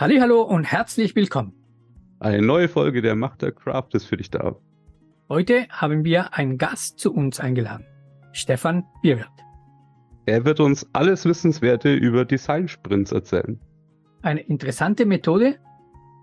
Hallo 0.00 0.42
und 0.42 0.62
herzlich 0.62 1.16
willkommen. 1.16 1.54
Eine 2.20 2.40
neue 2.40 2.68
Folge 2.68 3.02
der 3.02 3.16
Macht 3.16 3.42
der 3.42 3.50
Craft 3.50 3.88
ist 3.94 4.04
für 4.04 4.16
dich 4.16 4.30
da. 4.30 4.54
Heute 5.28 5.66
haben 5.70 6.04
wir 6.04 6.34
einen 6.34 6.56
Gast 6.56 7.00
zu 7.00 7.12
uns 7.12 7.40
eingeladen, 7.40 7.84
Stefan 8.30 8.84
Bierwirt. 9.02 9.26
Er 10.24 10.44
wird 10.44 10.60
uns 10.60 10.88
alles 10.92 11.24
Wissenswerte 11.24 11.92
über 11.92 12.24
Design-Sprints 12.24 13.10
erzählen. 13.10 13.58
Eine 14.22 14.42
interessante 14.42 15.04
Methode? 15.04 15.56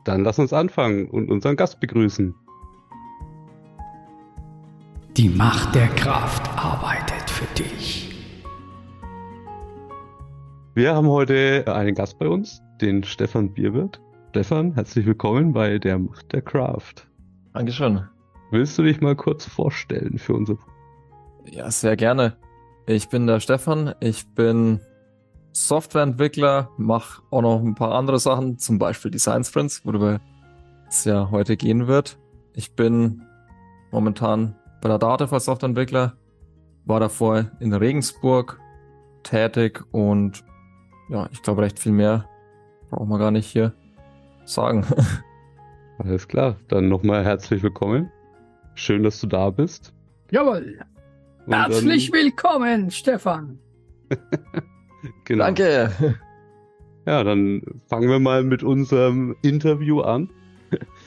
Dann 0.06 0.24
lass 0.24 0.40
uns 0.40 0.54
anfangen 0.54 1.10
und 1.10 1.30
unseren 1.30 1.58
Gast 1.58 1.82
begrüßen. 1.82 2.34
Die 5.18 5.28
Macht 5.28 5.76
der 5.76 5.88
Kraft 5.88 6.50
arbeitet 6.58 7.30
für 7.30 7.62
dich. 7.62 8.16
Wir 10.76 10.96
haben 10.96 11.08
heute 11.08 11.66
einen 11.68 11.94
Gast 11.94 12.18
bei 12.20 12.30
uns, 12.30 12.62
den 12.82 13.04
Stefan 13.04 13.54
Bierwirt. 13.54 14.02
Stefan, 14.32 14.74
herzlich 14.74 15.06
willkommen 15.06 15.54
bei 15.54 15.80
der 15.80 15.98
Macht 15.98 16.34
der 16.34 16.42
Craft. 16.42 17.08
Dankeschön. 17.54 18.04
Willst 18.52 18.78
du 18.78 18.84
dich 18.84 19.00
mal 19.02 19.16
kurz 19.16 19.46
vorstellen 19.46 20.18
für 20.18 20.34
unsere? 20.34 20.58
Ja, 21.46 21.72
sehr 21.72 21.96
gerne. 21.96 22.36
Ich 22.86 23.10
bin 23.10 23.28
der 23.28 23.40
Stefan. 23.40 23.96
Ich 24.02 24.28
bin 24.36 24.82
Softwareentwickler, 25.54 26.70
mache 26.78 27.22
auch 27.32 27.42
noch 27.42 27.62
ein 27.62 27.76
paar 27.76 27.94
andere 27.94 28.20
Sachen, 28.20 28.60
zum 28.60 28.78
Beispiel 28.78 29.10
Design 29.10 29.44
Sprints, 29.46 29.86
worüber 29.86 30.20
es 30.90 31.06
ja 31.06 31.32
heute 31.32 31.56
gehen 31.56 31.88
wird. 31.88 32.20
Ich 32.54 32.76
bin 32.76 33.22
momentan 33.92 34.56
bei 34.82 34.90
der 34.90 35.00
Data 35.00 35.26
als 35.32 35.46
Softwareentwickler, 35.46 36.18
war 36.84 37.00
davor 37.00 37.52
in 37.62 37.74
Regensburg 37.74 38.60
tätig 39.24 39.82
und 39.92 40.44
ja, 41.10 41.30
ich 41.32 41.42
glaube 41.42 41.62
recht 41.62 41.80
viel 41.80 41.94
mehr 41.94 42.26
brauchen 42.96 43.10
wir 43.10 43.20
gar 43.20 43.32
nicht 43.32 43.48
hier 43.48 43.74
sagen. 44.46 44.86
Alles 45.98 46.28
klar, 46.28 46.56
dann 46.70 46.88
nochmal 46.88 47.26
herzlich 47.26 47.62
willkommen. 47.62 48.10
Schön, 48.74 49.04
dass 49.04 49.20
du 49.20 49.28
da 49.28 49.50
bist. 49.50 49.94
Jawohl. 50.32 50.80
Und 51.46 51.54
herzlich 51.54 52.12
dann... 52.12 52.22
willkommen, 52.22 52.92
Stefan. 52.92 53.60
genau. 55.26 55.46
Danke. 55.46 55.92
Ja, 57.08 57.24
dann 57.24 57.62
fangen 57.86 58.10
wir 58.10 58.18
mal 58.18 58.44
mit 58.44 58.64
unserem 58.64 59.36
Interview 59.44 60.02
an. 60.02 60.28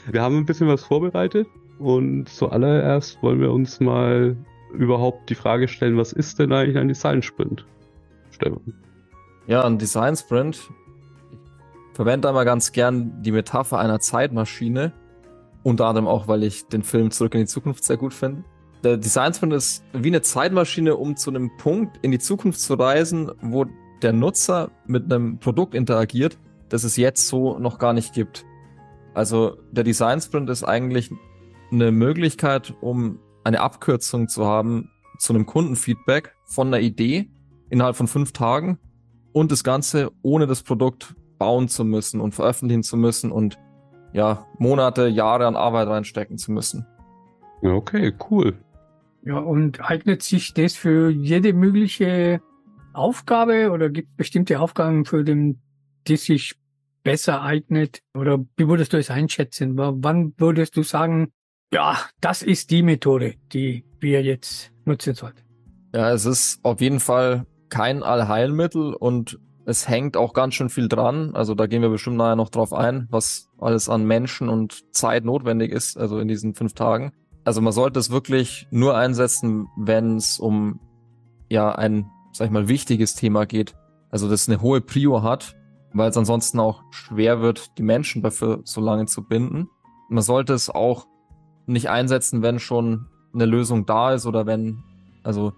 Wir 0.08 0.22
haben 0.22 0.36
ein 0.36 0.46
bisschen 0.46 0.68
was 0.68 0.84
vorbereitet 0.84 1.48
und 1.80 2.28
zuallererst 2.28 3.20
wollen 3.20 3.40
wir 3.40 3.50
uns 3.50 3.80
mal 3.80 4.36
überhaupt 4.72 5.28
die 5.28 5.34
Frage 5.34 5.66
stellen, 5.66 5.96
was 5.96 6.12
ist 6.12 6.38
denn 6.38 6.52
eigentlich 6.52 6.78
ein 6.78 6.86
Design 6.86 7.20
Sprint? 7.20 7.66
Stefan. 8.30 8.74
Ja, 9.48 9.64
ein 9.64 9.76
Design 9.76 10.14
Sprint 10.14 10.70
verwende 11.98 12.28
einmal 12.28 12.44
ganz 12.44 12.70
gern 12.70 13.24
die 13.24 13.32
Metapher 13.32 13.80
einer 13.80 13.98
Zeitmaschine. 13.98 14.92
Unter 15.64 15.86
anderem 15.86 16.06
auch, 16.06 16.28
weil 16.28 16.44
ich 16.44 16.68
den 16.68 16.84
Film 16.84 17.10
Zurück 17.10 17.34
in 17.34 17.40
die 17.40 17.46
Zukunft 17.46 17.82
sehr 17.82 17.96
gut 17.96 18.14
finde. 18.14 18.44
Der 18.84 18.98
Design 18.98 19.34
Sprint 19.34 19.52
ist 19.52 19.82
wie 19.92 20.06
eine 20.06 20.22
Zeitmaschine, 20.22 20.94
um 20.94 21.16
zu 21.16 21.30
einem 21.30 21.50
Punkt 21.56 21.96
in 22.02 22.12
die 22.12 22.20
Zukunft 22.20 22.60
zu 22.60 22.74
reisen, 22.74 23.32
wo 23.42 23.66
der 24.00 24.12
Nutzer 24.12 24.70
mit 24.86 25.12
einem 25.12 25.40
Produkt 25.40 25.74
interagiert, 25.74 26.38
das 26.68 26.84
es 26.84 26.96
jetzt 26.96 27.26
so 27.26 27.58
noch 27.58 27.80
gar 27.80 27.94
nicht 27.94 28.12
gibt. 28.12 28.46
Also 29.12 29.56
der 29.72 29.82
Design 29.82 30.20
Sprint 30.20 30.48
ist 30.50 30.62
eigentlich 30.62 31.10
eine 31.72 31.90
Möglichkeit, 31.90 32.74
um 32.80 33.18
eine 33.42 33.60
Abkürzung 33.60 34.28
zu 34.28 34.46
haben 34.46 34.88
zu 35.18 35.32
einem 35.32 35.46
Kundenfeedback 35.46 36.36
von 36.44 36.68
einer 36.68 36.78
Idee 36.78 37.28
innerhalb 37.70 37.96
von 37.96 38.06
fünf 38.06 38.30
Tagen 38.30 38.78
und 39.32 39.50
das 39.50 39.64
Ganze 39.64 40.12
ohne 40.22 40.46
das 40.46 40.62
Produkt 40.62 41.16
bauen 41.38 41.68
zu 41.68 41.84
müssen 41.84 42.20
und 42.20 42.34
veröffentlichen 42.34 42.82
zu 42.82 42.96
müssen 42.96 43.30
und 43.32 43.58
ja, 44.12 44.46
Monate, 44.58 45.06
Jahre 45.06 45.46
an 45.46 45.56
Arbeit 45.56 45.88
reinstecken 45.88 46.38
zu 46.38 46.52
müssen. 46.52 46.86
Okay, 47.62 48.12
cool. 48.30 48.58
Ja, 49.22 49.38
und 49.38 49.80
eignet 49.80 50.22
sich 50.22 50.54
das 50.54 50.74
für 50.74 51.10
jede 51.10 51.52
mögliche 51.52 52.40
Aufgabe 52.92 53.70
oder 53.70 53.90
gibt 53.90 54.08
es 54.10 54.16
bestimmte 54.16 54.60
Aufgaben, 54.60 55.04
für 55.04 55.24
den, 55.24 55.60
die 56.06 56.16
sich 56.16 56.54
besser 57.02 57.42
eignet? 57.42 58.02
Oder 58.14 58.38
wie 58.56 58.68
würdest 58.68 58.92
du 58.92 58.96
es 58.98 59.10
einschätzen? 59.10 59.76
Wann 59.76 60.34
würdest 60.38 60.76
du 60.76 60.82
sagen, 60.82 61.32
ja, 61.72 61.98
das 62.20 62.42
ist 62.42 62.70
die 62.70 62.82
Methode, 62.82 63.34
die 63.52 63.84
wir 64.00 64.22
jetzt 64.22 64.72
nutzen 64.84 65.14
sollten? 65.14 65.42
Ja, 65.94 66.12
es 66.12 66.24
ist 66.24 66.64
auf 66.64 66.80
jeden 66.80 67.00
Fall 67.00 67.46
kein 67.68 68.02
Allheilmittel 68.02 68.94
und 68.94 69.38
es 69.68 69.86
hängt 69.86 70.16
auch 70.16 70.32
ganz 70.32 70.54
schön 70.54 70.70
viel 70.70 70.88
dran. 70.88 71.34
Also 71.34 71.54
da 71.54 71.66
gehen 71.66 71.82
wir 71.82 71.90
bestimmt 71.90 72.16
nachher 72.16 72.36
noch 72.36 72.48
drauf 72.48 72.72
ein, 72.72 73.06
was 73.10 73.50
alles 73.58 73.90
an 73.90 74.06
Menschen 74.06 74.48
und 74.48 74.94
Zeit 74.94 75.26
notwendig 75.26 75.72
ist, 75.72 75.98
also 75.98 76.20
in 76.20 76.26
diesen 76.26 76.54
fünf 76.54 76.72
Tagen. 76.72 77.12
Also 77.44 77.60
man 77.60 77.74
sollte 77.74 78.00
es 78.00 78.10
wirklich 78.10 78.66
nur 78.70 78.96
einsetzen, 78.96 79.66
wenn 79.76 80.16
es 80.16 80.38
um 80.38 80.80
ja 81.50 81.70
ein, 81.70 82.06
sag 82.32 82.46
ich 82.46 82.50
mal, 82.50 82.68
wichtiges 82.68 83.14
Thema 83.14 83.44
geht. 83.44 83.74
Also 84.10 84.26
das 84.26 84.48
eine 84.48 84.62
hohe 84.62 84.80
Prio 84.80 85.22
hat, 85.22 85.54
weil 85.92 86.08
es 86.08 86.16
ansonsten 86.16 86.60
auch 86.60 86.82
schwer 86.90 87.42
wird, 87.42 87.76
die 87.76 87.82
Menschen 87.82 88.22
dafür 88.22 88.62
so 88.64 88.80
lange 88.80 89.04
zu 89.04 89.22
binden. 89.22 89.68
Man 90.08 90.22
sollte 90.22 90.54
es 90.54 90.70
auch 90.70 91.06
nicht 91.66 91.90
einsetzen, 91.90 92.40
wenn 92.40 92.58
schon 92.58 93.08
eine 93.34 93.44
Lösung 93.44 93.84
da 93.84 94.14
ist 94.14 94.24
oder 94.24 94.46
wenn, 94.46 94.82
also 95.24 95.52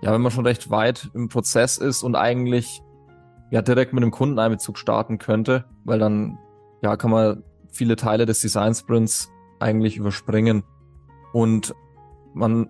ja, 0.00 0.14
wenn 0.14 0.22
man 0.22 0.32
schon 0.32 0.46
recht 0.46 0.70
weit 0.70 1.10
im 1.12 1.28
Prozess 1.28 1.76
ist 1.76 2.02
und 2.02 2.16
eigentlich 2.16 2.80
ja 3.50 3.62
direkt 3.62 3.92
mit 3.92 4.02
einem 4.02 4.12
Kundeneinbezug 4.12 4.78
starten 4.78 5.18
könnte, 5.18 5.64
weil 5.84 5.98
dann 5.98 6.38
ja 6.82 6.96
kann 6.96 7.10
man 7.10 7.42
viele 7.68 7.96
Teile 7.96 8.26
des 8.26 8.40
Design 8.40 8.74
Sprints 8.74 9.30
eigentlich 9.58 9.96
überspringen 9.96 10.62
und 11.32 11.74
man 12.34 12.68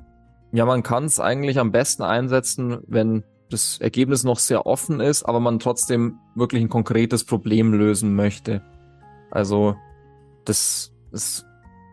ja 0.52 0.64
man 0.64 0.82
kann 0.82 1.04
es 1.04 1.20
eigentlich 1.20 1.58
am 1.58 1.72
besten 1.72 2.02
einsetzen, 2.02 2.78
wenn 2.86 3.24
das 3.50 3.78
Ergebnis 3.78 4.24
noch 4.24 4.38
sehr 4.38 4.66
offen 4.66 5.00
ist, 5.00 5.24
aber 5.24 5.41
man 5.41 5.58
trotzdem 5.58 6.18
wirklich 6.34 6.62
ein 6.62 6.68
konkretes 6.68 7.24
Problem 7.24 7.74
lösen 7.74 8.14
möchte. 8.14 8.62
Also 9.30 9.76
das, 10.44 10.92
das 11.10 11.44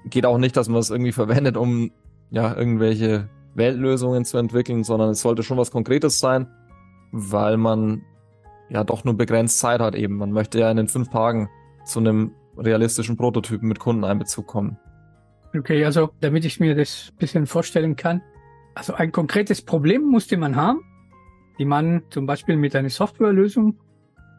geht 0.06 0.26
auch 0.26 0.38
nicht, 0.38 0.56
dass 0.56 0.70
man 0.70 0.80
es 0.80 0.90
irgendwie 0.90 1.12
verwendet, 1.12 1.58
um 1.58 1.92
ja 2.30 2.56
irgendwelche 2.56 3.30
Weltlösungen 3.56 4.26
zu 4.26 4.38
entwickeln, 4.38 4.84
sondern 4.84 5.10
es 5.10 5.22
sollte 5.22 5.44
schon 5.44 5.58
was 5.58 5.72
Konkretes 5.72 6.20
sein, 6.20 6.48
weil 7.12 7.58
man 7.58 8.04
ja 8.70 8.84
doch 8.84 9.04
nur 9.04 9.16
begrenzt 9.16 9.60
Zeit 9.60 9.82
hat 9.82 9.96
eben. 9.96 10.18
Man 10.18 10.32
möchte 10.32 10.60
ja 10.60 10.70
in 10.70 10.78
den 10.78 10.88
fünf 10.88 11.10
Tagen 11.10 11.50
zu 11.86 12.00
einem 12.00 12.32
realistischen 12.58 13.18
Prototypen 13.18 13.68
mit 13.68 13.80
Kundeneinbezug 13.80 14.48
kommen. 14.48 14.78
Okay, 15.56 15.84
also 15.86 16.10
damit 16.20 16.46
ich 16.46 16.60
mir 16.60 16.76
das 16.76 17.12
bisschen 17.18 17.46
vorstellen 17.46 17.96
kann. 17.96 18.22
Also 18.76 18.94
ein 18.94 19.12
konkretes 19.12 19.62
Problem 19.62 20.04
musste 20.04 20.38
man 20.38 20.56
haben, 20.56 20.82
die 21.58 21.66
man 21.66 22.04
zum 22.10 22.26
Beispiel 22.26 22.58
mit 22.58 22.76
einer 22.76 22.90
Softwarelösung 22.90 23.78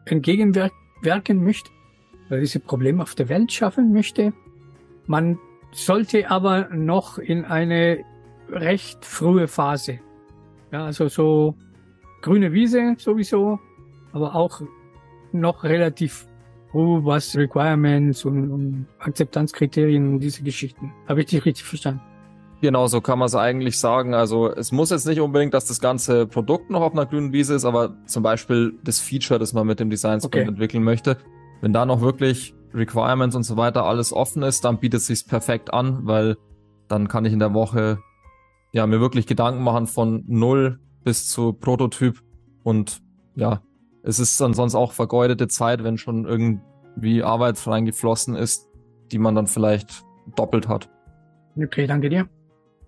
entgegenwirken 0.05 1.43
möchte, 1.43 1.69
weil 2.29 2.39
diese 2.41 2.59
Probleme 2.59 3.03
auf 3.03 3.15
der 3.15 3.29
Welt 3.29 3.51
schaffen 3.51 3.91
möchte. 3.91 4.33
Man 5.07 5.39
sollte 5.71 6.29
aber 6.29 6.69
noch 6.69 7.17
in 7.17 7.45
eine 7.45 8.03
recht 8.49 9.03
frühe 9.05 9.47
Phase. 9.47 9.99
Ja, 10.71 10.85
also 10.85 11.07
so 11.07 11.55
grüne 12.21 12.53
Wiese 12.53 12.95
sowieso, 12.97 13.59
aber 14.13 14.35
auch 14.35 14.61
noch 15.31 15.63
relativ 15.63 16.27
früh, 16.71 17.03
was 17.03 17.35
Requirements 17.35 18.25
und, 18.25 18.51
und 18.51 18.85
Akzeptanzkriterien 18.99 20.13
und 20.13 20.19
diese 20.19 20.43
Geschichten. 20.43 20.93
Habe 21.07 21.21
ich 21.21 21.27
dich 21.27 21.45
richtig 21.45 21.65
verstanden? 21.65 22.01
Genau, 22.61 22.87
so 22.87 22.99
kann 22.99 23.19
man 23.19 23.27
es 23.27 23.35
eigentlich 23.35 23.79
sagen. 23.79 24.13
Also 24.13 24.51
es 24.51 24.71
muss 24.71 24.89
jetzt 24.89 25.07
nicht 25.07 25.21
unbedingt, 25.21 25.53
dass 25.53 25.65
das 25.65 25.79
ganze 25.79 26.27
Produkt 26.27 26.69
noch 26.69 26.81
auf 26.81 26.91
einer 26.91 27.05
grünen 27.05 27.31
Wiese 27.31 27.55
ist, 27.55 27.63
aber 27.63 27.95
zum 28.05 28.21
Beispiel 28.21 28.77
das 28.83 28.99
Feature, 28.99 29.39
das 29.39 29.53
man 29.53 29.65
mit 29.65 29.79
dem 29.79 29.89
Design 29.89 30.19
Sprint 30.19 30.35
okay. 30.35 30.47
entwickeln 30.47 30.83
möchte. 30.83 31.17
Wenn 31.61 31.71
da 31.71 31.85
noch 31.85 32.01
wirklich 32.01 32.53
Requirements 32.73 33.35
und 33.35 33.43
so 33.43 33.55
weiter 33.55 33.85
alles 33.85 34.11
offen 34.11 34.43
ist, 34.43 34.65
dann 34.65 34.79
bietet 34.79 34.99
es 34.99 35.07
sich 35.07 35.25
perfekt 35.25 35.73
an, 35.73 36.01
weil 36.05 36.37
dann 36.89 37.07
kann 37.07 37.23
ich 37.25 37.33
in 37.33 37.39
der 37.39 37.53
Woche 37.53 37.99
ja 38.73 38.85
mir 38.85 38.99
wirklich 38.99 39.25
Gedanken 39.25 39.63
machen 39.63 39.87
von 39.87 40.23
null 40.27 40.79
bis 41.03 41.29
zu 41.29 41.53
Prototyp 41.53 42.21
und 42.63 43.01
ja, 43.35 43.61
es 44.09 44.19
ist 44.19 44.41
dann 44.41 44.53
sonst 44.53 44.75
auch 44.75 44.91
vergeudete 44.91 45.47
Zeit, 45.47 45.83
wenn 45.83 45.97
schon 45.97 46.25
irgendwie 46.25 47.23
Arbeit 47.23 47.65
reingeflossen 47.65 48.35
ist, 48.35 48.67
die 49.11 49.19
man 49.19 49.35
dann 49.35 49.47
vielleicht 49.47 50.03
doppelt 50.35 50.67
hat. 50.67 50.89
Okay, 51.55 51.85
danke 51.85 52.09
dir. 52.09 52.27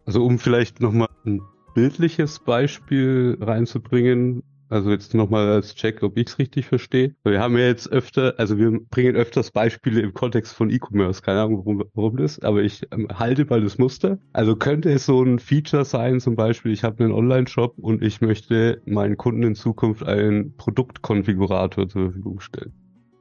Also 0.05 0.25
um 0.25 0.39
vielleicht 0.39 0.81
nochmal 0.81 1.09
ein 1.25 1.41
bildliches 1.75 2.39
Beispiel 2.39 3.37
reinzubringen, 3.39 4.43
also 4.71 4.89
jetzt 4.89 5.13
nochmal 5.13 5.47
als 5.47 5.75
Check, 5.75 6.01
ob 6.01 6.17
ich 6.17 6.27
es 6.27 6.39
richtig 6.39 6.65
verstehe. 6.65 7.13
Wir 7.23 7.41
haben 7.41 7.57
ja 7.57 7.65
jetzt 7.65 7.91
öfter, 7.91 8.35
also 8.37 8.57
wir 8.57 8.71
bringen 8.89 9.15
öfters 9.15 9.51
Beispiele 9.51 10.01
im 10.01 10.13
Kontext 10.13 10.53
von 10.53 10.69
E-Commerce, 10.69 11.21
keine 11.21 11.41
Ahnung, 11.41 11.57
warum, 11.59 11.83
warum 11.93 12.17
das, 12.17 12.39
aber 12.39 12.63
ich 12.63 12.87
ähm, 12.91 13.07
halte 13.13 13.45
mal 13.45 13.61
das 13.61 13.77
Muster. 13.77 14.17
Also 14.33 14.55
könnte 14.55 14.91
es 14.91 15.05
so 15.05 15.21
ein 15.23 15.39
Feature 15.39 15.85
sein, 15.85 16.19
zum 16.19 16.35
Beispiel, 16.35 16.71
ich 16.71 16.83
habe 16.83 17.03
einen 17.03 17.13
Online-Shop 17.13 17.77
und 17.77 18.01
ich 18.01 18.21
möchte 18.21 18.81
meinen 18.85 19.17
Kunden 19.17 19.43
in 19.43 19.55
Zukunft 19.55 20.03
einen 20.03 20.55
Produktkonfigurator 20.55 21.89
zur 21.89 22.03
Verfügung 22.03 22.39
stellen. 22.39 22.73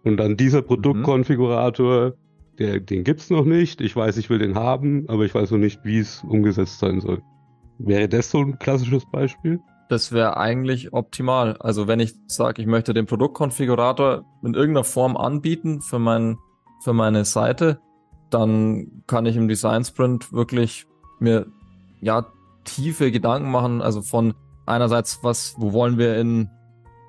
Und 0.04 0.16
dann 0.16 0.36
dieser 0.36 0.62
Produktkonfigurator, 0.62 2.14
der, 2.58 2.80
den 2.80 3.04
gibt's 3.04 3.28
noch 3.28 3.44
nicht. 3.44 3.80
Ich 3.80 3.94
weiß, 3.94 4.16
ich 4.18 4.30
will 4.30 4.38
den 4.38 4.54
haben, 4.54 5.08
aber 5.08 5.24
ich 5.24 5.34
weiß 5.34 5.50
noch 5.50 5.58
nicht, 5.58 5.80
wie 5.84 5.98
es 5.98 6.22
umgesetzt 6.22 6.78
sein 6.78 7.00
soll. 7.00 7.20
Wäre 7.78 8.08
das 8.08 8.30
so 8.30 8.40
ein 8.40 8.58
klassisches 8.58 9.04
Beispiel? 9.10 9.58
Das 9.90 10.12
wäre 10.12 10.36
eigentlich 10.36 10.92
optimal. 10.92 11.56
Also 11.56 11.88
wenn 11.88 11.98
ich 11.98 12.14
sage, 12.28 12.62
ich 12.62 12.68
möchte 12.68 12.94
den 12.94 13.06
Produktkonfigurator 13.06 14.24
in 14.44 14.54
irgendeiner 14.54 14.84
Form 14.84 15.16
anbieten 15.16 15.80
für, 15.80 15.98
mein, 15.98 16.38
für 16.84 16.92
meine 16.92 17.24
Seite, 17.24 17.80
dann 18.30 19.02
kann 19.08 19.26
ich 19.26 19.34
im 19.34 19.48
Design 19.48 19.84
Sprint 19.84 20.32
wirklich 20.32 20.86
mir 21.18 21.46
ja 22.00 22.24
tiefe 22.62 23.10
Gedanken 23.10 23.50
machen. 23.50 23.82
Also 23.82 24.00
von 24.00 24.34
einerseits, 24.64 25.24
was, 25.24 25.56
wo 25.58 25.72
wollen 25.72 25.98
wir 25.98 26.16
in 26.18 26.48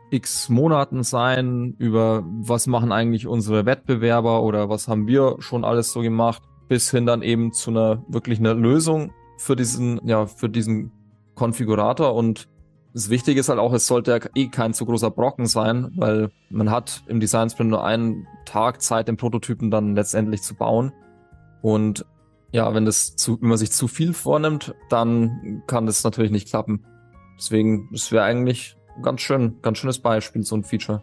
x 0.09 0.49
Monaten 0.49 1.03
sein, 1.03 1.75
über 1.77 2.23
was 2.25 2.65
machen 2.65 2.91
eigentlich 2.91 3.27
unsere 3.27 3.67
Wettbewerber 3.67 4.41
oder 4.41 4.69
was 4.69 4.87
haben 4.87 5.05
wir 5.05 5.35
schon 5.37 5.63
alles 5.63 5.93
so 5.93 6.01
gemacht, 6.01 6.41
bis 6.67 6.89
hin 6.89 7.05
dann 7.05 7.21
eben 7.21 7.53
zu 7.53 7.69
einer 7.69 8.03
wirklich 8.07 8.39
einer 8.39 8.55
Lösung 8.55 9.13
für 9.37 9.55
diesen, 9.55 10.01
ja, 10.03 10.25
für 10.25 10.49
diesen 10.49 10.91
Konfigurator 11.35 12.15
und 12.15 12.49
das 12.93 13.09
Wichtige 13.09 13.39
ist 13.39 13.49
halt 13.49 13.59
auch, 13.59 13.73
es 13.73 13.87
sollte 13.87 14.11
ja 14.11 14.19
eh 14.35 14.47
kein 14.47 14.73
zu 14.73 14.85
großer 14.85 15.11
Brocken 15.11 15.45
sein, 15.45 15.91
weil 15.95 16.31
man 16.49 16.69
hat 16.69 17.03
im 17.07 17.19
Design 17.19 17.49
Sprint 17.49 17.69
nur 17.69 17.83
einen 17.83 18.27
Tag 18.45 18.81
Zeit, 18.81 19.07
den 19.07 19.17
Prototypen 19.17 19.71
dann 19.71 19.95
letztendlich 19.95 20.41
zu 20.41 20.55
bauen. 20.55 20.91
Und 21.61 22.05
ja, 22.51 22.73
wenn 22.73 22.85
das 22.85 23.15
zu, 23.15 23.41
wenn 23.41 23.49
man 23.49 23.57
sich 23.57 23.71
zu 23.71 23.87
viel 23.87 24.13
vornimmt, 24.13 24.75
dann 24.89 25.63
kann 25.67 25.85
das 25.85 26.03
natürlich 26.03 26.31
nicht 26.31 26.49
klappen. 26.49 26.85
Deswegen, 27.37 27.89
es 27.93 28.11
wäre 28.11 28.25
eigentlich 28.25 28.75
ganz 29.01 29.21
schön, 29.21 29.57
ganz 29.61 29.77
schönes 29.77 29.99
Beispiel, 29.99 30.43
so 30.43 30.55
ein 30.55 30.63
Feature. 30.63 31.01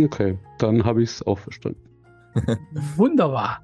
Okay, 0.00 0.38
dann 0.58 0.84
habe 0.84 1.02
ich 1.02 1.10
es 1.10 1.26
auch 1.26 1.38
verstanden. 1.38 1.80
Wunderbar. 2.96 3.60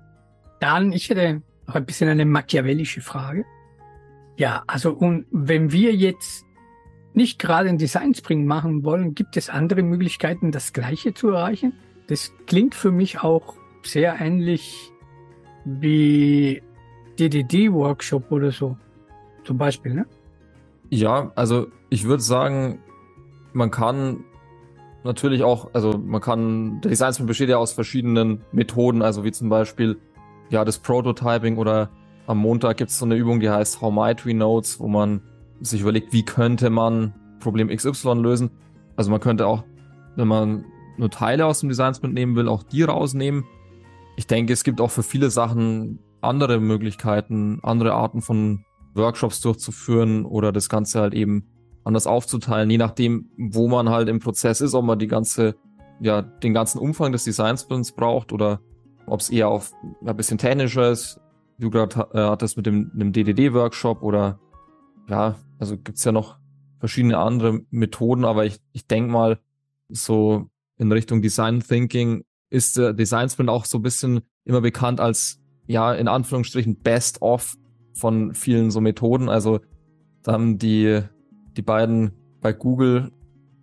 Dann, 0.61 0.93
ich 0.93 1.09
hätte 1.09 1.43
noch 1.67 1.75
ein 1.77 1.87
bisschen 1.87 2.11
eine 2.11 2.27
machiavellische 2.27 3.01
Frage. 3.01 3.45
Ja, 4.37 4.63
also, 4.67 4.93
und 4.93 5.27
wenn 5.31 5.73
wir 5.73 5.95
jetzt 5.95 6.45
nicht 7.15 7.39
gerade 7.39 7.69
ein 7.69 7.79
Design 7.79 8.15
Sprint 8.15 8.47
machen 8.47 8.85
wollen, 8.85 9.15
gibt 9.15 9.37
es 9.37 9.51
andere 9.51 9.83
Möglichkeiten, 9.83 10.53
das 10.53 10.73
Gleiche 10.73 11.15
zu 11.15 11.31
erreichen? 11.31 11.73
Das 12.07 12.33
klingt 12.47 12.75
für 12.75 12.91
mich 12.91 13.21
auch 13.21 13.55
sehr 13.83 14.21
ähnlich 14.21 14.93
wie 15.65 16.63
DDD-Workshop 17.19 18.31
oder 18.31 18.53
so. 18.53 18.77
Zum 19.45 19.59
Beispiel, 19.59 19.95
ne? 19.95 20.07
Ja, 20.91 21.33
also 21.35 21.67
ich 21.91 22.05
würde 22.05 22.23
sagen, 22.23 22.81
man 23.53 23.71
kann 23.71 24.25
natürlich 25.05 25.43
auch, 25.43 25.71
also 25.75 25.99
man 25.99 26.21
kann, 26.21 26.81
der 26.81 26.91
Design 26.91 27.13
Sprint 27.13 27.29
besteht 27.29 27.49
ja 27.49 27.59
aus 27.59 27.73
verschiedenen 27.73 28.43
Methoden, 28.53 29.03
also 29.03 29.25
wie 29.25 29.33
zum 29.33 29.49
Beispiel 29.49 29.99
ja 30.51 30.65
das 30.65 30.79
Prototyping 30.79 31.57
oder 31.57 31.91
am 32.27 32.39
Montag 32.39 32.77
gibt 32.77 32.91
es 32.91 32.99
so 32.99 33.05
eine 33.05 33.17
Übung, 33.17 33.41
die 33.41 33.51
heißt 33.51 33.81
How 33.81 33.93
Might 33.93 34.27
We 34.27 34.35
Notes, 34.35 34.81
wo 34.81 34.89
man 34.89 35.23
sich 35.61 35.81
überlegt, 35.81 36.13
wie 36.13 36.25
könnte 36.25 36.71
man 36.71 37.15
Problem 37.41 37.69
XY 37.69 38.15
lösen. 38.15 38.51
Also 38.97 39.11
man 39.11 39.21
könnte 39.21 39.47
auch, 39.47 39.65
wenn 40.17 40.29
man 40.29 40.65
nur 40.97 41.11
Teile 41.11 41.47
aus 41.47 41.61
dem 41.61 41.69
Design 41.69 41.95
Sprint 41.95 42.15
nehmen 42.15 42.37
will, 42.37 42.49
auch 42.49 42.63
die 42.63 42.83
rausnehmen. 42.83 43.45
Ich 44.17 44.27
denke, 44.27 44.53
es 44.53 44.65
gibt 44.65 44.81
auch 44.81 44.91
für 44.91 45.03
viele 45.03 45.31
Sachen 45.31 46.01
andere 46.21 46.59
Möglichkeiten, 46.59 47.61
andere 47.63 47.95
Arten 47.95 48.21
von 48.21 48.65
Workshops 48.95 49.41
durchzuführen 49.41 50.25
oder 50.25 50.51
das 50.51 50.69
Ganze 50.69 51.01
halt 51.01 51.15
eben 51.15 51.45
anders 51.85 52.07
aufzuteilen, 52.07 52.69
je 52.69 52.79
nachdem, 52.79 53.31
wo 53.39 53.69
man 53.69 53.89
halt 53.89 54.09
im 54.09 54.19
Prozess 54.19 54.61
ist, 54.61 54.75
ob 54.75 54.85
man 54.85 54.99
die 54.99 55.07
ganze, 55.07 55.55
ja, 56.01 56.21
den 56.21 56.53
ganzen 56.53 56.79
Umfang 56.79 57.13
des 57.13 57.25
Design 57.25 57.57
Sprints 57.57 57.93
braucht 57.93 58.33
oder 58.33 58.61
ob 59.07 59.21
es 59.21 59.31
eher 59.31 59.49
auf 59.49 59.73
ein 60.05 60.17
bisschen 60.17 60.37
technischer 60.37 60.91
ist, 60.91 61.21
du 61.59 61.71
gerade 61.71 62.09
äh, 62.13 62.19
hattest 62.19 62.57
mit 62.57 62.67
dem, 62.67 62.91
dem 62.95 63.13
DDD-Workshop 63.13 64.03
oder 64.03 64.39
ja, 65.09 65.37
also 65.59 65.77
gibt's 65.77 66.05
ja 66.05 66.13
noch 66.13 66.39
verschiedene 66.79 67.19
andere 67.19 67.61
Methoden, 67.71 68.25
aber 68.25 68.47
ich, 68.47 68.61
ich 68.73 68.87
denke 68.87 69.11
mal, 69.11 69.39
so 69.89 70.49
in 70.77 70.93
Richtung 70.93 71.23
Design 71.23 71.61
Thinking 71.61 72.25
ist 72.51 72.77
der 72.77 72.93
Design 72.93 73.29
Sprint 73.29 73.51
auch 73.51 73.65
so 73.65 73.79
ein 73.79 73.83
bisschen 73.83 74.21
immer 74.45 74.61
bekannt 74.61 75.01
als, 75.01 75.41
ja, 75.67 75.93
in 75.93 76.09
Anführungsstrichen 76.09 76.81
Best 76.81 77.21
of 77.21 77.57
von 77.95 78.35
vielen 78.35 78.71
so 78.71 78.81
Methoden. 78.81 79.29
Also 79.29 79.61
da 80.23 80.33
haben 80.33 80.59
die, 80.59 81.01
die 81.57 81.63
beiden 81.63 82.13
bei 82.41 82.53
Google 82.53 83.11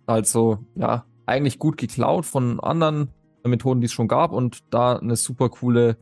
also, 0.06 0.58
ja, 0.76 1.04
eigentlich 1.26 1.58
gut 1.58 1.76
geklaut 1.76 2.24
von 2.24 2.60
anderen 2.60 3.08
Methoden, 3.44 3.80
die 3.80 3.86
es 3.86 3.92
schon 3.92 4.08
gab 4.08 4.32
und 4.32 4.72
da 4.72 4.96
eine 4.96 5.16
super 5.16 5.48
coole, 5.48 5.96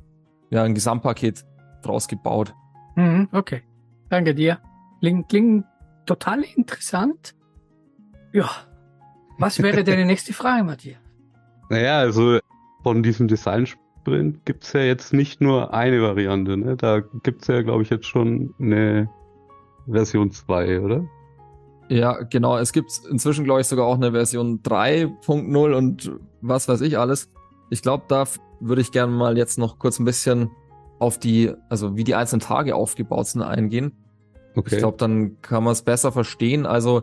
ja, 0.51 0.63
ein 0.63 0.75
Gesamtpaket 0.75 1.45
draus 1.83 2.07
gebaut. 2.07 2.55
Mhm, 2.97 3.29
okay. 3.33 3.63
Danke 4.11 4.35
dir. 4.35 4.59
Klingt, 5.01 5.29
klingt 5.29 5.65
total 6.07 6.43
interessant. 6.43 7.35
Ja. 8.33 8.51
Was 9.39 9.63
wäre 9.63 9.85
deine 9.85 10.05
nächste 10.07 10.33
Frage, 10.33 10.65
Matthias? 10.65 10.99
Naja, 11.71 11.99
also 11.99 12.39
von 12.83 13.03
diesem 13.03 13.29
Design-Sprint 13.29 14.45
gibt 14.45 14.65
es 14.65 14.73
ja 14.73 14.81
jetzt 14.81 15.13
nicht 15.13 15.41
nur 15.41 15.73
eine 15.73 16.03
Variante. 16.03 16.57
Ne? 16.57 16.77
Da 16.77 17.01
gibt 17.23 17.43
es 17.43 17.49
ja, 17.49 17.63
glaube 17.63 17.83
ich, 17.83 17.91
jetzt 17.91 18.07
schon 18.07 18.55
eine 18.61 19.09
Version 19.89 20.31
2, 20.31 20.81
oder? 20.81 21.05
Ja, 21.89 22.23
genau. 22.23 22.57
Es 22.59 22.73
gibt 22.73 22.91
inzwischen, 23.11 23.45
glaube 23.45 23.61
ich, 23.61 23.67
sogar 23.67 23.87
auch 23.87 23.97
eine 23.97 24.13
Version 24.13 24.63
3.0 24.63 25.75
und 25.75 26.13
was 26.41 26.69
weiß 26.69 26.81
ich 26.83 26.99
alles. 26.99 27.31
Ich 27.71 27.83
glaube, 27.83 28.05
da 28.09 28.25
würde 28.61 28.83
ich 28.83 28.93
gerne 28.93 29.13
mal 29.13 29.37
jetzt 29.37 29.59
noch 29.59 29.79
kurz 29.79 29.99
ein 29.99 30.05
bisschen 30.05 30.51
auf 30.99 31.19
die, 31.19 31.53
also 31.69 31.97
wie 31.97 32.05
die 32.05 32.15
einzelnen 32.15 32.41
Tage 32.41 32.75
aufgebaut 32.75 33.27
sind, 33.27 33.43
eingehen. 33.43 33.93
Okay. 34.57 34.75
Ich 34.75 34.79
glaube, 34.79 34.97
dann 34.99 35.41
kann 35.43 35.65
man 35.65 35.73
es 35.73 35.83
besser 35.83 36.13
verstehen. 36.13 36.67
Also, 36.67 37.03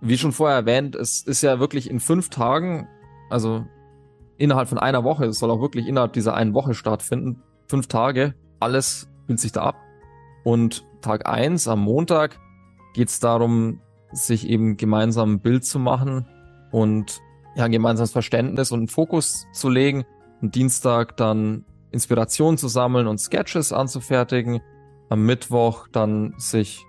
wie 0.00 0.18
schon 0.18 0.32
vorher 0.32 0.56
erwähnt, 0.56 0.96
es 0.96 1.22
ist 1.22 1.42
ja 1.42 1.60
wirklich 1.60 1.88
in 1.88 2.00
fünf 2.00 2.28
Tagen, 2.28 2.88
also 3.30 3.64
innerhalb 4.36 4.68
von 4.68 4.78
einer 4.78 5.04
Woche, 5.04 5.26
es 5.26 5.38
soll 5.38 5.50
auch 5.50 5.60
wirklich 5.60 5.86
innerhalb 5.86 6.12
dieser 6.12 6.34
einen 6.34 6.54
Woche 6.54 6.74
stattfinden, 6.74 7.42
fünf 7.68 7.86
Tage, 7.86 8.34
alles 8.58 9.08
spielt 9.24 9.40
sich 9.40 9.52
da 9.52 9.62
ab. 9.62 9.76
Und 10.44 10.84
Tag 11.00 11.28
eins 11.28 11.68
am 11.68 11.80
Montag 11.80 12.38
geht 12.94 13.08
es 13.08 13.20
darum, 13.20 13.80
sich 14.12 14.48
eben 14.48 14.76
gemeinsam 14.76 15.34
ein 15.34 15.40
Bild 15.40 15.64
zu 15.64 15.78
machen 15.78 16.26
und 16.70 17.20
ja, 17.54 17.64
ein 17.64 17.72
gemeinsames 17.72 18.12
Verständnis 18.12 18.72
und 18.72 18.80
einen 18.80 18.88
Fokus 18.88 19.46
zu 19.52 19.68
legen. 19.68 20.04
Am 20.40 20.50
Dienstag 20.50 21.16
dann 21.16 21.64
Inspiration 21.90 22.58
zu 22.58 22.68
sammeln 22.68 23.06
und 23.06 23.18
Sketches 23.18 23.72
anzufertigen 23.72 24.60
am 25.12 25.26
Mittwoch 25.26 25.88
dann 25.92 26.32
sich, 26.38 26.86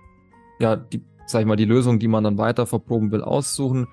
ja, 0.58 0.76
die, 0.76 1.04
sag 1.26 1.42
ich 1.42 1.46
mal, 1.46 1.56
die 1.56 1.66
Lösung, 1.66 1.98
die 1.98 2.08
man 2.08 2.24
dann 2.24 2.38
weiter 2.38 2.64
verproben 2.64 3.12
will, 3.12 3.20
aussuchen, 3.20 3.86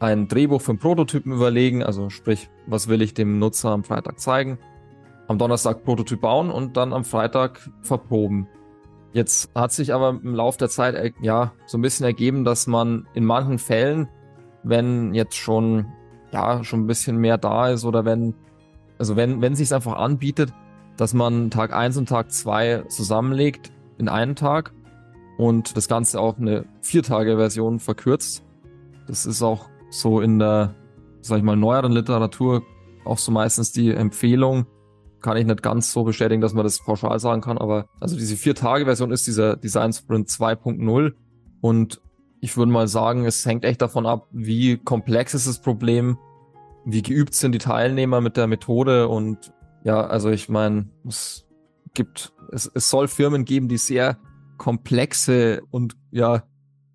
ein 0.00 0.28
Drehbuch 0.28 0.60
für 0.60 0.72
einen 0.72 0.80
Prototypen 0.80 1.32
überlegen, 1.32 1.82
also 1.82 2.10
sprich, 2.10 2.50
was 2.66 2.88
will 2.88 3.00
ich 3.00 3.14
dem 3.14 3.38
Nutzer 3.38 3.70
am 3.70 3.82
Freitag 3.82 4.20
zeigen, 4.20 4.58
am 5.28 5.38
Donnerstag 5.38 5.82
Prototyp 5.82 6.20
bauen 6.20 6.50
und 6.50 6.76
dann 6.76 6.92
am 6.92 7.06
Freitag 7.06 7.70
verproben. 7.80 8.48
Jetzt 9.14 9.50
hat 9.54 9.72
sich 9.72 9.94
aber 9.94 10.10
im 10.10 10.34
Laufe 10.34 10.58
der 10.58 10.68
Zeit 10.68 10.94
äh, 10.94 11.12
ja 11.22 11.52
so 11.64 11.78
ein 11.78 11.82
bisschen 11.82 12.04
ergeben, 12.04 12.44
dass 12.44 12.66
man 12.66 13.06
in 13.14 13.24
manchen 13.24 13.58
Fällen, 13.58 14.08
wenn 14.62 15.14
jetzt 15.14 15.36
schon 15.36 15.86
ja 16.32 16.62
schon 16.64 16.80
ein 16.80 16.86
bisschen 16.86 17.16
mehr 17.16 17.38
da 17.38 17.70
ist 17.70 17.86
oder 17.86 18.04
wenn 18.04 18.34
also 18.98 19.16
wenn 19.16 19.40
wenn 19.40 19.54
sich 19.54 19.72
einfach 19.72 19.96
anbietet, 19.96 20.52
dass 20.96 21.14
man 21.14 21.50
Tag 21.50 21.72
1 21.72 21.96
und 21.96 22.08
Tag 22.08 22.30
2 22.30 22.84
zusammenlegt 22.88 23.72
in 23.98 24.08
einen 24.08 24.36
Tag 24.36 24.72
und 25.38 25.76
das 25.76 25.88
Ganze 25.88 26.20
auf 26.20 26.38
eine 26.38 26.64
Viertage-Version 26.80 27.80
verkürzt. 27.80 28.44
Das 29.06 29.26
ist 29.26 29.42
auch 29.42 29.68
so 29.90 30.20
in 30.20 30.38
der, 30.38 30.74
sag 31.20 31.38
ich 31.38 31.44
mal, 31.44 31.56
neueren 31.56 31.92
Literatur 31.92 32.62
auch 33.04 33.18
so 33.18 33.32
meistens 33.32 33.72
die 33.72 33.90
Empfehlung. 33.90 34.66
Kann 35.20 35.36
ich 35.36 35.46
nicht 35.46 35.62
ganz 35.62 35.92
so 35.92 36.04
bestätigen, 36.04 36.40
dass 36.40 36.54
man 36.54 36.64
das 36.64 36.82
pauschal 36.84 37.18
sagen 37.18 37.40
kann, 37.40 37.58
aber 37.58 37.86
also 38.00 38.16
diese 38.16 38.36
Vier-Tage-Version 38.36 39.10
ist 39.10 39.26
dieser 39.26 39.56
Design 39.56 39.92
Sprint 39.92 40.28
2.0 40.28 41.12
und 41.60 42.00
ich 42.40 42.58
würde 42.58 42.70
mal 42.70 42.88
sagen, 42.88 43.24
es 43.24 43.46
hängt 43.46 43.64
echt 43.64 43.80
davon 43.80 44.04
ab, 44.04 44.28
wie 44.30 44.76
komplex 44.76 45.32
ist 45.32 45.48
das 45.48 45.62
Problem, 45.62 46.18
wie 46.84 47.00
geübt 47.00 47.32
sind 47.34 47.52
die 47.52 47.58
Teilnehmer 47.58 48.20
mit 48.20 48.36
der 48.36 48.46
Methode 48.46 49.08
und 49.08 49.50
ja, 49.84 50.00
also 50.06 50.30
ich 50.30 50.48
meine, 50.48 50.90
es 51.06 51.46
gibt, 51.92 52.32
es, 52.50 52.70
es 52.74 52.90
soll 52.90 53.06
Firmen 53.06 53.44
geben, 53.44 53.68
die 53.68 53.76
sehr 53.76 54.18
komplexe 54.56 55.62
und 55.70 55.96
ja, 56.10 56.44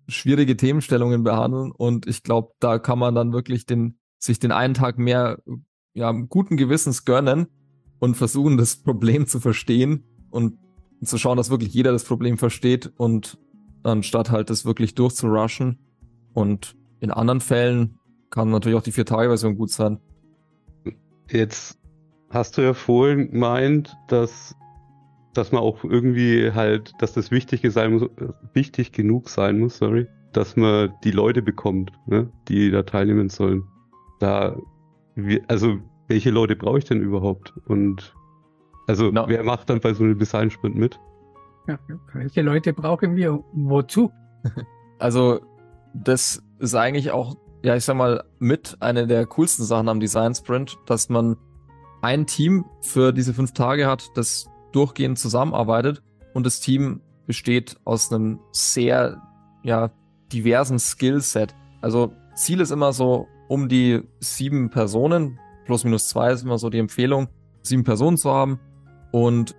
schwierige 0.08 0.56
Themenstellungen 0.56 1.22
behandeln. 1.22 1.70
Und 1.70 2.06
ich 2.06 2.22
glaube, 2.22 2.52
da 2.58 2.78
kann 2.78 2.98
man 2.98 3.14
dann 3.14 3.32
wirklich 3.32 3.64
den, 3.64 3.98
sich 4.18 4.40
den 4.40 4.52
einen 4.52 4.74
Tag 4.74 4.98
mehr 4.98 5.38
ja, 5.94 6.10
guten 6.10 6.56
Gewissens 6.56 7.04
gönnen 7.04 7.46
und 8.00 8.16
versuchen, 8.16 8.56
das 8.56 8.76
Problem 8.76 9.26
zu 9.26 9.40
verstehen 9.40 10.04
und 10.30 10.58
zu 11.02 11.16
schauen, 11.16 11.36
dass 11.36 11.50
wirklich 11.50 11.72
jeder 11.72 11.92
das 11.92 12.04
Problem 12.04 12.38
versteht 12.38 12.92
und 12.96 13.38
anstatt 13.82 14.30
halt 14.30 14.50
das 14.50 14.64
wirklich 14.64 14.94
durchzurushen. 14.94 15.78
Und 16.32 16.76
in 17.00 17.10
anderen 17.10 17.40
Fällen 17.40 17.98
kann 18.30 18.50
natürlich 18.50 18.78
auch 18.78 18.82
die 18.82 18.92
Vier-Tage-Version 18.92 19.56
gut 19.56 19.70
sein. 19.70 20.00
Jetzt 21.28 21.79
hast 22.30 22.56
du 22.56 22.62
ja 22.62 22.74
vorhin 22.74 23.30
gemeint, 23.30 23.96
dass, 24.08 24.56
dass 25.34 25.52
man 25.52 25.62
auch 25.62 25.84
irgendwie 25.84 26.52
halt, 26.52 26.92
dass 27.00 27.12
das 27.12 27.30
wichtig 27.30 27.62
sein 27.72 27.92
muss, 27.92 28.08
wichtig 28.54 28.92
genug 28.92 29.28
sein 29.28 29.58
muss, 29.58 29.78
sorry, 29.78 30.06
dass 30.32 30.56
man 30.56 30.92
die 31.04 31.10
Leute 31.10 31.42
bekommt, 31.42 31.92
ne, 32.06 32.30
die 32.48 32.70
da 32.70 32.82
teilnehmen 32.82 33.28
sollen. 33.28 33.64
Da, 34.20 34.56
wie, 35.16 35.42
also 35.48 35.78
welche 36.08 36.30
Leute 36.30 36.56
brauche 36.56 36.78
ich 36.78 36.84
denn 36.84 37.00
überhaupt? 37.00 37.52
Und 37.66 38.14
also 38.86 39.10
No. 39.10 39.24
wer 39.28 39.42
macht 39.44 39.70
dann 39.70 39.80
bei 39.80 39.92
so 39.94 40.04
einem 40.04 40.18
Design-Sprint 40.18 40.76
mit? 40.76 40.98
Ja, 41.68 41.78
welche 42.14 42.42
Leute 42.42 42.72
brauchen 42.72 43.16
wir? 43.16 43.42
Wozu? 43.52 44.10
Also, 44.98 45.40
das 45.94 46.42
ist 46.58 46.74
eigentlich 46.74 47.10
auch, 47.10 47.34
ja, 47.62 47.74
ich 47.74 47.86
sag 47.86 47.96
mal, 47.96 48.22
mit 48.38 48.76
eine 48.80 49.06
der 49.06 49.24
coolsten 49.24 49.64
Sachen 49.64 49.88
am 49.88 49.98
Design 49.98 50.34
Sprint, 50.34 50.76
dass 50.84 51.08
man 51.08 51.38
ein 52.02 52.26
Team 52.26 52.64
für 52.80 53.12
diese 53.12 53.34
fünf 53.34 53.52
Tage 53.52 53.86
hat, 53.86 54.10
das 54.14 54.46
durchgehend 54.72 55.18
zusammenarbeitet 55.18 56.02
und 56.34 56.46
das 56.46 56.60
Team 56.60 57.00
besteht 57.26 57.76
aus 57.84 58.12
einem 58.12 58.40
sehr, 58.52 59.20
ja, 59.62 59.90
diversen 60.32 60.78
Skillset. 60.78 61.54
Also, 61.80 62.12
Ziel 62.34 62.60
ist 62.60 62.70
immer 62.70 62.92
so 62.92 63.26
um 63.48 63.68
die 63.68 64.02
sieben 64.20 64.70
Personen, 64.70 65.38
plus 65.66 65.84
minus 65.84 66.08
zwei 66.08 66.32
ist 66.32 66.42
immer 66.42 66.58
so 66.58 66.70
die 66.70 66.78
Empfehlung, 66.78 67.28
sieben 67.62 67.84
Personen 67.84 68.16
zu 68.16 68.30
haben 68.30 68.60
und 69.12 69.54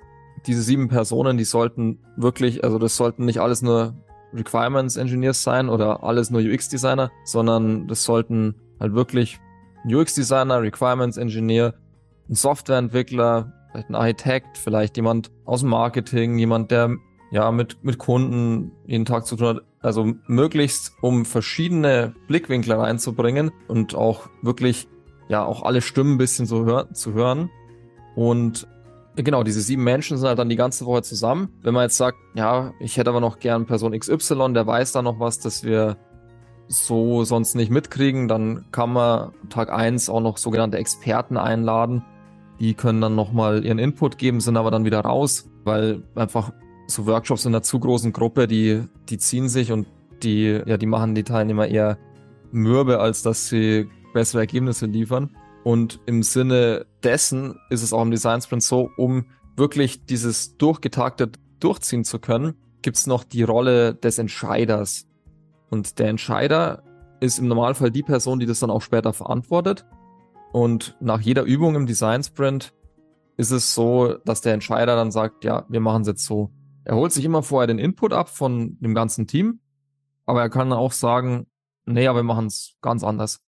diese 0.48 0.62
sieben 0.62 0.88
Personen, 0.88 1.38
die 1.38 1.44
sollten 1.44 2.00
wirklich, 2.16 2.64
also 2.64 2.80
das 2.80 2.98
sollten 2.98 3.26
nicht 3.26 3.40
alles 3.40 3.62
nur 3.62 3.94
Requirements 4.34 4.96
Engineers 4.96 5.44
sein 5.44 5.70
oder 5.70 6.04
alles 6.04 6.32
nur 6.32 6.42
UX 6.42 6.70
Designer, 6.70 7.12
sondern 7.26 7.88
das 7.88 8.04
sollten 8.04 8.56
halt 8.80 8.94
wirklich 8.94 9.40
UX 9.86 10.16
Designer, 10.16 10.62
Requirements 10.62 11.18
Engineer, 11.18 11.74
ein 12.32 12.36
Softwareentwickler, 12.36 13.54
vielleicht 13.72 13.90
ein 13.90 13.96
Architekt, 13.96 14.58
vielleicht 14.58 14.98
jemand 14.98 15.32
aus 15.46 15.60
dem 15.60 15.70
Marketing, 15.70 16.38
jemand, 16.38 16.72
der 16.72 16.96
ja 17.32 17.52
mit, 17.52 17.84
mit 17.84 17.98
Kunden 17.98 18.72
jeden 18.86 19.06
Tag 19.06 19.26
zu 19.26 19.36
tun 19.36 19.48
hat. 19.48 19.62
Also 19.82 20.14
möglichst, 20.28 20.94
um 21.02 21.26
verschiedene 21.26 22.16
Blickwinkel 22.28 22.74
reinzubringen 22.74 23.52
und 23.68 23.96
auch 23.96 24.30
wirklich, 24.42 24.88
ja, 25.28 25.44
auch 25.44 25.64
alle 25.64 25.82
Stimmen 25.82 26.16
ein 26.16 26.18
bisschen 26.18 26.46
so 26.46 26.66
hör 26.66 26.94
zu 26.94 27.14
hören. 27.14 27.50
Und 28.16 28.68
Genau, 29.18 29.44
diese 29.44 29.60
sieben 29.60 29.84
Menschen 29.84 30.18
sind 30.18 30.26
halt 30.26 30.40
dann 30.40 30.48
die 30.48 30.56
ganze 30.56 30.86
Woche 30.86 31.02
zusammen. 31.02 31.50
Wenn 31.62 31.74
man 31.74 31.84
jetzt 31.84 31.98
sagt, 31.98 32.18
ja, 32.34 32.72
ich 32.80 32.96
hätte 32.96 33.10
aber 33.10 33.20
noch 33.20 33.40
gern 33.40 33.66
Person 33.66 33.92
XY, 33.92 34.54
der 34.54 34.66
weiß 34.66 34.94
da 34.94 35.02
noch 35.02 35.20
was, 35.20 35.38
dass 35.40 35.66
wir 35.66 35.98
so 36.70 37.26
sonst 37.26 37.56
nicht 37.56 37.70
mitkriegen, 37.70 38.30
dann 38.30 38.66
kann 38.72 38.94
man 38.94 39.34
Tag 39.50 39.70
eins 39.70 40.10
auch 40.10 40.22
noch 40.22 40.38
sogenannte 40.38 40.78
Experten 40.78 41.36
einladen. 41.36 42.06
Die 42.62 42.76
können 42.76 43.02
dann 43.02 43.16
nochmal 43.16 43.66
ihren 43.66 43.80
Input 43.80 44.20
geben, 44.20 44.40
sind 44.40 44.56
aber 44.56 44.70
dann 44.70 44.86
wieder 44.86 45.00
raus, 45.00 45.50
weil 45.64 46.04
einfach 46.14 46.54
so 46.86 47.08
Workshops 47.08 47.46
in 47.46 47.56
einer 47.56 47.64
zu 47.64 47.80
großen 47.80 48.14
Gruppe, 48.14 48.48
die, 48.48 48.84
die 49.10 49.18
ziehen 49.18 49.50
sich 49.50 49.72
und 49.72 49.88
die, 50.22 50.62
ja, 50.68 50.78
die 50.78 50.86
machen 50.86 51.16
die 51.16 51.24
Teilnehmer 51.24 51.68
eher 51.68 51.98
mürbe, 52.52 53.00
als 53.00 53.24
dass 53.24 53.50
sie 53.50 53.90
bessere 54.14 54.42
Ergebnisse 54.42 54.86
liefern. 54.86 55.36
Und 55.64 56.02
im 56.06 56.22
Sinne 56.22 56.86
dessen 57.04 57.56
ist 57.72 57.82
es 57.82 57.94
auch 57.94 58.04
im 58.04 58.12
Design 58.12 58.42
Sprint 58.42 58.62
so, 58.62 58.92
um 58.96 59.26
wirklich 59.56 60.06
dieses 60.06 60.56
durchgetaktet 60.58 61.40
durchziehen 61.60 62.04
zu 62.04 62.20
können, 62.20 62.54
gibt's 62.84 63.08
noch 63.08 63.24
die 63.24 63.42
Rolle 63.42 63.96
des 63.96 64.20
Entscheiders. 64.20 65.08
Und 65.72 65.98
der 65.98 66.10
Entscheider 66.10 66.84
ist 67.22 67.40
im 67.40 67.48
Normalfall 67.48 67.90
die 67.90 68.04
Person, 68.04 68.40
die 68.40 68.46
das 68.46 68.60
dann 68.60 68.70
auch 68.70 68.84
später 68.84 69.14
verantwortet. 69.14 69.84
Und 70.52 70.96
nach 71.00 71.22
jeder 71.22 71.44
Übung 71.44 71.76
im 71.76 71.86
Design 71.86 72.24
Sprint 72.24 72.74
ist 73.38 73.52
es 73.52 73.74
so, 73.74 74.16
dass 74.26 74.42
der 74.42 74.54
Entscheider 74.54 74.96
dann 74.96 75.12
sagt, 75.12 75.44
ja, 75.44 75.66
wir 75.70 75.80
machen 75.80 76.02
es 76.02 76.08
jetzt 76.08 76.26
so. 76.26 76.52
Er 76.84 76.96
holt 76.96 77.12
sich 77.12 77.26
immer 77.26 77.44
vorher 77.44 77.68
den 77.68 77.80
Input 77.80 78.14
ab 78.14 78.30
von 78.30 78.78
dem 78.80 78.94
ganzen 78.94 79.28
Team, 79.28 79.60
aber 80.26 80.42
er 80.42 80.50
kann 80.50 80.74
auch 80.74 80.92
sagen, 80.92 81.48
nee, 81.86 82.08
aber 82.08 82.20
wir 82.20 82.24
machen 82.24 82.48
es 82.48 82.76
ganz 82.82 83.04
anders 83.04 83.42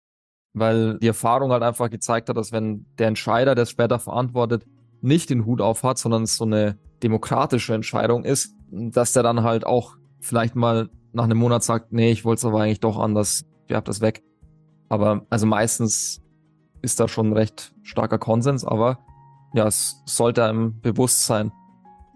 weil 0.53 0.97
die 0.99 1.07
Erfahrung 1.07 1.51
halt 1.51 1.63
einfach 1.63 1.89
gezeigt 1.89 2.29
hat, 2.29 2.37
dass 2.37 2.51
wenn 2.51 2.85
der 2.97 3.07
Entscheider, 3.07 3.55
der 3.55 3.63
es 3.63 3.69
später 3.69 3.99
verantwortet, 3.99 4.65
nicht 5.01 5.29
den 5.29 5.45
Hut 5.45 5.61
auf 5.61 5.83
hat, 5.83 5.97
sondern 5.97 6.23
es 6.23 6.35
so 6.35 6.45
eine 6.45 6.77
demokratische 7.01 7.73
Entscheidung 7.73 8.23
ist, 8.23 8.53
dass 8.69 9.13
der 9.13 9.23
dann 9.23 9.43
halt 9.43 9.65
auch 9.65 9.95
vielleicht 10.19 10.55
mal 10.55 10.89
nach 11.13 11.23
einem 11.23 11.37
Monat 11.37 11.63
sagt, 11.63 11.91
nee, 11.91 12.11
ich 12.11 12.25
wollte 12.25 12.39
es 12.39 12.45
aber 12.45 12.61
eigentlich 12.61 12.79
doch 12.79 12.99
anders, 12.99 13.45
ihr 13.67 13.75
habt 13.75 13.87
das 13.87 14.01
weg. 14.01 14.23
Aber 14.89 15.25
also 15.29 15.45
meistens 15.45 16.21
ist 16.81 16.99
da 16.99 17.07
schon 17.07 17.29
ein 17.29 17.33
recht 17.33 17.73
starker 17.83 18.17
Konsens, 18.17 18.65
aber 18.65 18.99
ja, 19.53 19.67
es 19.67 20.01
sollte 20.05 20.45
einem 20.45 20.79
bewusst 20.81 21.25
sein. 21.25 21.51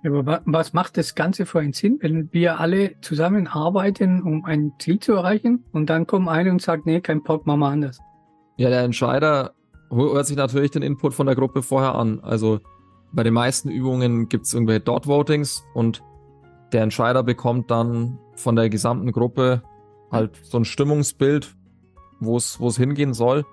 Aber 0.05 0.25
wa- 0.25 0.41
was 0.45 0.74
macht 0.74 0.98
das 0.98 1.15
Ganze 1.15 1.45
für 1.45 1.60
einen 1.60 1.74
Sinn, 1.74 1.98
wenn 2.01 2.31
wir 2.31 2.60
alle 2.60 3.00
zusammenarbeiten, 3.01 4.22
um 4.22 4.45
ein 4.45 4.74
Ziel 4.79 5.00
zu 5.00 5.13
erreichen 5.13 5.65
und 5.72 5.89
dann 5.89 6.07
kommt 6.07 6.29
einer 6.29 6.51
und 6.51 6.62
sagt, 6.62 6.86
nee, 6.86 7.01
kein 7.01 7.24
Bock, 7.24 7.45
machen 7.45 7.60
wir 7.60 7.69
anders. 7.69 8.00
Ja, 8.57 8.69
der 8.69 8.84
Entscheider 8.84 9.53
hört 9.91 10.25
sich 10.27 10.38
natürlich 10.38 10.72
den 10.72 10.81
Input 10.81 11.13
von 11.13 11.25
der 11.25 11.36
Gruppe 11.36 11.62
vorher 11.62 11.95
an. 11.95 12.19
Also 12.22 12.60
bei 13.12 13.24
den 13.24 13.34
meisten 13.34 13.69
Übungen 13.69 14.29
gibt's 14.29 14.53
irgendwelche 14.53 14.81
Dot-Votings 14.81 15.63
und 15.74 16.01
der 16.72 16.84
Entscheider 16.84 17.24
bekommt 17.24 17.72
dann 17.72 18.19
von 18.36 18.55
der 18.55 18.69
gesamten 18.69 19.12
Gruppe 19.12 19.63
halt 20.12 20.38
so 20.43 20.57
ein 20.57 20.65
Stimmungsbild, 20.65 21.55
wo 22.19 22.38
es 22.38 22.60
wo 22.60 22.67
es 22.67 22.77
hingehen 22.77 23.13
soll. 23.13 23.45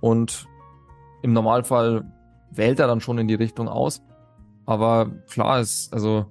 Und 0.00 0.46
im 1.22 1.32
Normalfall 1.32 2.04
wählt 2.50 2.78
er 2.80 2.86
dann 2.86 3.00
schon 3.00 3.18
in 3.18 3.28
die 3.28 3.34
Richtung 3.34 3.68
aus. 3.68 4.02
Aber 4.64 5.10
klar 5.30 5.60
ist, 5.60 5.92
also 5.92 6.26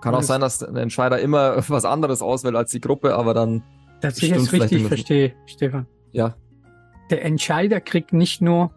kann 0.00 0.14
auch 0.14 0.22
sein, 0.22 0.40
dass 0.40 0.58
der 0.60 0.74
Entscheider 0.76 1.18
immer 1.20 1.56
was 1.68 1.84
anderes 1.84 2.22
auswählt 2.22 2.56
als 2.56 2.70
die 2.70 2.80
Gruppe, 2.80 3.14
aber 3.14 3.34
dann, 3.34 3.62
Dass 4.00 4.22
ich 4.22 4.30
es 4.32 4.52
richtig 4.52 4.86
verstehe, 4.86 5.34
Stefan. 5.46 5.86
ja, 6.12 6.34
Der 7.10 7.24
Entscheider 7.24 7.80
kriegt 7.80 8.12
nicht 8.12 8.40
nur 8.40 8.70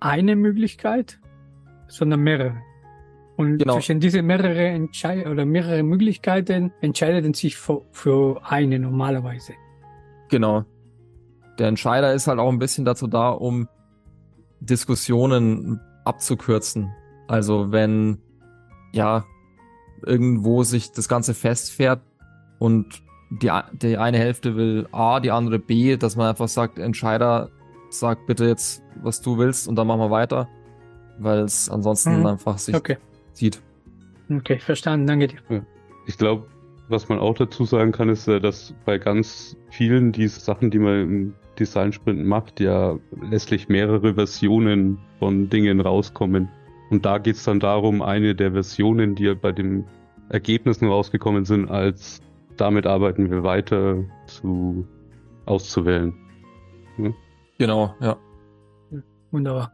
eine 0.00 0.36
Möglichkeit, 0.36 1.18
sondern 1.88 2.20
mehrere. 2.20 2.56
Und 3.36 3.58
Genau. 3.58 3.74
zwischen 3.74 4.00
diese 4.00 4.22
mehrere 4.22 4.66
Entschei 4.68 5.28
oder 5.28 5.44
mehrere 5.44 5.82
Möglichkeiten 5.82 6.72
entscheidet 6.80 7.24
er 7.24 7.34
sich 7.34 7.56
für, 7.56 7.82
für 7.92 8.40
eine 8.44 8.78
normalerweise. 8.78 9.54
Genau. 10.28 10.64
Der 11.58 11.68
Entscheider 11.68 12.12
ist 12.14 12.26
halt 12.26 12.38
auch 12.38 12.50
ein 12.50 12.58
bisschen 12.58 12.84
dazu 12.84 13.06
da, 13.06 13.30
um 13.30 13.68
Diskussionen 14.60 15.80
abzukürzen. 16.04 16.90
Also 17.28 17.72
wenn 17.72 18.18
ja 18.92 19.24
irgendwo 20.04 20.62
sich 20.62 20.92
das 20.92 21.08
Ganze 21.08 21.34
festfährt 21.34 22.00
und 22.58 23.02
die, 23.30 23.50
die 23.72 23.96
eine 23.96 24.18
Hälfte 24.18 24.56
will 24.56 24.88
A, 24.92 25.20
die 25.20 25.30
andere 25.30 25.58
B, 25.58 25.96
dass 25.96 26.16
man 26.16 26.28
einfach 26.28 26.48
sagt, 26.48 26.78
Entscheider, 26.78 27.50
sag 27.90 28.26
bitte 28.26 28.46
jetzt, 28.46 28.82
was 29.02 29.20
du 29.20 29.38
willst 29.38 29.68
und 29.68 29.76
dann 29.76 29.86
machen 29.86 30.00
wir 30.00 30.10
weiter, 30.10 30.48
weil 31.18 31.40
es 31.40 31.68
ansonsten 31.70 32.20
Mhm. 32.20 32.26
einfach 32.26 32.58
sich 32.58 32.74
Okay, 32.74 32.96
zieht. 33.32 33.60
okay, 34.30 34.58
verstanden, 34.58 35.06
danke 35.06 35.28
dir. 35.28 35.64
Ich 36.06 36.18
glaube, 36.18 36.46
was 36.88 37.08
man 37.08 37.20
auch 37.20 37.34
dazu 37.34 37.64
sagen 37.64 37.92
kann, 37.92 38.08
ist, 38.08 38.26
äh, 38.26 38.40
dass 38.40 38.74
bei 38.84 38.98
ganz 38.98 39.56
vielen 39.70 40.10
dieser 40.10 40.40
Sachen, 40.40 40.70
die 40.72 40.78
man 40.80 41.00
im 41.02 41.34
Design-Sprint 41.60 42.26
macht, 42.26 42.60
ja 42.60 42.98
letztlich 43.20 43.68
mehrere 43.68 44.14
Versionen 44.14 44.98
von 45.18 45.48
Dingen 45.48 45.80
rauskommen. 45.80 46.48
Und 46.90 47.04
da 47.04 47.18
geht 47.18 47.36
es 47.36 47.44
dann 47.44 47.60
darum, 47.60 48.02
eine 48.02 48.34
der 48.34 48.52
Versionen, 48.52 49.14
die 49.14 49.24
ja 49.24 49.34
bei 49.34 49.52
den 49.52 49.84
Ergebnissen 50.28 50.88
rausgekommen 50.88 51.44
sind, 51.44 51.70
als 51.70 52.20
damit 52.56 52.86
arbeiten 52.86 53.30
wir 53.30 53.42
weiter 53.42 54.04
zu 54.26 54.86
auszuwählen. 55.46 56.14
Genau, 57.58 57.94
ja. 58.00 58.16
Wunderbar. 59.30 59.72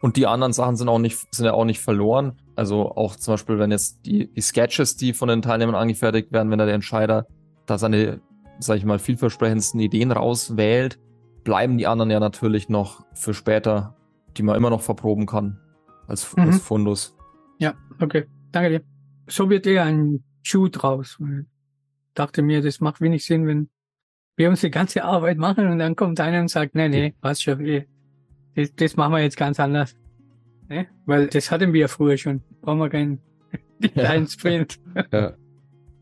Und 0.00 0.16
die 0.16 0.26
anderen 0.26 0.52
Sachen 0.52 0.76
sind 0.76 0.88
auch 0.88 0.98
nicht, 0.98 1.18
sind 1.34 1.46
ja 1.46 1.54
auch 1.54 1.64
nicht 1.64 1.80
verloren. 1.80 2.38
Also 2.56 2.90
auch 2.90 3.16
zum 3.16 3.34
Beispiel, 3.34 3.58
wenn 3.58 3.70
jetzt 3.70 4.04
die, 4.04 4.30
die 4.30 4.40
Sketches, 4.40 4.96
die 4.96 5.12
von 5.12 5.28
den 5.28 5.42
Teilnehmern 5.42 5.74
angefertigt 5.74 6.30
werden, 6.32 6.50
wenn 6.50 6.58
da 6.58 6.66
der 6.66 6.74
Entscheider 6.74 7.26
da 7.66 7.78
seine, 7.78 8.20
sag 8.58 8.76
ich 8.76 8.84
mal, 8.84 8.98
vielversprechendsten 8.98 9.80
Ideen 9.80 10.12
rauswählt, 10.12 10.98
bleiben 11.44 11.78
die 11.78 11.86
anderen 11.86 12.10
ja 12.10 12.20
natürlich 12.20 12.68
noch 12.68 13.04
für 13.14 13.34
später, 13.34 13.96
die 14.36 14.42
man 14.42 14.56
immer 14.56 14.70
noch 14.70 14.80
verproben 14.82 15.26
kann. 15.26 15.60
Als, 16.06 16.34
Mhm. 16.36 16.42
als 16.44 16.58
Fundus. 16.60 17.16
Ja, 17.58 17.74
okay, 18.00 18.24
danke 18.52 18.70
dir. 18.70 18.82
So 19.26 19.48
wird 19.48 19.66
eher 19.66 19.84
ein 19.84 20.22
Schuh 20.42 20.68
draus. 20.68 21.18
Ich 21.20 21.44
dachte 22.14 22.42
mir, 22.42 22.60
das 22.62 22.80
macht 22.80 23.00
wenig 23.00 23.24
Sinn, 23.24 23.46
wenn 23.46 23.68
wir 24.36 24.50
uns 24.50 24.60
die 24.60 24.70
ganze 24.70 25.04
Arbeit 25.04 25.38
machen 25.38 25.68
und 25.68 25.78
dann 25.78 25.96
kommt 25.96 26.20
einer 26.20 26.40
und 26.40 26.48
sagt, 26.48 26.74
nee, 26.74 26.88
nee, 26.88 27.14
passt 27.20 27.42
schon, 27.44 27.58
wir- 27.60 27.86
das, 28.56 28.74
das 28.74 28.96
machen 28.96 29.12
wir 29.12 29.20
jetzt 29.20 29.36
ganz 29.36 29.58
anders. 29.60 29.96
Ne? 30.68 30.86
Weil 31.06 31.26
das 31.28 31.50
hatten 31.50 31.72
wir 31.72 31.82
ja 31.82 31.88
früher 31.88 32.16
schon. 32.16 32.42
Brauchen 32.60 32.78
wir 32.78 32.88
keinen 32.90 33.20
kleinen 33.94 34.26
Sprint. 34.26 34.78
Ja. 35.12 35.32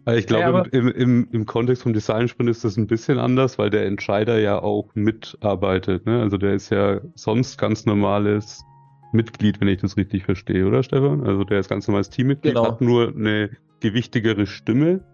Also 0.04 0.18
ich 0.18 0.26
glaube, 0.26 0.42
Ja, 0.72 0.78
im, 0.80 0.88
im, 0.88 1.28
im 1.30 1.46
Kontext 1.46 1.84
vom 1.84 1.92
Design-Sprint 1.92 2.50
ist 2.50 2.64
das 2.64 2.76
ein 2.76 2.86
bisschen 2.88 3.18
anders, 3.18 3.58
weil 3.58 3.70
der 3.70 3.86
Entscheider 3.86 4.38
ja 4.40 4.60
auch 4.60 4.90
mitarbeitet. 4.94 6.06
Ne? 6.06 6.20
Also 6.20 6.38
der 6.38 6.54
ist 6.54 6.70
ja 6.70 7.00
sonst 7.14 7.56
ganz 7.58 7.86
normales 7.86 8.64
Mitglied, 9.12 9.60
wenn 9.60 9.68
ich 9.68 9.80
das 9.80 9.96
richtig 9.96 10.24
verstehe, 10.24 10.66
oder 10.66 10.82
Stefan? 10.82 11.24
Also 11.24 11.44
der 11.44 11.60
ist 11.60 11.68
ganz 11.68 11.86
normales 11.86 12.10
Teammitglied, 12.10 12.54
Genau. 12.54 12.66
hat 12.66 12.80
nur 12.80 13.08
eine 13.14 13.50
gewichtigere 13.80 14.46
Stimme, 14.46 15.04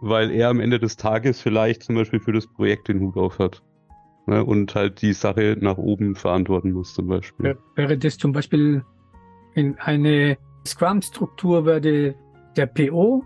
weil 0.00 0.30
er 0.30 0.48
am 0.48 0.58
Ende 0.60 0.78
des 0.80 0.96
Tages 0.96 1.40
vielleicht 1.40 1.82
zum 1.84 1.94
Beispiel 1.94 2.18
für 2.20 2.32
das 2.32 2.46
Projekt 2.46 2.88
den 2.88 3.00
Hut 3.00 3.16
auf 3.16 3.38
hat. 3.38 3.62
Ne? 4.26 4.44
Und 4.44 4.74
halt 4.74 5.02
die 5.02 5.12
Sache 5.12 5.56
nach 5.60 5.76
oben 5.78 6.16
verantworten 6.16 6.72
muss 6.72 6.94
zum 6.94 7.06
Beispiel. 7.06 7.46
Wär- 7.46 7.58
Wäre 7.76 7.96
das 7.98 8.16
zum 8.18 8.32
Beispiel 8.32 8.82
in 9.54 9.76
eine 9.78 10.36
Scrum-Struktur 10.66 11.64
würde 11.64 12.14
der 12.56 12.66
PO 12.66 13.24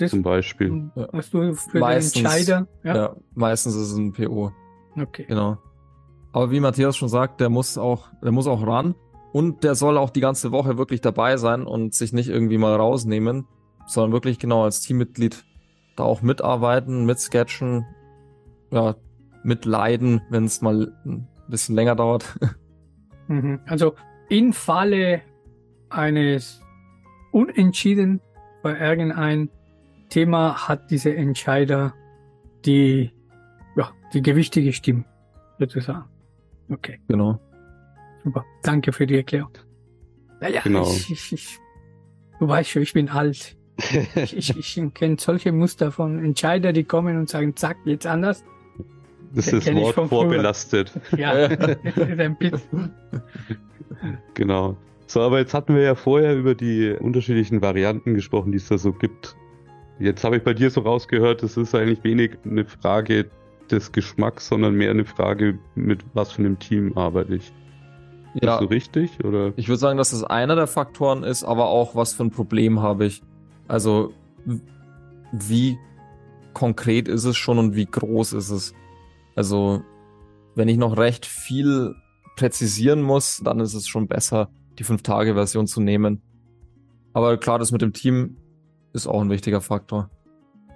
das 0.00 0.10
Zum 0.10 0.22
Beispiel. 0.22 0.90
Ja. 0.94 1.08
was 1.12 1.30
du 1.30 1.52
für 1.54 1.78
Meistens, 1.78 2.12
den 2.12 2.24
Entscheider? 2.24 2.68
Ja. 2.84 3.16
meistens 3.34 3.74
ist 3.74 3.92
es 3.92 3.96
ein 3.96 4.12
PO. 4.12 4.52
Okay. 4.96 5.26
Genau. 5.28 5.58
Aber 6.32 6.50
wie 6.50 6.60
Matthias 6.60 6.96
schon 6.96 7.08
sagt, 7.08 7.40
der 7.40 7.48
muss 7.48 7.78
auch, 7.78 8.08
der 8.22 8.32
muss 8.32 8.46
auch 8.46 8.66
ran 8.66 8.94
und 9.32 9.64
der 9.64 9.74
soll 9.74 9.98
auch 9.98 10.10
die 10.10 10.20
ganze 10.20 10.52
Woche 10.52 10.78
wirklich 10.78 11.00
dabei 11.00 11.36
sein 11.36 11.64
und 11.64 11.94
sich 11.94 12.12
nicht 12.12 12.28
irgendwie 12.28 12.58
mal 12.58 12.74
rausnehmen, 12.74 13.46
sondern 13.86 14.12
wirklich 14.12 14.38
genau 14.38 14.64
als 14.64 14.80
Teammitglied 14.80 15.44
da 15.96 16.04
auch 16.04 16.22
mitarbeiten, 16.22 17.06
mitsketchen, 17.06 17.86
ja, 18.70 18.94
mitleiden, 19.42 20.20
wenn 20.30 20.44
es 20.44 20.60
mal 20.60 20.92
ein 21.04 21.28
bisschen 21.48 21.74
länger 21.74 21.96
dauert. 21.96 22.38
Mhm. 23.30 23.60
Also 23.66 23.92
im 24.30 24.54
Falle 24.54 25.20
eines 25.90 26.62
Unentschieden 27.30 28.22
bei 28.62 28.78
irgendein 28.78 29.50
Thema 30.08 30.68
hat 30.68 30.90
dieser 30.90 31.14
Entscheider 31.14 31.94
die, 32.64 33.12
ja, 33.76 33.90
die 34.12 34.22
gewichtige 34.22 34.72
Stimme, 34.72 35.04
sozusagen. 35.58 36.04
Okay, 36.70 37.00
genau. 37.08 37.40
super. 38.22 38.44
Danke 38.62 38.92
für 38.92 39.06
die 39.06 39.16
Erklärung. 39.16 39.50
Naja, 40.40 40.60
Genau. 40.62 40.90
ich, 40.90 41.10
ich, 41.10 41.32
ich, 41.32 41.58
du 42.38 42.48
weißt 42.48 42.70
schon, 42.70 42.82
ich 42.82 42.92
bin 42.92 43.08
alt. 43.08 43.56
Ich, 44.16 44.36
ich, 44.36 44.56
ich 44.78 44.94
kenne 44.94 45.16
solche 45.18 45.52
Muster 45.52 45.92
von 45.92 46.22
Entscheider, 46.24 46.72
die 46.72 46.82
kommen 46.84 47.16
und 47.16 47.28
sagen, 47.28 47.54
zack, 47.56 47.76
jetzt 47.84 48.06
anders. 48.06 48.44
Das 49.34 49.52
ist 49.52 49.72
Wort 49.74 49.94
vorbelastet. 50.08 50.92
Ja, 51.16 51.48
das 51.56 51.76
ist 51.84 52.18
ein 52.18 52.36
bisschen. 52.36 52.90
Genau. 54.34 54.76
So, 55.06 55.20
aber 55.20 55.38
jetzt 55.38 55.54
hatten 55.54 55.74
wir 55.74 55.82
ja 55.82 55.94
vorher 55.94 56.36
über 56.36 56.54
die 56.54 56.90
unterschiedlichen 56.98 57.62
Varianten 57.62 58.14
gesprochen, 58.14 58.52
die 58.52 58.58
es 58.58 58.68
da 58.68 58.78
so 58.78 58.92
gibt. 58.92 59.36
Jetzt 60.00 60.22
habe 60.24 60.36
ich 60.36 60.42
bei 60.44 60.54
dir 60.54 60.70
so 60.70 60.80
rausgehört, 60.82 61.42
es 61.42 61.56
ist 61.56 61.74
eigentlich 61.74 62.04
wenig 62.04 62.36
eine 62.44 62.64
Frage 62.64 63.30
des 63.70 63.92
Geschmacks, 63.92 64.48
sondern 64.48 64.74
mehr 64.74 64.90
eine 64.90 65.04
Frage, 65.04 65.58
mit 65.74 66.04
was 66.14 66.32
für 66.32 66.42
einem 66.42 66.58
Team 66.58 66.96
arbeite 66.96 67.36
ich. 67.36 67.52
Ist 68.34 68.44
Ja, 68.44 68.52
das 68.52 68.60
so 68.60 68.66
richtig? 68.66 69.24
Oder? 69.24 69.52
ich 69.56 69.68
würde 69.68 69.78
sagen, 69.78 69.98
dass 69.98 70.10
das 70.10 70.22
einer 70.22 70.54
der 70.54 70.66
Faktoren 70.66 71.24
ist, 71.24 71.44
aber 71.44 71.68
auch 71.68 71.94
was 71.94 72.12
für 72.12 72.24
ein 72.24 72.30
Problem 72.30 72.80
habe 72.80 73.06
ich. 73.06 73.22
Also 73.66 74.12
wie 75.32 75.78
konkret 76.54 77.08
ist 77.08 77.24
es 77.24 77.36
schon 77.36 77.58
und 77.58 77.74
wie 77.74 77.86
groß 77.86 78.32
ist 78.34 78.50
es? 78.50 78.74
Also 79.34 79.82
wenn 80.54 80.68
ich 80.68 80.76
noch 80.76 80.96
recht 80.96 81.26
viel 81.26 81.94
präzisieren 82.36 83.02
muss, 83.02 83.40
dann 83.44 83.60
ist 83.60 83.74
es 83.74 83.88
schon 83.88 84.06
besser, 84.06 84.48
die 84.78 84.84
5-Tage-Version 84.84 85.66
zu 85.66 85.80
nehmen. 85.80 86.22
Aber 87.12 87.36
klar, 87.36 87.58
das 87.58 87.72
mit 87.72 87.82
dem 87.82 87.92
Team 87.92 88.36
ist 89.02 89.06
auch 89.06 89.20
ein 89.20 89.30
wichtiger 89.30 89.60
Faktor. 89.60 90.10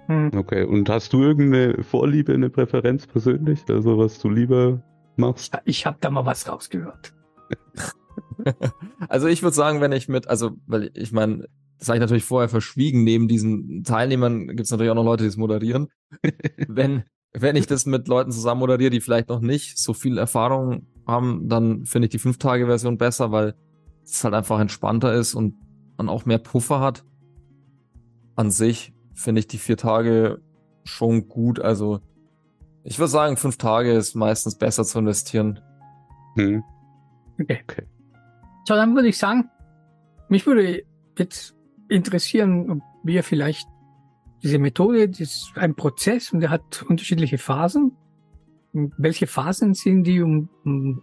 Hm. 0.07 0.31
Okay, 0.35 0.63
und 0.63 0.89
hast 0.89 1.13
du 1.13 1.21
irgendeine 1.21 1.83
Vorliebe, 1.83 2.33
eine 2.33 2.49
Präferenz 2.49 3.07
persönlich? 3.07 3.61
Also 3.69 3.97
was 3.97 4.19
du 4.19 4.29
lieber 4.29 4.81
machst? 5.15 5.57
Ich 5.65 5.85
habe 5.85 5.97
da 6.01 6.09
mal 6.09 6.25
was 6.25 6.47
rausgehört. 6.47 7.13
Also 9.09 9.27
ich 9.27 9.43
würde 9.43 9.55
sagen, 9.55 9.79
wenn 9.79 9.91
ich 9.91 10.09
mit, 10.09 10.27
also, 10.27 10.51
weil 10.65 10.91
ich 10.95 11.11
meine, 11.11 11.47
das 11.77 11.87
habe 11.87 11.97
ich 11.97 12.01
natürlich 12.01 12.23
vorher 12.23 12.49
verschwiegen, 12.49 13.03
neben 13.03 13.27
diesen 13.27 13.83
Teilnehmern 13.83 14.47
gibt 14.47 14.61
es 14.61 14.71
natürlich 14.71 14.91
auch 14.91 14.95
noch 14.95 15.05
Leute, 15.05 15.23
die 15.23 15.29
es 15.29 15.37
moderieren. 15.37 15.87
wenn, 16.67 17.03
wenn 17.31 17.55
ich 17.55 17.67
das 17.67 17.85
mit 17.85 18.07
Leuten 18.07 18.31
zusammen 18.31 18.59
moderiere, 18.59 18.89
die 18.89 19.01
vielleicht 19.01 19.29
noch 19.29 19.39
nicht 19.39 19.77
so 19.77 19.93
viel 19.93 20.17
Erfahrung 20.17 20.87
haben, 21.07 21.47
dann 21.47 21.85
finde 21.85 22.07
ich 22.07 22.11
die 22.11 22.19
5-Tage-Version 22.19 22.97
besser, 22.97 23.31
weil 23.31 23.55
es 24.03 24.23
halt 24.23 24.33
einfach 24.33 24.59
entspannter 24.59 25.13
ist 25.13 25.35
und 25.35 25.55
man 25.97 26.09
auch 26.09 26.25
mehr 26.25 26.39
Puffer 26.39 26.79
hat. 26.79 27.05
An 28.35 28.51
sich 28.51 28.93
finde 29.13 29.39
ich 29.39 29.47
die 29.47 29.57
vier 29.57 29.77
Tage 29.77 30.41
schon 30.83 31.27
gut. 31.27 31.59
Also 31.59 31.99
ich 32.83 32.99
würde 32.99 33.09
sagen, 33.09 33.37
fünf 33.37 33.57
Tage 33.57 33.93
ist 33.93 34.15
meistens 34.15 34.57
besser 34.57 34.83
zu 34.83 34.99
investieren. 34.99 35.59
Hm. 36.35 36.63
Okay. 37.39 37.61
Okay. 37.63 37.87
So, 38.65 38.75
dann 38.75 38.95
würde 38.95 39.09
ich 39.09 39.17
sagen, 39.17 39.49
mich 40.29 40.45
würde 40.45 40.83
jetzt 41.17 41.55
interessieren, 41.89 42.69
ob 42.71 42.79
wir 43.03 43.23
vielleicht 43.23 43.67
diese 44.41 44.59
Methode, 44.59 45.09
das 45.09 45.19
ist 45.19 45.51
ein 45.55 45.75
Prozess 45.75 46.31
und 46.31 46.39
der 46.39 46.49
hat 46.49 46.83
unterschiedliche 46.87 47.37
Phasen. 47.37 47.95
Welche 48.97 49.27
Phasen 49.27 49.75
sind 49.75 50.03
die 50.05 50.21
und, 50.21 50.49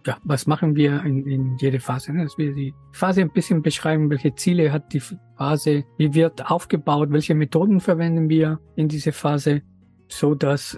ja, 0.05 0.17
was 0.23 0.45
machen 0.45 0.75
wir 0.75 1.03
in, 1.03 1.25
in 1.25 1.57
jede 1.57 1.79
Phase? 1.79 2.11
ne? 2.11 2.23
Dass 2.23 2.37
wir 2.37 2.53
die 2.53 2.73
Phase 2.91 3.21
ein 3.21 3.31
bisschen 3.31 3.61
beschreiben, 3.61 4.09
welche 4.09 4.35
Ziele 4.35 4.73
hat 4.73 4.91
die 4.91 4.99
Phase, 4.99 5.85
wie 5.97 6.13
wird 6.13 6.51
aufgebaut, 6.51 7.09
welche 7.11 7.33
Methoden 7.33 7.79
verwenden 7.79 8.27
wir 8.27 8.59
in 8.75 8.89
diese 8.89 9.13
Phase, 9.13 9.61
so 10.09 10.35
dass 10.35 10.77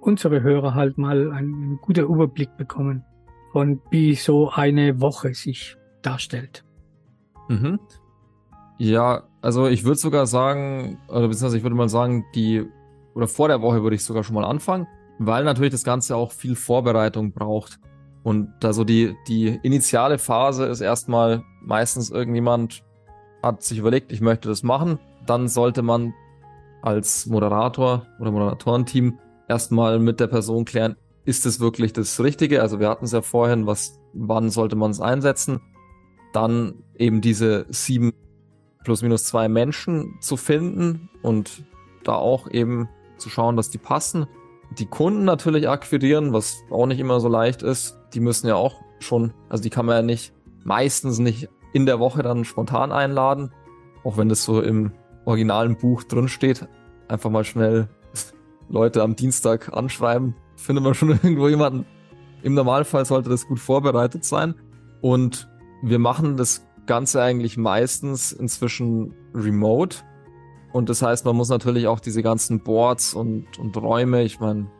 unsere 0.00 0.42
Hörer 0.42 0.74
halt 0.74 0.98
mal 0.98 1.32
einen, 1.32 1.54
einen 1.54 1.78
guten 1.80 2.04
Überblick 2.04 2.54
bekommen 2.58 3.02
von 3.52 3.80
wie 3.90 4.14
so 4.14 4.50
eine 4.50 5.00
Woche 5.00 5.34
sich 5.34 5.76
darstellt. 6.02 6.64
Mhm. 7.48 7.78
Ja, 8.78 9.24
also 9.42 9.68
ich 9.68 9.84
würde 9.84 9.98
sogar 9.98 10.26
sagen, 10.26 10.98
oder 11.08 11.28
beziehungsweise 11.28 11.58
ich 11.58 11.62
würde 11.62 11.76
mal 11.76 11.88
sagen, 11.88 12.24
die, 12.34 12.64
oder 13.14 13.26
vor 13.26 13.48
der 13.48 13.60
Woche 13.60 13.82
würde 13.82 13.96
ich 13.96 14.04
sogar 14.04 14.22
schon 14.22 14.34
mal 14.34 14.44
anfangen, 14.44 14.86
weil 15.26 15.44
natürlich 15.44 15.72
das 15.72 15.84
Ganze 15.84 16.16
auch 16.16 16.32
viel 16.32 16.56
Vorbereitung 16.56 17.32
braucht. 17.32 17.78
Und 18.22 18.52
da 18.60 18.72
so 18.72 18.84
die, 18.84 19.14
die 19.28 19.48
initiale 19.62 20.18
Phase 20.18 20.64
ist 20.66 20.80
erstmal 20.80 21.42
meistens 21.62 22.10
irgendjemand 22.10 22.82
hat 23.42 23.62
sich 23.62 23.78
überlegt, 23.78 24.12
ich 24.12 24.20
möchte 24.20 24.48
das 24.48 24.62
machen. 24.62 24.98
Dann 25.26 25.48
sollte 25.48 25.82
man 25.82 26.14
als 26.82 27.26
Moderator 27.26 28.06
oder 28.18 28.30
Moderatorenteam 28.30 29.18
erstmal 29.46 29.98
mit 29.98 30.20
der 30.20 30.26
Person 30.26 30.64
klären, 30.64 30.96
ist 31.26 31.44
es 31.44 31.60
wirklich 31.60 31.92
das 31.92 32.18
Richtige? 32.20 32.62
Also 32.62 32.80
wir 32.80 32.88
hatten 32.88 33.04
es 33.04 33.12
ja 33.12 33.20
vorhin, 33.20 33.66
was, 33.66 34.00
wann 34.14 34.48
sollte 34.48 34.76
man 34.76 34.90
es 34.90 35.00
einsetzen? 35.00 35.60
Dann 36.32 36.82
eben 36.96 37.20
diese 37.20 37.66
sieben 37.68 38.12
plus 38.84 39.02
minus 39.02 39.24
zwei 39.24 39.48
Menschen 39.48 40.16
zu 40.20 40.38
finden 40.38 41.10
und 41.22 41.64
da 42.04 42.14
auch 42.14 42.50
eben 42.50 42.88
zu 43.18 43.28
schauen, 43.28 43.56
dass 43.56 43.68
die 43.68 43.78
passen. 43.78 44.26
Die 44.78 44.86
Kunden 44.86 45.24
natürlich 45.24 45.68
akquirieren, 45.68 46.32
was 46.32 46.58
auch 46.70 46.86
nicht 46.86 47.00
immer 47.00 47.20
so 47.20 47.28
leicht 47.28 47.62
ist. 47.62 47.98
Die 48.14 48.20
müssen 48.20 48.46
ja 48.46 48.54
auch 48.54 48.76
schon, 49.00 49.32
also 49.48 49.62
die 49.62 49.70
kann 49.70 49.86
man 49.86 49.96
ja 49.96 50.02
nicht, 50.02 50.32
meistens 50.62 51.18
nicht 51.18 51.48
in 51.72 51.86
der 51.86 51.98
Woche 51.98 52.22
dann 52.22 52.44
spontan 52.44 52.92
einladen, 52.92 53.52
auch 54.04 54.16
wenn 54.16 54.28
das 54.28 54.44
so 54.44 54.60
im 54.60 54.92
originalen 55.24 55.76
Buch 55.76 56.04
drin 56.04 56.28
steht. 56.28 56.68
Einfach 57.08 57.30
mal 57.30 57.44
schnell 57.44 57.88
Leute 58.68 59.02
am 59.02 59.16
Dienstag 59.16 59.72
anschreiben, 59.72 60.34
findet 60.56 60.84
man 60.84 60.94
schon 60.94 61.10
irgendwo 61.22 61.48
jemanden. 61.48 61.86
Im 62.42 62.54
Normalfall 62.54 63.04
sollte 63.04 63.28
das 63.28 63.46
gut 63.46 63.58
vorbereitet 63.58 64.24
sein. 64.24 64.54
Und 65.00 65.48
wir 65.82 65.98
machen 65.98 66.36
das 66.36 66.66
Ganze 66.86 67.22
eigentlich 67.22 67.56
meistens 67.56 68.32
inzwischen 68.32 69.14
remote. 69.34 69.98
Und 70.72 70.88
das 70.88 71.02
heißt, 71.02 71.24
man 71.24 71.36
muss 71.36 71.48
natürlich 71.48 71.86
auch 71.88 72.00
diese 72.00 72.22
ganzen 72.22 72.62
Boards 72.62 73.14
und, 73.14 73.58
und 73.58 73.76
Räume, 73.76 74.22
ich 74.22 74.38
meine, 74.38 74.70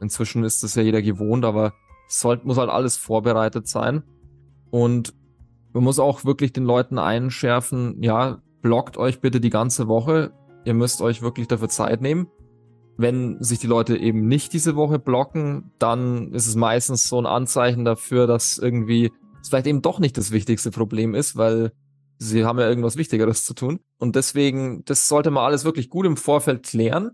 inzwischen 0.00 0.44
ist 0.44 0.62
das 0.62 0.74
ja 0.74 0.82
jeder 0.82 1.02
gewohnt, 1.02 1.44
aber 1.44 1.72
es 2.08 2.20
soll, 2.20 2.40
muss 2.44 2.58
halt 2.58 2.70
alles 2.70 2.96
vorbereitet 2.96 3.66
sein. 3.66 4.04
Und 4.70 5.14
man 5.72 5.84
muss 5.84 5.98
auch 5.98 6.24
wirklich 6.24 6.52
den 6.52 6.64
Leuten 6.64 6.98
einschärfen, 6.98 8.02
ja, 8.02 8.42
blockt 8.62 8.96
euch 8.96 9.20
bitte 9.20 9.40
die 9.40 9.50
ganze 9.50 9.88
Woche. 9.88 10.32
Ihr 10.64 10.74
müsst 10.74 11.02
euch 11.02 11.20
wirklich 11.20 11.48
dafür 11.48 11.68
Zeit 11.68 12.00
nehmen. 12.00 12.28
Wenn 12.96 13.42
sich 13.42 13.58
die 13.58 13.66
Leute 13.66 13.96
eben 13.96 14.28
nicht 14.28 14.52
diese 14.52 14.76
Woche 14.76 15.00
blocken, 15.00 15.72
dann 15.80 16.32
ist 16.32 16.46
es 16.46 16.54
meistens 16.54 17.08
so 17.08 17.18
ein 17.18 17.26
Anzeichen 17.26 17.84
dafür, 17.84 18.28
dass 18.28 18.56
irgendwie 18.56 19.10
es 19.42 19.48
vielleicht 19.48 19.66
eben 19.66 19.82
doch 19.82 19.98
nicht 19.98 20.16
das 20.16 20.30
wichtigste 20.30 20.70
Problem 20.70 21.14
ist, 21.14 21.36
weil 21.36 21.72
sie 22.18 22.44
haben 22.44 22.58
ja 22.58 22.68
irgendwas 22.68 22.96
Wichtigeres 22.96 23.44
zu 23.44 23.54
tun. 23.54 23.80
Und 23.98 24.16
deswegen, 24.16 24.84
das 24.84 25.08
sollte 25.08 25.30
man 25.30 25.44
alles 25.44 25.64
wirklich 25.64 25.90
gut 25.90 26.06
im 26.06 26.16
Vorfeld 26.16 26.64
klären. 26.64 27.12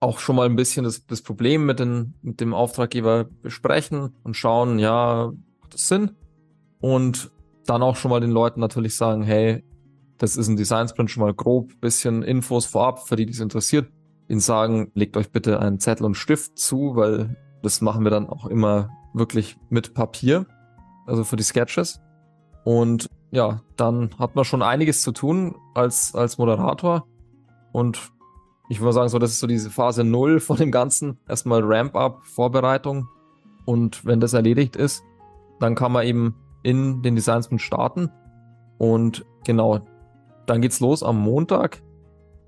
Auch 0.00 0.18
schon 0.20 0.36
mal 0.36 0.46
ein 0.46 0.56
bisschen 0.56 0.84
das, 0.84 1.06
das 1.06 1.22
Problem 1.22 1.66
mit, 1.66 1.80
den, 1.80 2.14
mit 2.22 2.40
dem 2.40 2.54
Auftraggeber 2.54 3.24
besprechen 3.24 4.14
und 4.22 4.34
schauen, 4.34 4.78
ja, 4.78 5.32
macht 5.60 5.74
das 5.74 5.88
Sinn? 5.88 6.12
Und 6.80 7.30
dann 7.66 7.82
auch 7.82 7.96
schon 7.96 8.10
mal 8.10 8.20
den 8.20 8.30
Leuten 8.30 8.60
natürlich 8.60 8.96
sagen, 8.96 9.22
hey, 9.22 9.64
das 10.18 10.36
ist 10.36 10.48
ein 10.48 10.56
Design 10.56 10.88
Sprint 10.88 11.10
schon 11.10 11.22
mal 11.22 11.34
grob, 11.34 11.80
bisschen 11.80 12.22
Infos 12.22 12.66
vorab, 12.66 13.06
für 13.06 13.16
die, 13.16 13.26
die 13.26 13.32
es 13.32 13.40
interessiert. 13.40 13.90
Ihnen 14.28 14.40
sagen, 14.40 14.90
legt 14.94 15.16
euch 15.16 15.30
bitte 15.30 15.60
einen 15.60 15.80
Zettel 15.80 16.04
und 16.04 16.14
Stift 16.14 16.58
zu, 16.58 16.96
weil 16.96 17.36
das 17.62 17.80
machen 17.80 18.04
wir 18.04 18.10
dann 18.10 18.28
auch 18.28 18.46
immer 18.46 18.90
wirklich 19.14 19.56
mit 19.70 19.94
Papier, 19.94 20.46
also 21.06 21.24
für 21.24 21.36
die 21.36 21.42
Sketches. 21.42 22.00
Und 22.64 23.08
ja, 23.30 23.60
dann 23.76 24.10
hat 24.18 24.34
man 24.34 24.44
schon 24.44 24.62
einiges 24.62 25.02
zu 25.02 25.12
tun 25.12 25.56
als, 25.74 26.14
als 26.14 26.38
Moderator. 26.38 27.06
Und 27.72 28.12
ich 28.68 28.80
würde 28.80 28.92
sagen, 28.92 29.08
so, 29.08 29.18
das 29.18 29.30
ist 29.30 29.40
so 29.40 29.46
diese 29.46 29.70
Phase 29.70 30.04
null 30.04 30.40
von 30.40 30.56
dem 30.56 30.70
Ganzen. 30.70 31.18
Erstmal 31.28 31.62
Ramp-up, 31.62 32.24
Vorbereitung. 32.24 33.08
Und 33.64 34.04
wenn 34.04 34.20
das 34.20 34.32
erledigt 34.32 34.76
ist, 34.76 35.02
dann 35.60 35.74
kann 35.74 35.92
man 35.92 36.06
eben 36.06 36.34
in 36.62 37.02
den 37.02 37.14
Design 37.14 37.42
Sprint 37.42 37.62
starten. 37.62 38.10
Und 38.78 39.24
genau, 39.44 39.80
dann 40.46 40.60
geht's 40.60 40.80
los 40.80 41.02
am 41.02 41.18
Montag 41.18 41.82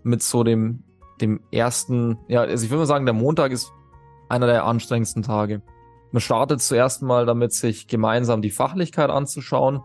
mit 0.03 0.23
so 0.23 0.45
dem, 0.45 0.85
dem 1.21 1.41
ersten, 1.51 2.19
ja, 2.29 2.41
also 2.43 2.65
ich 2.65 2.71
würde 2.71 2.81
mal 2.81 2.87
sagen, 2.87 3.05
der 3.05 3.15
Montag 3.15 3.53
ist 3.53 3.73
einer 4.29 4.47
der 4.47 4.65
anstrengendsten 4.65 5.23
Tage. 5.23 5.63
Man 6.13 6.21
startet 6.21 6.63
zuerst 6.63 7.03
mal 7.03 7.27
damit, 7.27 7.53
sich 7.53 7.87
gemeinsam 7.87 8.43
die 8.43 8.51
Fachlichkeit 8.51 9.11
anzuschauen 9.11 9.81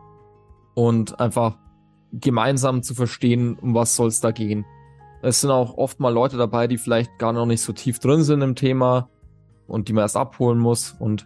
und 0.76 1.20
einfach 1.20 1.58
gemeinsam 2.12 2.84
zu 2.84 2.94
verstehen, 2.94 3.58
um 3.60 3.74
was 3.74 3.96
soll 3.96 4.08
es 4.08 4.22
da 4.22 4.32
gehen. 4.32 4.66
Es 5.22 5.42
sind 5.42 5.50
auch 5.50 5.78
oft 5.78 6.00
mal 6.00 6.14
Leute 6.14 6.38
dabei, 6.38 6.68
die 6.68 6.78
vielleicht 6.78 7.18
gar 7.18 7.34
noch 7.34 7.48
nicht 7.48 7.62
so 7.62 7.74
tief 7.74 7.98
drin 7.98 8.24
sind 8.24 8.42
im 8.42 8.56
Thema 8.56 9.10
und 9.68 9.88
die 9.88 9.94
man 9.94 10.04
erst 10.04 10.18
abholen 10.18 10.60
muss. 10.60 10.96
Und 11.00 11.26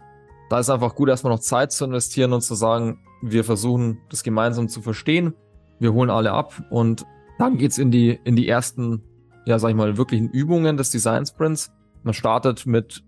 da 0.49 0.59
ist 0.59 0.69
einfach 0.69 0.95
gut, 0.95 1.09
erstmal 1.09 1.33
noch 1.33 1.41
Zeit 1.41 1.73
zu 1.73 1.83
investieren 1.83 2.31
und 2.31 2.41
zu 2.41 2.55
sagen, 2.55 2.99
wir 3.21 3.43
versuchen 3.43 3.99
das 4.09 4.23
gemeinsam 4.23 4.69
zu 4.69 4.81
verstehen. 4.81 5.33
Wir 5.79 5.93
holen 5.93 6.09
alle 6.09 6.31
ab 6.31 6.53
und 6.69 7.05
dann 7.37 7.57
geht's 7.57 7.77
in 7.77 7.91
die, 7.91 8.19
in 8.23 8.35
die 8.35 8.47
ersten, 8.47 9.03
ja, 9.45 9.59
sag 9.59 9.69
ich 9.69 9.75
mal, 9.75 9.97
wirklichen 9.97 10.29
Übungen 10.29 10.77
des 10.77 10.89
Design 10.91 11.25
Sprints. 11.25 11.71
Man 12.03 12.13
startet 12.13 12.65
mit 12.65 13.03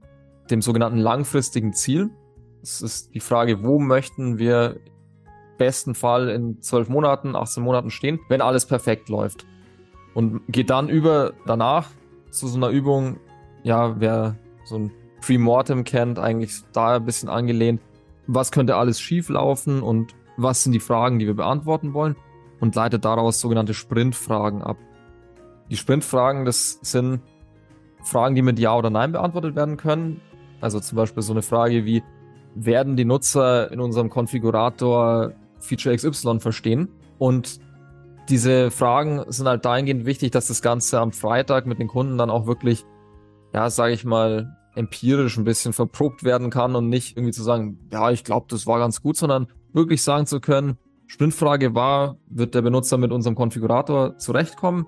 dem 0.49 0.61
sogenannten 0.61 0.97
langfristigen 0.97 1.73
Ziel. 1.73 2.09
Es 2.61 2.81
ist 2.81 3.13
die 3.13 3.19
Frage, 3.19 3.63
wo 3.63 3.79
möchten 3.79 4.37
wir 4.37 4.79
besten 5.61 5.93
Fall 5.93 6.29
in 6.29 6.59
zwölf 6.59 6.89
Monaten, 6.89 7.35
18 7.35 7.61
Monaten 7.61 7.91
stehen, 7.91 8.19
wenn 8.29 8.41
alles 8.41 8.65
perfekt 8.65 9.09
läuft. 9.09 9.45
Und 10.15 10.41
geht 10.47 10.71
dann 10.71 10.89
über 10.89 11.33
danach 11.45 11.89
zu 12.31 12.47
so 12.47 12.57
einer 12.57 12.69
Übung, 12.69 13.17
ja, 13.61 13.99
wer 13.99 14.37
so 14.63 14.77
ein 14.77 14.91
Pre-Mortem 15.21 15.83
kennt, 15.83 16.17
eigentlich 16.17 16.63
da 16.73 16.95
ein 16.95 17.05
bisschen 17.05 17.29
angelehnt. 17.29 17.79
Was 18.25 18.51
könnte 18.51 18.75
alles 18.75 18.99
schief 18.99 19.29
laufen 19.29 19.83
und 19.83 20.15
was 20.35 20.63
sind 20.63 20.71
die 20.71 20.79
Fragen, 20.79 21.19
die 21.19 21.27
wir 21.27 21.35
beantworten 21.35 21.93
wollen? 21.93 22.15
Und 22.59 22.73
leitet 22.73 23.05
daraus 23.05 23.39
sogenannte 23.39 23.75
Sprintfragen 23.75 24.63
ab. 24.63 24.77
Die 25.69 25.77
Sprintfragen, 25.77 26.43
das 26.43 26.79
sind 26.81 27.21
Fragen, 28.01 28.33
die 28.33 28.41
mit 28.41 28.57
Ja 28.57 28.75
oder 28.75 28.89
Nein 28.89 29.11
beantwortet 29.11 29.55
werden 29.55 29.77
können. 29.77 30.21
Also 30.59 30.79
zum 30.79 30.95
Beispiel 30.95 31.21
so 31.21 31.33
eine 31.33 31.43
Frage 31.43 31.85
wie, 31.85 32.01
werden 32.55 32.95
die 32.95 33.05
Nutzer 33.05 33.71
in 33.71 33.79
unserem 33.79 34.09
Konfigurator 34.09 35.33
Feature 35.61 35.95
XY 35.95 36.39
verstehen? 36.39 36.89
Und 37.17 37.59
diese 38.29 38.71
Fragen 38.71 39.23
sind 39.27 39.47
halt 39.47 39.65
dahingehend 39.65 40.05
wichtig, 40.05 40.31
dass 40.31 40.47
das 40.47 40.61
Ganze 40.61 40.99
am 40.99 41.11
Freitag 41.11 41.65
mit 41.65 41.79
den 41.79 41.87
Kunden 41.87 42.17
dann 42.17 42.29
auch 42.29 42.47
wirklich, 42.47 42.85
ja, 43.53 43.69
sage 43.69 43.93
ich 43.93 44.05
mal, 44.05 44.57
empirisch 44.75 45.37
ein 45.37 45.43
bisschen 45.43 45.73
verprobt 45.73 46.23
werden 46.23 46.49
kann 46.49 46.75
und 46.75 46.87
nicht 46.87 47.17
irgendwie 47.17 47.33
zu 47.33 47.43
sagen, 47.43 47.77
ja, 47.91 48.09
ich 48.11 48.23
glaube, 48.23 48.47
das 48.49 48.67
war 48.67 48.79
ganz 48.79 49.01
gut, 49.01 49.17
sondern 49.17 49.47
wirklich 49.73 50.01
sagen 50.01 50.25
zu 50.25 50.39
können, 50.39 50.77
Sprintfrage 51.07 51.75
war, 51.75 52.15
wird 52.29 52.55
der 52.55 52.61
Benutzer 52.61 52.97
mit 52.97 53.11
unserem 53.11 53.35
Konfigurator 53.35 54.17
zurechtkommen? 54.17 54.85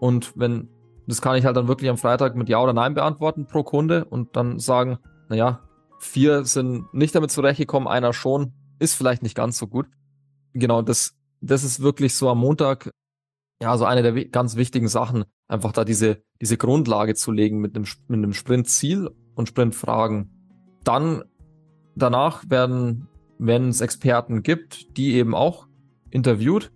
Und 0.00 0.32
wenn, 0.34 0.68
das 1.06 1.22
kann 1.22 1.36
ich 1.36 1.44
halt 1.44 1.56
dann 1.56 1.68
wirklich 1.68 1.88
am 1.88 1.96
Freitag 1.96 2.34
mit 2.34 2.48
Ja 2.48 2.60
oder 2.60 2.72
Nein 2.72 2.94
beantworten 2.94 3.46
pro 3.46 3.62
Kunde 3.62 4.04
und 4.04 4.34
dann 4.34 4.58
sagen, 4.58 4.98
naja, 5.28 5.60
vier 6.00 6.44
sind 6.44 6.92
nicht 6.92 7.14
damit 7.14 7.30
zurechtgekommen, 7.30 7.86
einer 7.86 8.12
schon, 8.12 8.52
ist 8.78 8.94
vielleicht 8.94 9.22
nicht 9.22 9.34
ganz 9.34 9.58
so 9.58 9.66
gut. 9.66 9.86
Genau, 10.52 10.82
das, 10.82 11.14
das 11.40 11.64
ist 11.64 11.80
wirklich 11.80 12.14
so 12.14 12.28
am 12.28 12.38
Montag, 12.38 12.90
ja, 13.62 13.76
so 13.76 13.84
eine 13.84 14.02
der 14.02 14.24
ganz 14.26 14.56
wichtigen 14.56 14.88
Sachen, 14.88 15.24
einfach 15.48 15.72
da 15.72 15.84
diese, 15.84 16.22
diese 16.40 16.56
Grundlage 16.56 17.14
zu 17.14 17.32
legen 17.32 17.60
mit 17.60 17.76
einem, 17.76 17.86
mit 18.08 18.18
einem 18.18 18.32
Sprintziel 18.32 19.10
und 19.34 19.48
Sprintfragen. 19.48 20.30
Dann 20.84 21.24
danach 21.94 22.44
werden, 22.48 23.08
wenn 23.38 23.68
es 23.68 23.80
Experten 23.80 24.42
gibt, 24.42 24.96
die 24.96 25.14
eben 25.14 25.34
auch 25.34 25.66
interviewt 26.10 26.72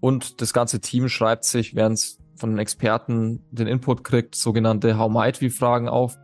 und 0.00 0.40
das 0.40 0.52
ganze 0.52 0.80
Team 0.80 1.08
schreibt 1.08 1.44
sich, 1.44 1.74
während 1.74 1.98
es 1.98 2.18
von 2.36 2.50
den 2.50 2.58
Experten 2.58 3.42
den 3.50 3.66
Input 3.66 4.04
kriegt, 4.04 4.34
sogenannte 4.34 4.96
How 4.96 5.10
Might 5.10 5.40
We 5.42 5.50
Fragen 5.50 5.88
auf. 5.88 6.16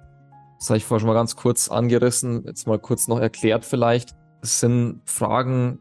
Das 0.58 0.70
habe 0.70 0.78
ich 0.78 0.84
vorher 0.84 1.00
schon 1.00 1.08
mal 1.08 1.14
ganz 1.14 1.34
kurz 1.34 1.68
angerissen, 1.68 2.44
jetzt 2.46 2.66
mal 2.66 2.78
kurz 2.78 3.08
noch 3.08 3.18
erklärt 3.18 3.64
vielleicht. 3.64 4.14
Sind 4.44 5.00
Fragen, 5.06 5.78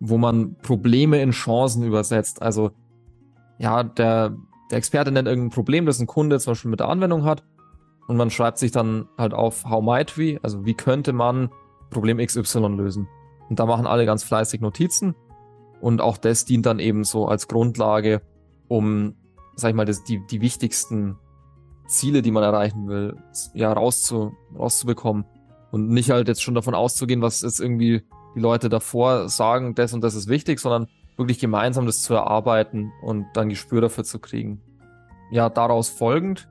wo 0.00 0.18
man 0.18 0.56
Probleme 0.56 1.20
in 1.20 1.30
Chancen 1.30 1.82
übersetzt. 1.84 2.42
Also 2.42 2.70
ja, 3.58 3.82
der 3.82 4.36
der 4.70 4.78
Experte 4.78 5.12
nennt 5.12 5.28
irgendein 5.28 5.54
Problem, 5.54 5.86
das 5.86 6.00
ein 6.00 6.06
Kunde 6.06 6.38
zum 6.40 6.52
Beispiel 6.52 6.70
mit 6.70 6.80
der 6.80 6.88
Anwendung 6.88 7.24
hat. 7.24 7.44
Und 8.08 8.16
man 8.16 8.30
schreibt 8.30 8.58
sich 8.58 8.72
dann 8.72 9.08
halt 9.18 9.34
auf 9.34 9.64
How 9.64 9.82
might 9.82 10.16
we, 10.16 10.38
also 10.42 10.64
wie 10.64 10.74
könnte 10.74 11.12
man 11.12 11.50
Problem 11.90 12.18
XY 12.18 12.58
lösen. 12.76 13.08
Und 13.48 13.58
da 13.58 13.66
machen 13.66 13.86
alle 13.86 14.06
ganz 14.06 14.24
fleißig 14.24 14.60
Notizen. 14.60 15.14
Und 15.80 16.00
auch 16.00 16.16
das 16.16 16.44
dient 16.44 16.66
dann 16.66 16.78
eben 16.78 17.04
so 17.04 17.26
als 17.26 17.48
Grundlage, 17.48 18.22
um, 18.68 19.14
sag 19.54 19.70
ich 19.70 19.76
mal, 19.76 19.84
das, 19.84 20.04
die, 20.04 20.24
die 20.26 20.40
wichtigsten 20.40 21.16
Ziele, 21.86 22.22
die 22.22 22.30
man 22.30 22.42
erreichen 22.42 22.88
will, 22.88 23.16
ja, 23.54 23.72
rauszu, 23.72 24.32
rauszubekommen. 24.56 25.24
Und 25.70 25.88
nicht 25.88 26.10
halt 26.10 26.28
jetzt 26.28 26.42
schon 26.42 26.54
davon 26.54 26.74
auszugehen, 26.74 27.22
was 27.22 27.42
jetzt 27.42 27.60
irgendwie 27.60 28.02
die 28.34 28.40
Leute 28.40 28.68
davor 28.68 29.28
sagen, 29.28 29.74
das 29.74 29.92
und 29.92 30.02
das 30.02 30.14
ist 30.14 30.28
wichtig, 30.28 30.60
sondern 30.60 30.88
wirklich 31.16 31.38
gemeinsam 31.38 31.86
das 31.86 32.02
zu 32.02 32.14
erarbeiten 32.14 32.92
und 33.02 33.26
dann 33.34 33.48
Gespür 33.48 33.80
dafür 33.80 34.04
zu 34.04 34.18
kriegen. 34.18 34.60
Ja, 35.30 35.48
daraus 35.48 35.88
folgend 35.88 36.48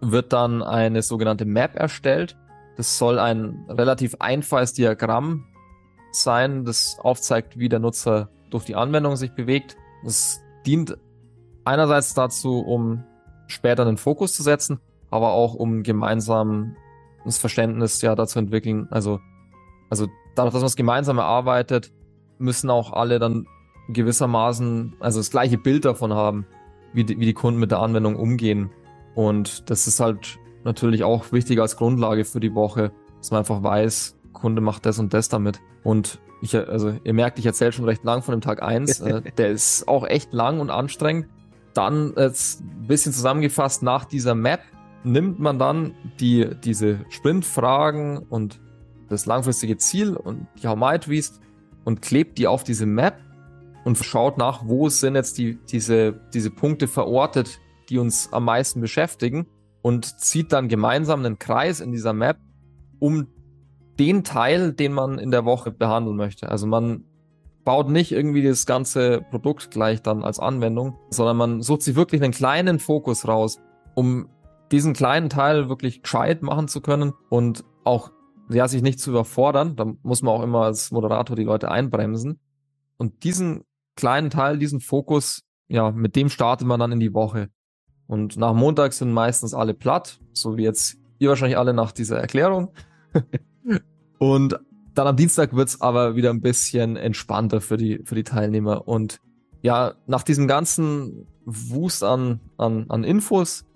wird 0.00 0.32
dann 0.32 0.62
eine 0.62 1.02
sogenannte 1.02 1.44
Map 1.44 1.76
erstellt. 1.76 2.36
Das 2.76 2.98
soll 2.98 3.18
ein 3.18 3.64
relativ 3.68 4.16
einfaches 4.20 4.72
Diagramm 4.74 5.46
sein, 6.12 6.64
das 6.64 6.98
aufzeigt, 7.00 7.58
wie 7.58 7.68
der 7.68 7.78
Nutzer 7.78 8.28
durch 8.50 8.64
die 8.64 8.76
Anwendung 8.76 9.16
sich 9.16 9.32
bewegt. 9.32 9.76
Das 10.04 10.40
dient 10.66 10.96
einerseits 11.64 12.14
dazu, 12.14 12.60
um 12.60 13.04
später 13.46 13.86
einen 13.86 13.96
Fokus 13.96 14.34
zu 14.34 14.42
setzen, 14.42 14.80
aber 15.10 15.32
auch 15.32 15.54
um 15.54 15.82
gemeinsam 15.82 16.76
das 17.28 17.38
Verständnis 17.38 18.00
ja 18.02 18.14
dazu 18.14 18.38
entwickeln. 18.38 18.88
Also, 18.90 19.20
also 19.90 20.08
dadurch, 20.34 20.52
dass 20.52 20.62
man 20.62 20.68
es 20.68 20.76
gemeinsam 20.76 21.18
erarbeitet, 21.18 21.92
müssen 22.38 22.70
auch 22.70 22.92
alle 22.92 23.18
dann 23.18 23.46
gewissermaßen, 23.88 24.96
also 25.00 25.20
das 25.20 25.30
gleiche 25.30 25.58
Bild 25.58 25.84
davon 25.84 26.12
haben, 26.12 26.46
wie 26.92 27.04
die, 27.04 27.18
wie 27.18 27.26
die 27.26 27.34
Kunden 27.34 27.60
mit 27.60 27.70
der 27.70 27.80
Anwendung 27.80 28.16
umgehen. 28.16 28.70
Und 29.14 29.70
das 29.70 29.86
ist 29.86 30.00
halt 30.00 30.38
natürlich 30.64 31.04
auch 31.04 31.32
wichtig 31.32 31.60
als 31.60 31.76
Grundlage 31.76 32.24
für 32.24 32.40
die 32.40 32.54
Woche, 32.54 32.92
dass 33.18 33.30
man 33.30 33.38
einfach 33.40 33.62
weiß, 33.62 34.16
Kunde 34.32 34.60
macht 34.60 34.86
das 34.86 34.98
und 34.98 35.14
das 35.14 35.28
damit. 35.28 35.60
Und 35.82 36.20
ich, 36.40 36.54
also 36.56 36.94
ihr 37.02 37.14
merkt, 37.14 37.38
ich 37.38 37.46
erzähle 37.46 37.72
schon 37.72 37.84
recht 37.84 38.04
lang 38.04 38.22
von 38.22 38.32
dem 38.32 38.40
Tag 38.40 38.62
eins. 38.62 39.00
Äh, 39.08 39.22
der 39.36 39.50
ist 39.50 39.88
auch 39.88 40.06
echt 40.06 40.32
lang 40.32 40.60
und 40.60 40.70
anstrengend. 40.70 41.26
Dann 41.74 42.12
jetzt 42.16 42.60
ein 42.60 42.86
bisschen 42.86 43.12
zusammengefasst, 43.12 43.82
nach 43.82 44.04
dieser 44.04 44.34
Map 44.34 44.60
nimmt 45.04 45.38
man 45.38 45.58
dann 45.58 45.94
die, 46.20 46.48
diese 46.62 47.00
Sprintfragen 47.08 48.18
und 48.18 48.60
das 49.08 49.26
langfristige 49.26 49.76
Ziel 49.76 50.16
und 50.16 50.46
die 50.62 50.68
How 50.68 50.76
Might 50.76 51.08
We's 51.08 51.40
und 51.84 52.02
klebt 52.02 52.38
die 52.38 52.46
auf 52.46 52.64
diese 52.64 52.86
Map 52.86 53.18
und 53.84 53.96
schaut 53.96 54.38
nach, 54.38 54.66
wo 54.66 54.88
sind 54.88 55.14
jetzt 55.14 55.38
die, 55.38 55.58
diese, 55.70 56.20
diese 56.34 56.50
Punkte 56.50 56.88
verortet, 56.88 57.58
die 57.88 57.98
uns 57.98 58.32
am 58.32 58.44
meisten 58.44 58.80
beschäftigen 58.80 59.46
und 59.82 60.20
zieht 60.20 60.52
dann 60.52 60.68
gemeinsam 60.68 61.24
einen 61.24 61.38
Kreis 61.38 61.80
in 61.80 61.92
dieser 61.92 62.12
Map 62.12 62.36
um 62.98 63.28
den 63.98 64.24
Teil, 64.24 64.72
den 64.72 64.92
man 64.92 65.18
in 65.18 65.30
der 65.30 65.44
Woche 65.44 65.70
behandeln 65.70 66.16
möchte. 66.16 66.50
Also 66.50 66.66
man 66.66 67.04
baut 67.64 67.88
nicht 67.88 68.12
irgendwie 68.12 68.42
das 68.42 68.66
ganze 68.66 69.22
Produkt 69.30 69.70
gleich 69.70 70.02
dann 70.02 70.24
als 70.24 70.38
Anwendung, 70.38 70.98
sondern 71.10 71.36
man 71.36 71.62
sucht 71.62 71.82
sich 71.82 71.96
wirklich 71.96 72.22
einen 72.22 72.32
kleinen 72.32 72.78
Fokus 72.78 73.26
raus, 73.26 73.58
um 73.94 74.28
diesen 74.72 74.92
kleinen 74.92 75.30
Teil 75.30 75.68
wirklich 75.68 76.02
gescheit 76.02 76.42
machen 76.42 76.68
zu 76.68 76.80
können 76.80 77.12
und 77.28 77.64
auch 77.84 78.10
ja, 78.50 78.66
sich 78.68 78.82
nicht 78.82 79.00
zu 79.00 79.10
überfordern. 79.10 79.76
Da 79.76 79.86
muss 80.02 80.22
man 80.22 80.34
auch 80.34 80.42
immer 80.42 80.62
als 80.62 80.90
Moderator 80.90 81.36
die 81.36 81.44
Leute 81.44 81.70
einbremsen. 81.70 82.40
Und 82.96 83.24
diesen 83.24 83.64
kleinen 83.96 84.30
Teil, 84.30 84.58
diesen 84.58 84.80
Fokus, 84.80 85.42
ja, 85.68 85.90
mit 85.90 86.16
dem 86.16 86.28
startet 86.28 86.66
man 86.66 86.80
dann 86.80 86.92
in 86.92 87.00
die 87.00 87.14
Woche. 87.14 87.48
Und 88.06 88.36
nach 88.36 88.54
Montag 88.54 88.94
sind 88.94 89.12
meistens 89.12 89.52
alle 89.54 89.74
platt, 89.74 90.18
so 90.32 90.56
wie 90.56 90.62
jetzt 90.62 90.96
ihr 91.18 91.28
wahrscheinlich 91.28 91.58
alle 91.58 91.74
nach 91.74 91.92
dieser 91.92 92.18
Erklärung. 92.18 92.72
und 94.18 94.58
dann 94.94 95.06
am 95.06 95.16
Dienstag 95.16 95.54
wird's 95.54 95.80
aber 95.80 96.16
wieder 96.16 96.30
ein 96.30 96.40
bisschen 96.40 96.96
entspannter 96.96 97.60
für 97.60 97.76
die, 97.76 98.00
für 98.04 98.14
die 98.14 98.24
Teilnehmer. 98.24 98.88
Und 98.88 99.20
ja, 99.60 99.94
nach 100.06 100.22
diesem 100.22 100.48
ganzen 100.48 101.26
Wust 101.44 102.02
an, 102.02 102.40
an, 102.56 102.86
an 102.88 103.04
Infos, 103.04 103.66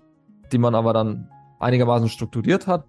die 0.53 0.59
man 0.59 0.75
aber 0.75 0.93
dann 0.93 1.29
einigermaßen 1.59 2.09
strukturiert 2.09 2.67
hat, 2.67 2.85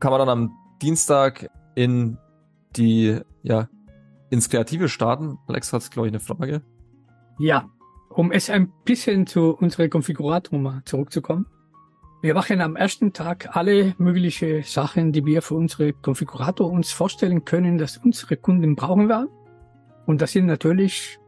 kann 0.00 0.10
man 0.10 0.20
dann 0.20 0.28
am 0.28 0.50
Dienstag 0.82 1.48
in 1.74 2.18
die 2.76 3.20
ja, 3.42 3.68
ins 4.30 4.48
Kreative 4.50 4.88
starten. 4.88 5.38
Alex 5.46 5.72
hat, 5.72 5.90
glaube 5.90 6.08
ich, 6.08 6.12
eine 6.12 6.20
Frage. 6.20 6.62
Ja, 7.38 7.68
um 8.10 8.32
es 8.32 8.50
ein 8.50 8.72
bisschen 8.84 9.26
zu 9.26 9.56
unserer 9.56 9.88
Konfigurator 9.88 10.82
zurückzukommen. 10.84 11.46
Wir 12.20 12.34
machen 12.34 12.60
am 12.60 12.74
ersten 12.74 13.12
Tag 13.12 13.56
alle 13.56 13.94
mögliche 13.98 14.64
Sachen, 14.64 15.12
die 15.12 15.24
wir 15.24 15.40
für 15.40 15.54
unsere 15.54 15.92
Konfigurator 15.92 16.68
uns 16.68 16.90
vorstellen 16.90 17.44
können, 17.44 17.78
dass 17.78 17.96
unsere 17.98 18.36
Kunden 18.36 18.74
brauchen 18.74 19.08
werden. 19.08 19.28
Und 20.06 20.20
das 20.20 20.32
sind 20.32 20.46
natürlich, 20.46 21.18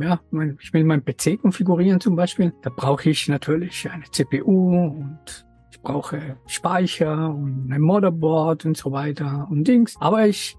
ja, 0.00 0.20
ich 0.60 0.72
will 0.72 0.84
meinen 0.84 1.04
PC 1.04 1.40
konfigurieren 1.40 2.00
zum 2.00 2.16
Beispiel. 2.16 2.52
Da 2.62 2.70
brauche 2.74 3.10
ich 3.10 3.28
natürlich 3.28 3.88
eine 3.90 4.04
CPU 4.10 4.86
und 4.86 5.46
ich 5.70 5.80
brauche 5.80 6.36
Speicher 6.46 7.34
und 7.34 7.70
ein 7.72 7.80
Motherboard 7.80 8.66
und 8.66 8.76
so 8.76 8.92
weiter 8.92 9.46
und 9.50 9.66
Dings. 9.66 9.96
Aber 10.00 10.26
ich, 10.26 10.56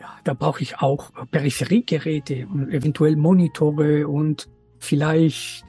ja, 0.00 0.08
da 0.24 0.34
brauche 0.34 0.62
ich 0.62 0.78
auch 0.78 1.10
Peripheriegeräte 1.30 2.46
und 2.46 2.70
eventuell 2.70 3.16
Monitore 3.16 4.08
und 4.08 4.48
vielleicht 4.78 5.64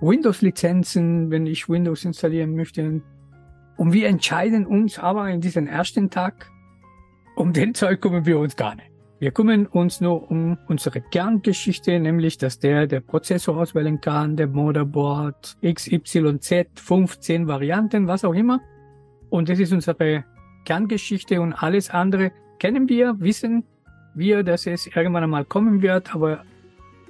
Windows-Lizenzen, 0.00 1.30
wenn 1.30 1.46
ich 1.46 1.68
Windows 1.68 2.04
installieren 2.04 2.54
möchte. 2.54 3.02
Und 3.76 3.92
wir 3.92 4.08
entscheiden 4.08 4.66
uns 4.66 4.98
aber 4.98 5.28
in 5.30 5.40
diesem 5.40 5.66
ersten 5.66 6.10
Tag, 6.10 6.50
um 7.34 7.52
den 7.52 7.74
Zeug 7.74 8.00
kümmern 8.00 8.24
wir 8.26 8.38
uns 8.38 8.56
gar 8.56 8.74
nicht. 8.74 8.95
Wir 9.18 9.30
kümmern 9.30 9.66
uns 9.66 10.02
nur 10.02 10.30
um 10.30 10.58
unsere 10.68 11.00
Kerngeschichte, 11.00 11.98
nämlich 11.98 12.36
dass 12.36 12.58
der 12.58 12.86
der 12.86 13.00
Prozessor 13.00 13.56
auswählen 13.56 13.98
kann, 13.98 14.36
der 14.36 14.46
Motherboard, 14.46 15.56
XYZ, 15.62 16.66
15 16.74 17.48
Varianten, 17.48 18.08
was 18.08 18.24
auch 18.26 18.34
immer. 18.34 18.60
Und 19.30 19.48
das 19.48 19.58
ist 19.58 19.72
unsere 19.72 20.24
Kerngeschichte 20.66 21.40
und 21.40 21.54
alles 21.54 21.88
andere 21.88 22.30
kennen 22.58 22.90
wir, 22.90 23.18
wissen 23.18 23.64
wir, 24.14 24.42
dass 24.42 24.66
es 24.66 24.86
irgendwann 24.86 25.22
einmal 25.22 25.46
kommen 25.46 25.80
wird, 25.80 26.14
aber 26.14 26.44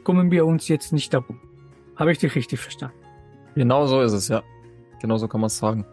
kümmern 0.05 0.31
wir 0.31 0.47
uns 0.47 0.69
jetzt 0.69 0.93
nicht 0.93 1.13
darum. 1.13 1.41
Habe 1.97 2.13
ich 2.13 2.19
dich 2.19 2.35
richtig 2.37 2.61
verstanden? 2.61 2.97
Genau 3.57 3.87
so 3.87 4.01
ist 4.03 4.13
es, 4.13 4.29
ja. 4.29 4.43
Genau 5.01 5.17
so 5.17 5.27
kann 5.27 5.41
man 5.41 5.49
es 5.49 5.59
sagen. 5.59 5.85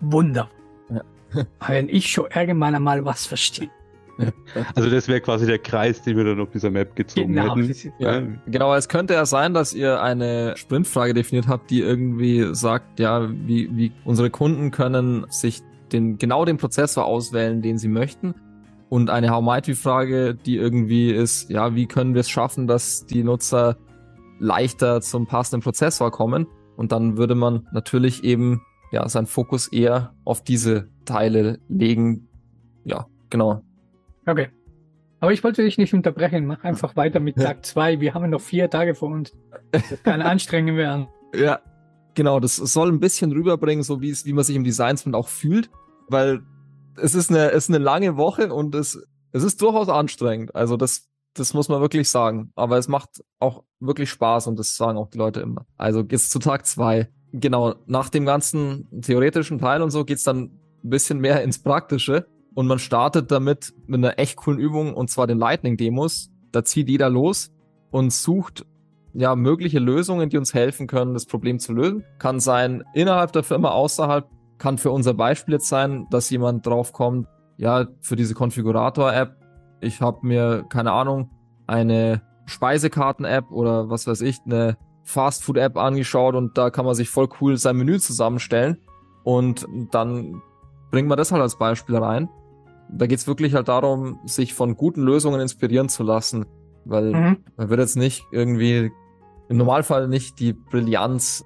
Wunderbar. 0.00 0.50
Ja. 0.88 1.02
Wenn 1.66 1.90
ich 1.90 2.08
schon 2.08 2.26
irgendwann 2.34 2.74
einmal 2.74 3.04
was 3.04 3.26
verstehe. 3.26 3.70
Also 4.74 4.90
das 4.90 5.08
wäre 5.08 5.20
quasi 5.20 5.46
der 5.46 5.58
Kreis, 5.58 6.02
den 6.02 6.16
wir 6.16 6.24
dann 6.24 6.40
auf 6.40 6.50
dieser 6.50 6.70
Map 6.70 6.96
gezogen 6.96 7.34
genau, 7.34 7.56
hätten. 7.56 7.92
Ja, 7.98 8.22
genau, 8.46 8.74
es 8.74 8.88
könnte 8.88 9.14
ja 9.14 9.26
sein, 9.26 9.54
dass 9.54 9.72
ihr 9.72 10.02
eine 10.02 10.56
Sprintfrage 10.56 11.14
definiert 11.14 11.46
habt, 11.48 11.70
die 11.70 11.80
irgendwie 11.80 12.54
sagt, 12.54 12.98
ja, 12.98 13.28
wie, 13.30 13.68
wie 13.76 13.92
unsere 14.04 14.30
Kunden 14.30 14.70
können 14.70 15.26
sich 15.30 15.62
den, 15.92 16.18
genau 16.18 16.44
den 16.44 16.56
Prozessor 16.56 17.04
auswählen, 17.04 17.62
den 17.62 17.78
sie 17.78 17.88
möchten. 17.88 18.34
Und 18.88 19.10
eine 19.10 19.30
How 19.30 19.42
Might 19.42 19.68
We 19.68 19.74
Frage, 19.74 20.34
die 20.34 20.56
irgendwie 20.56 21.10
ist, 21.10 21.50
ja, 21.50 21.74
wie 21.74 21.86
können 21.86 22.14
wir 22.14 22.20
es 22.20 22.30
schaffen, 22.30 22.66
dass 22.66 23.06
die 23.06 23.22
Nutzer 23.22 23.76
leichter 24.38 25.00
zum 25.00 25.26
passenden 25.26 25.62
Prozessor 25.62 26.10
kommen. 26.10 26.46
Und 26.76 26.92
dann 26.92 27.16
würde 27.16 27.34
man 27.34 27.66
natürlich 27.72 28.24
eben 28.24 28.62
ja 28.92 29.08
seinen 29.08 29.26
Fokus 29.26 29.68
eher 29.68 30.14
auf 30.24 30.42
diese 30.42 30.88
Teile 31.04 31.58
legen. 31.68 32.28
Ja, 32.84 33.06
genau. 33.30 33.62
Okay. 34.28 34.48
Aber 35.20 35.32
ich 35.32 35.42
wollte 35.42 35.64
dich 35.64 35.78
nicht 35.78 35.94
unterbrechen. 35.94 36.46
Mach 36.46 36.62
einfach 36.62 36.94
weiter 36.94 37.18
mit 37.18 37.36
Tag 37.36 37.66
zwei. 37.66 38.00
Wir 38.00 38.14
haben 38.14 38.30
noch 38.30 38.40
vier 38.40 38.70
Tage 38.70 38.94
vor 38.94 39.08
uns. 39.08 39.32
Das 39.72 39.82
kann 40.04 40.22
anstrengend 40.22 40.76
werden. 40.76 41.08
Ja, 41.34 41.60
genau. 42.14 42.38
Das 42.38 42.56
soll 42.56 42.92
ein 42.92 43.00
bisschen 43.00 43.32
rüberbringen, 43.32 43.82
so 43.82 44.00
wie 44.00 44.10
es, 44.10 44.24
wie 44.24 44.32
man 44.32 44.44
sich 44.44 44.54
im 44.54 44.64
Designsprint 44.64 45.16
auch 45.16 45.28
fühlt, 45.28 45.70
weil 46.08 46.42
es 46.96 47.14
ist 47.14 47.30
eine, 47.30 47.50
es 47.50 47.64
ist 47.64 47.74
eine 47.74 47.82
lange 47.82 48.16
Woche 48.16 48.52
und 48.52 48.74
es, 48.74 49.02
es 49.32 49.42
ist 49.42 49.60
durchaus 49.60 49.88
anstrengend. 49.88 50.54
Also 50.54 50.76
das 50.76 51.08
das 51.38 51.54
muss 51.54 51.68
man 51.68 51.80
wirklich 51.80 52.08
sagen. 52.08 52.52
Aber 52.54 52.78
es 52.78 52.88
macht 52.88 53.22
auch 53.38 53.64
wirklich 53.80 54.10
Spaß 54.10 54.46
und 54.48 54.58
das 54.58 54.76
sagen 54.76 54.98
auch 54.98 55.08
die 55.08 55.18
Leute 55.18 55.40
immer. 55.40 55.66
Also 55.76 56.04
geht's 56.04 56.28
zu 56.28 56.38
Tag 56.38 56.66
zwei. 56.66 57.08
Genau, 57.32 57.74
nach 57.86 58.08
dem 58.08 58.24
ganzen 58.24 58.88
theoretischen 59.02 59.58
Teil 59.58 59.82
und 59.82 59.90
so 59.90 60.04
geht's 60.04 60.24
dann 60.24 60.38
ein 60.38 60.90
bisschen 60.90 61.18
mehr 61.20 61.42
ins 61.42 61.62
Praktische. 61.62 62.26
Und 62.58 62.66
man 62.66 62.80
startet 62.80 63.30
damit 63.30 63.72
mit 63.86 63.98
einer 63.98 64.18
echt 64.18 64.34
coolen 64.34 64.58
Übung 64.58 64.94
und 64.94 65.10
zwar 65.10 65.28
den 65.28 65.38
Lightning-Demos. 65.38 66.30
Da 66.50 66.64
zieht 66.64 66.88
jeder 66.88 67.08
los 67.08 67.52
und 67.92 68.12
sucht 68.12 68.66
ja 69.12 69.36
mögliche 69.36 69.78
Lösungen, 69.78 70.28
die 70.28 70.38
uns 70.38 70.54
helfen 70.54 70.88
können, 70.88 71.14
das 71.14 71.26
Problem 71.26 71.60
zu 71.60 71.72
lösen. 71.72 72.02
Kann 72.18 72.40
sein 72.40 72.82
innerhalb 72.94 73.30
der 73.30 73.44
Firma, 73.44 73.70
außerhalb. 73.70 74.26
Kann 74.58 74.76
für 74.76 74.90
unser 74.90 75.14
Beispiel 75.14 75.54
jetzt 75.54 75.68
sein, 75.68 76.08
dass 76.10 76.30
jemand 76.30 76.66
drauf 76.66 76.92
kommt, 76.92 77.28
ja, 77.58 77.86
für 78.00 78.16
diese 78.16 78.34
Konfigurator-App 78.34 79.36
ich 79.80 80.00
habe 80.00 80.26
mir, 80.26 80.64
keine 80.68 80.92
Ahnung, 80.92 81.30
eine 81.66 82.22
Speisekarten-App 82.46 83.50
oder 83.50 83.90
was 83.90 84.06
weiß 84.06 84.20
ich, 84.22 84.38
eine 84.44 84.76
Fast-Food-App 85.04 85.76
angeschaut 85.76 86.34
und 86.34 86.58
da 86.58 86.70
kann 86.70 86.84
man 86.84 86.94
sich 86.94 87.08
voll 87.08 87.28
cool 87.40 87.56
sein 87.56 87.76
Menü 87.76 87.98
zusammenstellen. 87.98 88.78
Und 89.24 89.66
dann 89.90 90.42
bringt 90.90 91.08
man 91.08 91.18
das 91.18 91.32
halt 91.32 91.42
als 91.42 91.56
Beispiel 91.56 91.96
rein. 91.96 92.28
Da 92.90 93.06
geht's 93.06 93.26
wirklich 93.26 93.54
halt 93.54 93.68
darum, 93.68 94.18
sich 94.24 94.54
von 94.54 94.76
guten 94.76 95.02
Lösungen 95.02 95.40
inspirieren 95.40 95.88
zu 95.88 96.02
lassen. 96.02 96.46
Weil 96.84 97.12
mhm. 97.12 97.36
man 97.56 97.68
wird 97.68 97.80
jetzt 97.80 97.96
nicht 97.96 98.24
irgendwie, 98.32 98.90
im 99.48 99.56
Normalfall 99.56 100.08
nicht 100.08 100.40
die 100.40 100.52
Brillanz 100.52 101.44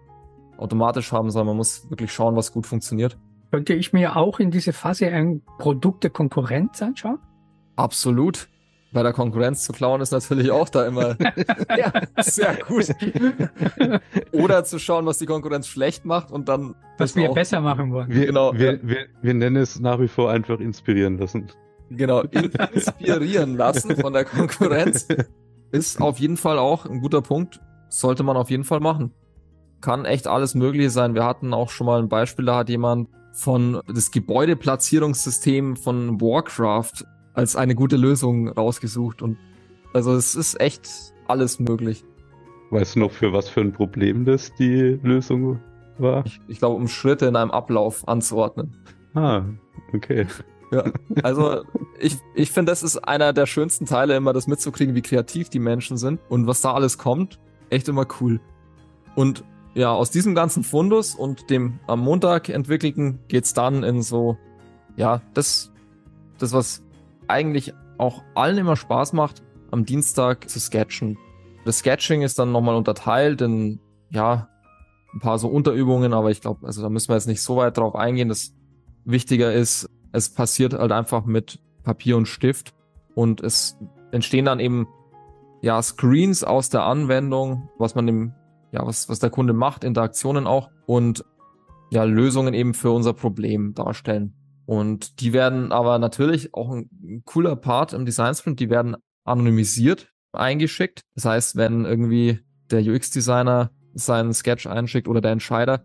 automatisch 0.57 1.13
haben, 1.13 1.31
sondern 1.31 1.49
man 1.49 1.57
muss 1.57 1.89
wirklich 1.91 2.13
schauen, 2.13 2.37
was 2.37 2.53
gut 2.53 2.67
funktioniert. 2.67 3.19
Könnte 3.51 3.75
ich 3.75 3.93
mir 3.93 4.17
auch 4.17 4.39
in 4.41 4.51
diese 4.51 4.73
Phase 4.73 5.09
ein 5.09 5.43
Produkt 5.59 6.05
der 6.05 6.11
Konkurrenz 6.11 6.81
anschauen? 6.81 7.19
Absolut. 7.77 8.49
Bei 8.93 9.03
der 9.03 9.15
Konkurrenz 9.15 9.65
zu 9.65 9.73
klauen 9.73 10.03
ist 10.03 10.11
natürlich 10.11 10.51
auch 10.51 10.69
da 10.69 10.87
immer 10.87 11.17
ja, 11.77 11.93
sehr 12.19 12.57
gut. 12.67 12.89
Oder 14.33 14.65
zu 14.65 14.79
schauen, 14.79 15.07
was 15.07 15.19
die 15.19 15.27
Konkurrenz 15.27 15.67
schlecht 15.67 16.05
macht 16.05 16.31
und 16.31 16.49
dann. 16.49 16.75
Was 16.99 17.17
wir 17.17 17.31
besser 17.31 17.61
machen 17.61 17.93
wollen. 17.93 18.11
Wir, 18.11 18.27
genau. 18.27 18.53
Wir, 18.53 18.79
wir, 18.83 19.07
wir 19.23 19.35
nennen 19.35 19.57
es 19.57 19.81
nach 19.81 19.99
wie 19.99 20.09
vor 20.09 20.31
einfach 20.31 20.61
inspirieren 20.61 21.17
lassen. 21.19 21.51
Genau, 21.89 22.23
inspirieren 22.23 23.57
lassen 23.57 23.97
von 23.97 24.13
der 24.13 24.25
Konkurrenz 24.25 25.07
ist 25.73 26.01
auf 26.01 26.19
jeden 26.19 26.37
Fall 26.37 26.59
auch 26.59 26.87
ein 26.87 27.01
guter 27.01 27.23
Punkt. 27.23 27.61
Sollte 27.89 28.23
man 28.23 28.37
auf 28.37 28.51
jeden 28.51 28.65
Fall 28.65 28.81
machen. 28.81 29.13
Kann 29.81 30.05
echt 30.05 30.27
alles 30.27 30.55
Mögliche 30.55 30.91
sein. 30.91 31.15
Wir 31.15 31.25
hatten 31.25 31.53
auch 31.53 31.71
schon 31.71 31.87
mal 31.87 31.99
ein 31.99 32.09
Beispiel, 32.09 32.45
da 32.45 32.57
hat 32.59 32.69
jemand 32.69 33.09
von 33.33 33.81
das 33.89 34.11
Gebäudeplatzierungssystem 34.11 35.77
von 35.77 36.21
Warcraft 36.21 37.05
als 37.35 37.57
eine 37.57 37.75
gute 37.75 37.97
Lösung 37.97 38.49
rausgesucht. 38.49 39.23
Und 39.23 39.39
also 39.93 40.15
es 40.15 40.35
ist 40.35 40.61
echt 40.61 40.89
alles 41.29 41.59
möglich. 41.59 42.05
Weißt 42.71 42.97
du 42.97 43.01
noch, 43.01 43.13
für 43.13 43.33
was 43.33 43.49
für 43.49 43.61
ein 43.61 43.73
Problem 43.73 44.25
das 44.25 44.55
die 44.55 44.99
Lösung 45.03 45.61
war? 45.99 46.25
Ich, 46.27 46.41
ich 46.49 46.59
glaube, 46.59 46.77
um 46.77 46.89
Schritte 46.89 47.27
in 47.27 47.37
einem 47.37 47.51
Ablauf 47.51 48.07
anzuordnen. 48.09 48.77
Ah, 49.15 49.43
okay. 49.93 50.27
Ja, 50.73 50.85
also 51.23 51.65
ich, 51.99 52.17
ich 52.35 52.51
finde, 52.51 52.73
das 52.73 52.83
ist 52.83 52.97
einer 52.97 53.35
der 53.35 53.45
schönsten 53.45 53.85
Teile, 53.85 54.17
immer 54.17 54.33
das 54.33 54.47
mitzukriegen, 54.47 54.95
wie 54.95 55.03
kreativ 55.03 55.51
die 55.51 55.59
Menschen 55.59 55.99
sind 55.99 56.19
und 56.31 56.47
was 56.47 56.63
da 56.63 56.73
alles 56.73 56.97
kommt. 56.97 57.39
Echt 57.69 57.89
immer 57.89 58.07
cool. 58.21 58.41
Und 59.15 59.45
ja, 59.75 59.93
aus 59.93 60.11
diesem 60.11 60.35
ganzen 60.35 60.65
Fundus 60.65 61.15
und 61.15 61.51
dem 61.51 61.79
am 61.87 62.01
Montag 62.01 62.49
entwickelten 62.49 63.19
geht's 63.29 63.53
dann 63.53 63.83
in 63.83 64.03
so, 64.03 64.39
ja, 64.97 65.21
das, 65.35 65.73
das, 66.39 66.53
was 66.53 66.82
eigentlich 67.29 67.75
auch 67.99 68.23
allen 68.35 68.59
immer 68.59 68.77
Spaß 68.77 69.13
macht, 69.13 69.43
am 69.71 69.85
Dienstag 69.85 70.49
zu 70.49 70.61
sketchen. 70.61 71.19
Das 71.65 71.79
Sketching 71.79 72.23
ist 72.23 72.39
dann 72.39 72.53
nochmal 72.53 72.75
unterteilt 72.75 73.41
in, 73.41 73.81
ja, 74.11 74.49
ein 75.15 75.21
paar 75.21 75.39
so 75.39 75.49
Unterübungen, 75.49 76.13
aber 76.13 76.31
ich 76.31 76.41
glaube, 76.41 76.67
also 76.67 76.83
da 76.83 76.89
müssen 76.89 77.09
wir 77.09 77.17
jetzt 77.17 77.29
nicht 77.29 77.43
so 77.43 77.57
weit 77.57 77.77
drauf 77.77 77.95
eingehen. 77.95 78.29
Das 78.29 78.55
wichtiger 79.05 79.53
ist, 79.53 79.89
es 80.13 80.31
passiert 80.31 80.75
halt 80.75 80.93
einfach 80.93 81.25
mit 81.25 81.61
Papier 81.83 82.17
und 82.17 82.27
Stift 82.27 82.75
und 83.15 83.41
es 83.41 83.77
entstehen 84.11 84.45
dann 84.45 84.61
eben 84.61 84.87
ja 85.61 85.81
Screens 85.83 86.45
aus 86.45 86.71
der 86.71 86.85
Anwendung, 86.85 87.69
was 87.79 87.95
man 87.95 88.07
dem 88.07 88.33
ja 88.73 88.87
was 88.87 89.09
was 89.09 89.19
der 89.19 89.31
Kunde 89.31 89.53
macht, 89.53 89.85
Interaktionen 89.85 90.47
auch 90.47 90.71
und 90.87 91.25
ja 91.91 92.05
Lösungen 92.05 92.55
eben 92.55 92.75
für 92.75 92.91
unser 92.91 93.13
Problem 93.13 93.75
darstellen. 93.75 94.35
Und 94.73 95.21
die 95.21 95.35
werden 95.35 95.71
aber 95.71 95.99
natürlich 95.99 96.55
auch 96.55 96.71
ein 96.71 97.23
cooler 97.27 97.57
Part 97.57 97.93
im 97.93 98.07
Design 98.07 98.35
Sprint, 98.35 98.59
die 98.59 98.71
werden 98.71 98.97
anonymisiert 99.23 100.09
eingeschickt. 100.33 101.03
Das 101.15 101.27
heißt, 101.27 101.57
wenn 101.57 101.85
irgendwie 101.85 102.41
der 102.71 102.81
UX-Designer 102.81 103.71
seinen 103.93 104.33
Sketch 104.33 104.67
einschickt 104.67 105.09
oder 105.09 105.21
der 105.21 105.33
Entscheider, 105.33 105.85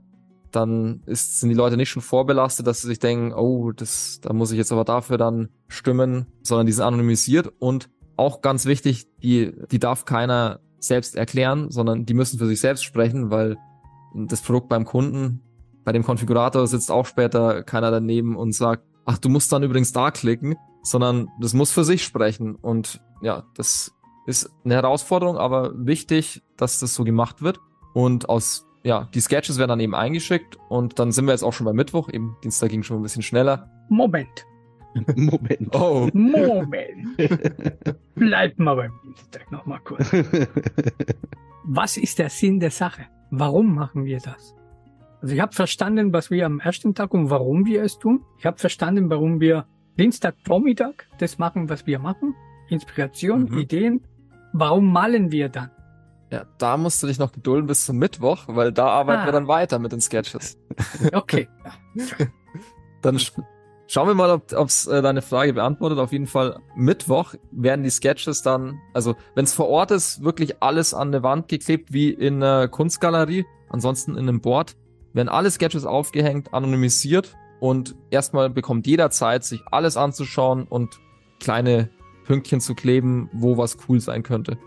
dann 0.54 1.04
ist, 1.06 1.42
sind 1.42 1.50
die 1.50 1.56
Leute 1.56 1.76
nicht 1.76 1.90
schon 1.90 2.02
vorbelastet, 2.02 2.66
dass 2.66 2.80
sie 2.80 2.88
sich 2.88 3.00
denken, 3.00 3.34
oh, 3.34 3.74
das, 3.74 4.22
da 4.22 4.32
muss 4.32 4.52
ich 4.52 4.58
jetzt 4.58 4.72
aber 4.72 4.86
dafür 4.86 5.18
dann 5.18 5.50
stimmen, 5.68 6.28
sondern 6.42 6.66
die 6.66 6.72
sind 6.72 6.86
anonymisiert 6.86 7.52
und 7.60 7.90
auch 8.16 8.40
ganz 8.40 8.66
wichtig, 8.66 9.08
die, 9.22 9.52
die 9.70 9.80
darf 9.80 10.06
keiner 10.06 10.62
selbst 10.80 11.18
erklären, 11.18 11.72
sondern 11.72 12.06
die 12.06 12.14
müssen 12.14 12.40
für 12.40 12.48
sich 12.48 12.62
selbst 12.62 12.86
sprechen, 12.86 13.32
weil 13.32 13.58
das 14.16 14.42
Produkt 14.42 14.70
beim 14.70 14.86
Kunden 14.86 15.42
bei 15.88 15.94
dem 15.94 16.04
Konfigurator 16.04 16.68
sitzt 16.68 16.92
auch 16.92 17.06
später 17.06 17.64
keiner 17.64 17.92
daneben 17.92 18.36
und 18.36 18.52
sagt, 18.52 18.84
ach, 19.06 19.18
du 19.20 19.30
musst 19.30 19.54
dann 19.54 19.64
übrigens 19.64 19.94
da 19.94 20.12
klicken, 20.12 20.58
sondern 20.84 21.30
das 21.40 21.54
muss 21.54 21.72
für 21.72 21.86
sich 21.86 22.04
sprechen. 22.04 22.56
Und 22.56 23.00
ja, 23.22 23.46
das 23.56 23.96
ist 24.26 24.52
eine 24.66 24.74
Herausforderung, 24.74 25.38
aber 25.38 25.72
wichtig, 25.78 26.44
dass 26.58 26.80
das 26.80 26.94
so 26.94 27.06
gemacht 27.06 27.42
wird. 27.42 27.62
Und 27.94 28.28
aus, 28.28 28.68
ja, 28.84 29.08
die 29.14 29.22
Sketches 29.22 29.60
werden 29.60 29.70
dann 29.70 29.80
eben 29.80 29.96
eingeschickt 29.96 30.58
und 30.68 31.00
dann 31.00 31.14
sind 31.14 31.24
wir 31.24 31.32
jetzt 31.32 31.44
auch 31.44 31.54
schon 31.54 31.64
bei 31.64 31.72
Mittwoch. 31.72 32.10
Eben 32.12 32.36
Dienstag 32.44 32.70
ging 32.70 32.84
schon 32.84 32.98
ein 32.98 33.04
bisschen 33.04 33.24
schneller. 33.24 33.72
Moment. 33.88 34.46
Moment. 35.16 35.74
Oh. 35.74 36.10
Moment. 36.12 37.18
Bleib 38.16 38.60
mal 38.60 38.76
beim 38.76 38.92
Dienstag 39.06 39.50
noch 39.54 39.66
mal 39.66 39.80
kurz. 39.80 40.12
Was 41.64 41.96
ist 41.96 42.20
der 42.20 42.30
Sinn 42.30 42.60
der 42.60 42.72
Sache? 42.72 43.06
Warum 43.32 43.74
machen 43.74 44.04
wir 44.04 44.20
das? 44.20 44.57
Also 45.22 45.34
ich 45.34 45.42
habe 45.42 45.54
verstanden, 45.54 46.14
was 46.14 46.30
wir 46.32 46.46
am 46.46 46.60
ersten 46.60 46.94
Tag 46.94 47.14
und 47.14 47.30
warum 47.30 47.66
wir 47.66 47.82
es 47.84 47.98
tun. 47.98 48.24
Ich 48.38 48.46
habe 48.46 48.58
verstanden, 48.58 49.10
warum 49.10 49.40
wir 49.40 49.66
Dienstagvormittag 49.98 50.94
das 51.20 51.38
machen, 51.40 51.70
was 51.70 51.88
wir 51.88 52.00
machen. 52.00 52.36
Inspiration, 52.70 53.46
Mhm. 53.50 53.58
Ideen. 53.58 54.02
Warum 54.54 54.92
malen 54.92 55.32
wir 55.32 55.50
dann? 55.50 55.72
Ja, 56.32 56.46
da 56.58 56.78
musst 56.78 57.02
du 57.02 57.08
dich 57.08 57.20
noch 57.20 57.32
gedulden 57.32 57.68
bis 57.68 57.86
zum 57.86 57.98
Mittwoch, 57.98 58.44
weil 58.48 58.72
da 58.72 58.88
arbeiten 58.88 59.22
Ah. 59.22 59.26
wir 59.26 59.32
dann 59.32 59.48
weiter 59.48 59.80
mit 59.80 59.92
den 59.92 60.02
Sketches. 60.02 60.58
Okay. 61.14 61.48
Dann 63.02 63.20
sch 63.20 63.32
schauen 63.88 64.08
wir 64.08 64.16
mal, 64.16 64.32
ob 64.32 64.52
ob's, 64.54 64.88
äh, 64.88 65.02
deine 65.02 65.22
Frage 65.22 65.54
beantwortet. 65.54 65.98
Auf 66.00 66.12
jeden 66.12 66.28
Fall 66.28 66.60
Mittwoch 66.76 67.36
werden 67.52 67.84
die 67.84 67.90
Sketches 67.90 68.42
dann, 68.42 68.80
also 68.94 69.16
wenn 69.36 69.46
es 69.46 69.54
vor 69.54 69.70
Ort 69.70 69.92
ist, 69.92 70.24
wirklich 70.24 70.62
alles 70.62 70.94
an 70.94 71.10
eine 71.10 71.24
Wand 71.24 71.48
geklebt 71.48 71.94
wie 71.94 72.10
in 72.10 72.44
einer 72.44 72.68
Kunstgalerie. 72.68 73.46
Ansonsten 73.70 74.12
in 74.14 74.28
einem 74.28 74.42
Board 74.42 74.76
werden 75.18 75.30
alle 75.30 75.52
Sketches 75.52 75.86
aufgehängt, 75.86 76.54
anonymisiert 76.54 77.36
und 77.60 77.96
erstmal 78.10 78.50
bekommt 78.50 78.88
jeder 78.88 79.10
Zeit, 79.10 79.44
sich 79.44 79.62
alles 79.72 79.98
anzuschauen 79.98 80.66
und 80.68 81.00
kleine 81.40 81.90
Pünktchen 82.24 82.60
zu 82.60 82.76
kleben, 82.76 83.30
wo 83.34 83.58
was 83.58 83.78
cool 83.88 84.00
sein 84.00 84.24
könnte. 84.24 84.58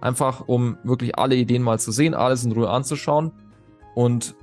Einfach, 0.00 0.48
um 0.48 0.78
wirklich 0.82 1.18
alle 1.18 1.36
Ideen 1.36 1.62
mal 1.62 1.78
zu 1.78 1.92
sehen, 1.92 2.14
alles 2.14 2.44
in 2.44 2.52
Ruhe 2.52 2.70
anzuschauen. 2.70 3.32
Und 3.94 4.34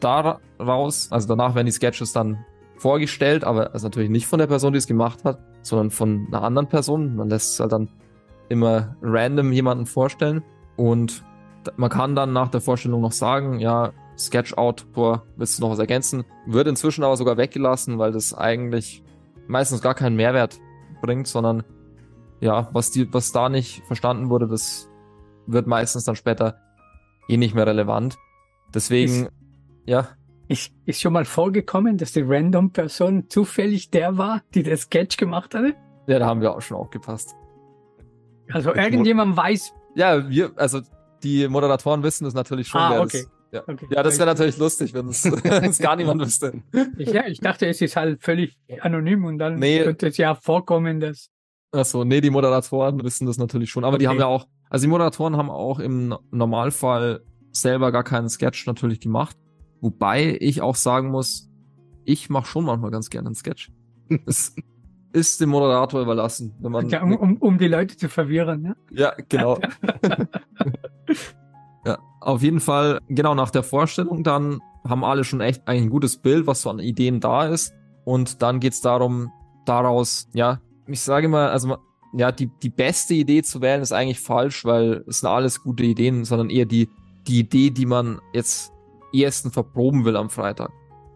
daraus, 0.00 1.10
also 1.10 1.28
danach 1.28 1.54
werden 1.54 1.66
die 1.66 1.72
Sketches 1.72 2.12
dann 2.12 2.44
vorgestellt, 2.76 3.44
aber 3.44 3.72
also 3.72 3.86
natürlich 3.86 4.10
nicht 4.10 4.26
von 4.26 4.38
der 4.38 4.46
Person, 4.46 4.74
die 4.74 4.78
es 4.78 4.86
gemacht 4.86 5.24
hat, 5.24 5.38
sondern 5.62 5.90
von 5.90 6.26
einer 6.26 6.42
anderen 6.42 6.68
Person. 6.68 7.16
Man 7.16 7.30
lässt 7.30 7.54
es 7.54 7.60
halt 7.60 7.72
dann 7.72 7.88
immer 8.48 8.96
random 9.00 9.52
jemanden 9.52 9.86
vorstellen. 9.86 10.42
Und 10.76 11.24
man 11.76 11.88
kann 11.88 12.14
dann 12.14 12.34
nach 12.34 12.48
der 12.48 12.60
Vorstellung 12.60 13.00
noch 13.00 13.12
sagen, 13.12 13.60
ja, 13.60 13.92
Sketch-Autor, 14.18 15.24
willst 15.36 15.58
du 15.58 15.62
noch 15.62 15.70
was 15.70 15.78
ergänzen? 15.78 16.24
Wird 16.46 16.66
inzwischen 16.68 17.04
aber 17.04 17.16
sogar 17.16 17.36
weggelassen, 17.36 17.98
weil 17.98 18.12
das 18.12 18.32
eigentlich 18.34 19.02
meistens 19.46 19.82
gar 19.82 19.94
keinen 19.94 20.16
Mehrwert 20.16 20.58
bringt, 21.02 21.26
sondern 21.26 21.64
ja, 22.40 22.68
was 22.72 22.90
die, 22.90 23.12
was 23.12 23.32
da 23.32 23.48
nicht 23.48 23.82
verstanden 23.86 24.28
wurde, 24.30 24.46
das 24.46 24.88
wird 25.46 25.66
meistens 25.66 26.04
dann 26.04 26.16
später 26.16 26.58
eh 27.28 27.36
nicht 27.36 27.54
mehr 27.54 27.66
relevant. 27.66 28.16
Deswegen, 28.74 29.28
ja, 29.86 30.08
Ist, 30.48 30.72
ist 30.84 31.00
schon 31.00 31.12
mal 31.12 31.24
vorgekommen, 31.24 31.96
dass 31.98 32.12
die 32.12 32.22
random 32.22 32.72
Person 32.72 33.28
zufällig 33.28 33.90
der 33.90 34.18
war, 34.18 34.42
die 34.54 34.62
das 34.62 34.82
Sketch 34.82 35.16
gemacht 35.16 35.54
hatte? 35.54 35.74
ja, 36.06 36.18
da 36.18 36.26
haben 36.26 36.40
wir 36.40 36.54
auch 36.54 36.60
schon 36.62 36.76
aufgepasst. 36.76 37.34
Also 38.52 38.72
irgendjemand 38.74 39.36
weiß. 39.36 39.72
Ja, 39.96 40.28
wir, 40.28 40.52
also 40.56 40.80
die 41.22 41.48
Moderatoren 41.48 42.02
wissen 42.02 42.24
das 42.24 42.34
natürlich 42.34 42.68
schon. 42.68 42.80
Ah, 42.80 42.90
wer 42.92 43.00
okay. 43.02 43.22
Das, 43.24 43.30
ja. 43.56 43.62
Okay. 43.66 43.86
ja, 43.90 44.02
das 44.02 44.18
wäre 44.18 44.26
natürlich 44.26 44.56
lustig, 44.58 44.94
wenn 44.94 45.08
es 45.08 45.22
gar 45.78 45.96
niemand 45.96 46.20
wüsste. 46.22 46.62
Ich, 46.98 47.10
ja, 47.12 47.26
ich 47.26 47.40
dachte, 47.40 47.66
es 47.66 47.80
ist 47.80 47.96
halt 47.96 48.22
völlig 48.22 48.56
anonym 48.80 49.24
und 49.24 49.38
dann 49.38 49.58
Nee. 49.58 49.82
könnte 49.82 50.06
es 50.08 50.16
ja 50.16 50.34
vorkommen, 50.34 51.00
dass. 51.00 51.30
Achso, 51.72 52.04
nee, 52.04 52.20
die 52.20 52.30
Moderatoren 52.30 53.02
wissen 53.02 53.26
das 53.26 53.38
natürlich 53.38 53.70
schon. 53.70 53.84
Aber 53.84 53.98
die 53.98 54.06
Okay. 54.06 54.14
haben 54.14 54.20
ja 54.20 54.26
auch, 54.26 54.46
also 54.70 54.84
die 54.84 54.88
Moderatoren 54.90 55.36
haben 55.36 55.50
auch 55.50 55.78
im 55.78 56.14
Normalfall 56.30 57.20
selber 57.52 57.92
gar 57.92 58.04
keinen 58.04 58.28
Sketch 58.28 58.66
natürlich 58.66 59.00
gemacht. 59.00 59.36
Wobei 59.80 60.36
ich 60.40 60.62
auch 60.62 60.76
sagen 60.76 61.10
muss, 61.10 61.50
ich 62.04 62.30
mache 62.30 62.46
schon 62.46 62.64
manchmal 62.64 62.90
ganz 62.90 63.10
gerne 63.10 63.26
einen 63.26 63.34
Sketch. 63.34 63.70
es 64.26 64.54
ist 65.12 65.40
dem 65.40 65.48
Moderator 65.50 66.00
überlassen, 66.02 66.54
wenn 66.60 66.72
man. 66.72 66.88
Ja, 66.88 67.02
um, 67.02 67.16
um, 67.16 67.36
um 67.38 67.58
die 67.58 67.68
Leute 67.68 67.96
zu 67.96 68.08
verwirren, 68.08 68.64
ja? 68.64 68.76
Ja, 68.90 69.14
genau. 69.28 69.58
ja, 71.86 71.98
auf 72.20 72.42
jeden 72.42 72.60
Fall, 72.60 73.00
genau 73.08 73.34
nach 73.34 73.50
der 73.50 73.62
Vorstellung 73.62 74.24
dann 74.24 74.60
haben 74.88 75.04
alle 75.04 75.24
schon 75.24 75.40
echt 75.40 75.66
ein 75.66 75.88
gutes 75.88 76.16
Bild, 76.16 76.46
was 76.46 76.62
so 76.62 76.70
an 76.70 76.80
Ideen 76.80 77.20
da 77.20 77.46
ist. 77.46 77.72
Und 78.04 78.42
dann 78.42 78.60
geht's 78.60 78.80
darum, 78.80 79.32
daraus, 79.64 80.28
ja, 80.32 80.60
ich 80.86 81.00
sage 81.00 81.28
mal, 81.28 81.48
also 81.48 81.76
ja, 82.12 82.32
die, 82.32 82.50
die 82.62 82.70
beste 82.70 83.14
Idee 83.14 83.42
zu 83.42 83.60
wählen 83.60 83.82
ist 83.82 83.92
eigentlich 83.92 84.20
falsch, 84.20 84.64
weil 84.64 85.04
es 85.06 85.20
sind 85.20 85.28
alles 85.28 85.62
gute 85.62 85.84
Ideen, 85.84 86.24
sondern 86.24 86.50
eher 86.50 86.66
die, 86.66 86.88
die 87.26 87.40
Idee, 87.40 87.70
die 87.70 87.86
man 87.86 88.20
jetzt 88.32 88.72
ersten 89.12 89.50
verproben 89.50 90.04
will 90.04 90.16
am 90.16 90.30
Freitag. 90.30 90.70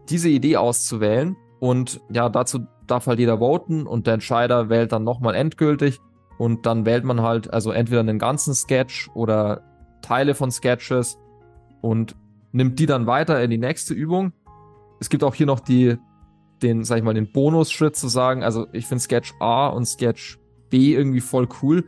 Diese 0.09 0.29
Idee 0.29 0.57
auszuwählen 0.57 1.37
und 1.59 2.01
ja, 2.11 2.29
dazu 2.29 2.59
darf 2.87 3.07
halt 3.07 3.19
jeder 3.19 3.39
voten 3.39 3.87
und 3.87 4.07
der 4.07 4.15
Entscheider 4.15 4.69
wählt 4.69 4.91
dann 4.91 5.03
nochmal 5.03 5.35
endgültig 5.35 5.99
und 6.37 6.65
dann 6.65 6.85
wählt 6.85 7.03
man 7.03 7.21
halt 7.21 7.51
also 7.53 7.71
entweder 7.71 8.01
einen 8.01 8.19
ganzen 8.19 8.53
Sketch 8.53 9.09
oder 9.13 9.61
Teile 10.01 10.35
von 10.35 10.51
Sketches 10.51 11.17
und 11.81 12.15
nimmt 12.51 12.79
die 12.79 12.85
dann 12.85 13.07
weiter 13.07 13.41
in 13.43 13.49
die 13.49 13.57
nächste 13.57 13.93
Übung. 13.93 14.33
Es 14.99 15.09
gibt 15.09 15.23
auch 15.23 15.35
hier 15.35 15.45
noch 15.45 15.59
die, 15.59 15.97
den, 16.61 16.83
sag 16.83 16.97
ich 16.97 17.03
mal, 17.03 17.13
den 17.13 17.31
Bonusschritt 17.31 17.95
zu 17.95 18.07
sagen, 18.07 18.43
also 18.43 18.67
ich 18.71 18.85
finde 18.87 19.01
Sketch 19.01 19.33
A 19.39 19.67
und 19.67 19.85
Sketch 19.85 20.39
B 20.69 20.93
irgendwie 20.93 21.21
voll 21.21 21.47
cool. 21.61 21.85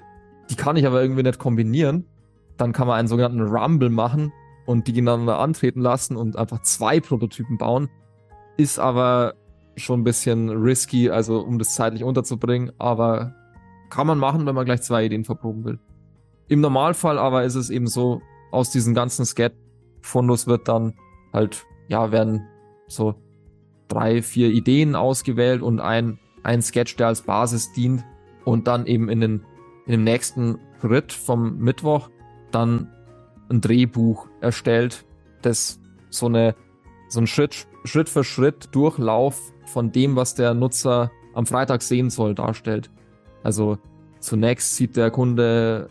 Die 0.50 0.56
kann 0.56 0.76
ich 0.76 0.86
aber 0.86 1.02
irgendwie 1.02 1.24
nicht 1.24 1.40
kombinieren. 1.40 2.06
Dann 2.58 2.74
kann 2.74 2.88
man 2.88 2.98
einen 2.98 3.08
sogenannten 3.08 3.42
Rumble 3.42 3.90
machen 3.90 4.32
und 4.66 4.88
die 4.88 4.94
gegeneinander 4.94 5.40
antreten 5.40 5.82
lassen 5.82 6.16
und 6.16 6.38
einfach 6.38 6.62
zwei 6.62 7.00
Prototypen 7.00 7.58
bauen. 7.58 7.90
Ist 8.58 8.80
aber 8.80 9.34
schon 9.76 10.02
ein 10.02 10.04
bisschen 10.04 10.50
risky, 10.50 11.10
also 11.10 11.40
um 11.40 11.58
das 11.58 11.74
zeitlich 11.74 12.04
unterzubringen, 12.04 12.72
aber 12.78 13.34
kann 13.90 14.08
man 14.08 14.20
machen, 14.20 14.46
wenn 14.46 14.56
man 14.56 14.66
gleich 14.66 14.82
zwei 14.82 15.06
Ideen 15.06 15.24
verproben 15.24 15.66
will. 15.66 15.80
Im 16.48 16.62
Normalfall 16.62 17.18
aber 17.18 17.44
ist 17.44 17.56
es 17.56 17.70
eben 17.70 17.88
so, 17.88 18.22
aus 18.52 18.70
diesen 18.70 18.94
ganzen 18.94 19.26
Sketch-Fundus 19.26 20.48
wird 20.48 20.68
dann 20.68 20.94
halt, 21.32 21.66
ja, 21.88 22.12
werden 22.12 22.48
so 22.88 23.16
drei, 23.88 24.22
vier 24.22 24.50
Ideen 24.50 24.96
ausgewählt 24.96 25.62
und 25.62 25.80
ein, 25.80 26.20
ein 26.44 26.62
Sketch, 26.62 26.96
der 26.96 27.08
als 27.08 27.22
Basis 27.24 27.72
dient 27.74 28.04
und 28.46 28.68
dann 28.68 28.86
eben 28.86 29.10
in 29.10 29.22
den, 29.22 29.46
in 29.86 29.92
dem 29.94 30.04
nächsten 30.04 30.60
Schritt 30.82 31.14
vom 31.14 31.58
Mittwoch 31.58 32.10
dann 32.52 32.92
ein 33.50 33.62
Drehbuch 33.62 34.28
erstellt, 34.42 35.06
das 35.42 35.80
so 36.10 36.28
eine, 36.28 36.56
so 37.10 37.20
ein 37.20 37.28
Schritt, 37.28 37.68
Schritt 37.86 38.10
für 38.10 38.24
Schritt 38.24 38.70
Durchlauf 38.74 39.40
von 39.66 39.92
dem, 39.92 40.16
was 40.16 40.36
der 40.36 40.54
Nutzer 40.54 41.12
am 41.34 41.46
Freitag 41.46 41.82
sehen 41.82 42.10
soll, 42.10 42.36
darstellt. 42.36 42.92
Also 43.44 43.78
zunächst 44.20 44.76
sieht 44.76 44.96
der 44.96 45.12
Kunde 45.12 45.90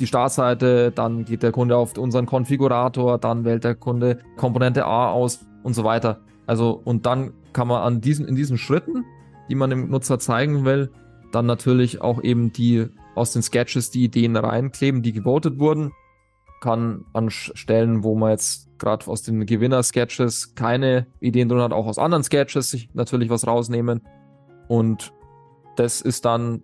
die 0.00 0.06
Startseite, 0.06 0.90
dann 0.90 1.24
geht 1.24 1.42
der 1.42 1.52
Kunde 1.52 1.76
auf 1.76 1.96
unseren 1.96 2.26
Konfigurator, 2.26 3.18
dann 3.18 3.44
wählt 3.44 3.64
der 3.64 3.74
Kunde 3.74 4.18
Komponente 4.36 4.84
A 4.84 5.10
aus 5.10 5.46
und 5.62 5.74
so 5.74 5.84
weiter. 5.84 6.20
Also 6.46 6.80
und 6.84 7.06
dann 7.06 7.32
kann 7.52 7.68
man 7.68 7.82
an 7.82 8.00
diesen 8.00 8.26
in 8.26 8.34
diesen 8.34 8.58
Schritten, 8.58 9.04
die 9.48 9.54
man 9.54 9.70
dem 9.70 9.90
Nutzer 9.90 10.18
zeigen 10.18 10.64
will, 10.64 10.90
dann 11.32 11.46
natürlich 11.46 12.00
auch 12.00 12.22
eben 12.22 12.52
die 12.52 12.88
aus 13.14 13.32
den 13.32 13.42
Sketches 13.42 13.90
die 13.90 14.04
Ideen 14.04 14.36
reinkleben, 14.36 15.02
die 15.02 15.12
gewotet 15.12 15.58
wurden. 15.58 15.92
Kann 16.60 17.04
an 17.12 17.30
Stellen, 17.30 18.02
wo 18.02 18.14
man 18.14 18.30
jetzt 18.30 18.78
gerade 18.78 19.06
aus 19.06 19.22
den 19.22 19.44
Gewinner-Sketches 19.44 20.54
keine 20.54 21.06
Ideen 21.20 21.48
drin 21.48 21.60
hat, 21.60 21.72
auch 21.72 21.86
aus 21.86 21.98
anderen 21.98 22.24
Sketches 22.24 22.70
sich 22.70 22.88
natürlich 22.94 23.30
was 23.30 23.46
rausnehmen. 23.46 24.00
Und 24.66 25.12
das 25.76 26.00
ist 26.00 26.24
dann 26.24 26.62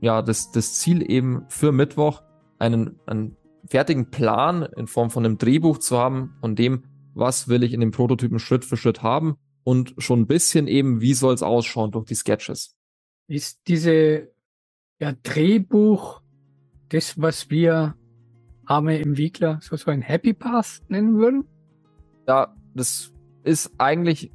ja 0.00 0.22
das, 0.22 0.52
das 0.52 0.74
Ziel 0.74 1.10
eben 1.10 1.44
für 1.48 1.72
Mittwoch, 1.72 2.22
einen, 2.58 2.98
einen 3.06 3.36
fertigen 3.66 4.10
Plan 4.10 4.62
in 4.76 4.86
Form 4.86 5.10
von 5.10 5.24
einem 5.24 5.38
Drehbuch 5.38 5.78
zu 5.78 5.98
haben, 5.98 6.36
von 6.40 6.56
dem, 6.56 6.84
was 7.14 7.48
will 7.48 7.62
ich 7.62 7.72
in 7.72 7.80
dem 7.80 7.90
Prototypen 7.90 8.38
Schritt 8.38 8.64
für 8.64 8.76
Schritt 8.76 9.02
haben 9.02 9.36
und 9.64 9.94
schon 9.98 10.20
ein 10.20 10.26
bisschen 10.26 10.66
eben, 10.66 11.00
wie 11.00 11.14
soll 11.14 11.34
es 11.34 11.42
ausschauen 11.42 11.90
durch 11.90 12.06
die 12.06 12.14
Sketches. 12.14 12.76
Ist 13.26 13.60
diese 13.68 14.28
ja, 15.00 15.12
Drehbuch 15.22 16.22
das, 16.88 17.20
was 17.20 17.50
wir 17.50 17.94
arme 18.64 18.98
Entwickler 18.98 19.58
so, 19.62 19.76
so 19.76 19.90
ein 19.90 20.02
Happy 20.02 20.32
Path 20.32 20.82
nennen 20.88 21.18
würden? 21.18 21.44
Ja, 22.26 22.54
das 22.74 23.12
ist 23.42 23.72
eigentlich 23.78 24.30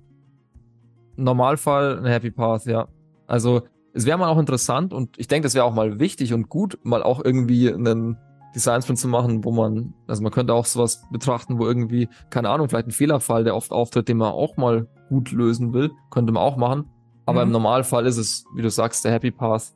im 1.17 1.23
Normalfall 1.23 1.99
ein 1.99 2.05
Happy 2.05 2.31
Path, 2.31 2.65
ja. 2.65 2.87
Also 3.27 3.63
es 3.93 4.05
wäre 4.05 4.17
mal 4.17 4.27
auch 4.27 4.39
interessant 4.39 4.93
und 4.93 5.17
ich 5.19 5.27
denke, 5.27 5.45
das 5.45 5.53
wäre 5.55 5.65
auch 5.65 5.73
mal 5.73 5.99
wichtig 5.99 6.33
und 6.33 6.49
gut, 6.49 6.79
mal 6.83 7.03
auch 7.03 7.23
irgendwie 7.23 7.71
einen 7.71 8.17
Design 8.55 8.81
Sprint 8.81 8.99
zu 8.99 9.07
machen, 9.07 9.43
wo 9.43 9.51
man, 9.51 9.93
also 10.07 10.21
man 10.21 10.31
könnte 10.31 10.53
auch 10.53 10.65
sowas 10.65 11.03
betrachten, 11.11 11.57
wo 11.59 11.65
irgendwie, 11.65 12.07
keine 12.29 12.49
Ahnung, 12.49 12.69
vielleicht 12.69 12.87
ein 12.87 12.91
Fehlerfall, 12.91 13.43
der 13.43 13.55
oft 13.55 13.71
auftritt, 13.71 14.07
den 14.07 14.17
man 14.17 14.31
auch 14.31 14.57
mal 14.57 14.87
gut 15.09 15.31
lösen 15.31 15.73
will, 15.73 15.91
könnte 16.11 16.31
man 16.33 16.43
auch 16.43 16.55
machen. 16.57 16.85
Aber 17.25 17.41
Mhm. 17.41 17.47
im 17.49 17.51
Normalfall 17.53 18.05
ist 18.05 18.17
es, 18.17 18.45
wie 18.55 18.61
du 18.61 18.69
sagst, 18.69 19.05
der 19.05 19.11
Happy 19.11 19.31
Path. 19.31 19.73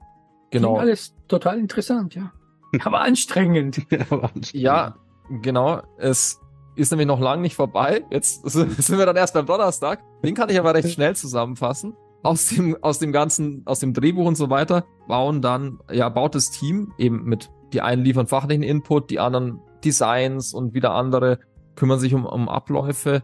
Klingt 0.52 0.66
Genau. 0.66 0.78
alles 0.78 1.16
total 1.28 1.58
interessant, 1.60 2.14
ja. 2.16 2.32
Aber 2.86 3.02
anstrengend. 3.02 3.82
Aber 4.10 4.24
anstrengend. 4.26 4.54
Ja, 4.54 4.96
genau. 5.42 5.82
Es 5.98 6.40
ist 6.76 6.92
nämlich 6.92 7.08
noch 7.08 7.20
lange 7.20 7.42
nicht 7.42 7.56
vorbei. 7.56 8.04
Jetzt 8.12 8.44
sind 8.50 8.98
wir 8.98 9.06
dann 9.06 9.16
erst 9.16 9.34
beim 9.34 9.46
Donnerstag. 9.46 10.04
Den 10.24 10.36
kann 10.36 10.50
ich 10.50 10.60
aber 10.60 10.74
recht 10.76 10.90
schnell 10.92 11.16
zusammenfassen. 11.16 11.94
Aus 12.24 12.50
dem, 12.50 12.78
aus 12.82 13.00
dem 13.00 13.12
ganzen, 13.12 13.62
aus 13.66 13.80
dem 13.80 13.94
Drehbuch 13.94 14.26
und 14.26 14.36
so 14.36 14.50
weiter 14.50 14.86
bauen 15.08 15.42
dann, 15.42 15.80
ja, 15.92 16.10
baut 16.10 16.36
das 16.36 16.50
Team 16.52 16.94
eben 16.98 17.24
mit, 17.24 17.50
die 17.74 17.82
einen 17.82 18.04
liefern 18.04 18.28
fachlichen 18.28 18.64
Input, 18.64 19.10
die 19.10 19.20
anderen 19.20 19.60
Designs 19.84 20.54
und 20.54 20.74
wieder 20.74 20.94
andere 20.94 21.40
kümmern 21.76 22.00
sich 22.00 22.14
um, 22.14 22.26
um 22.26 22.50
Abläufe, 22.50 23.24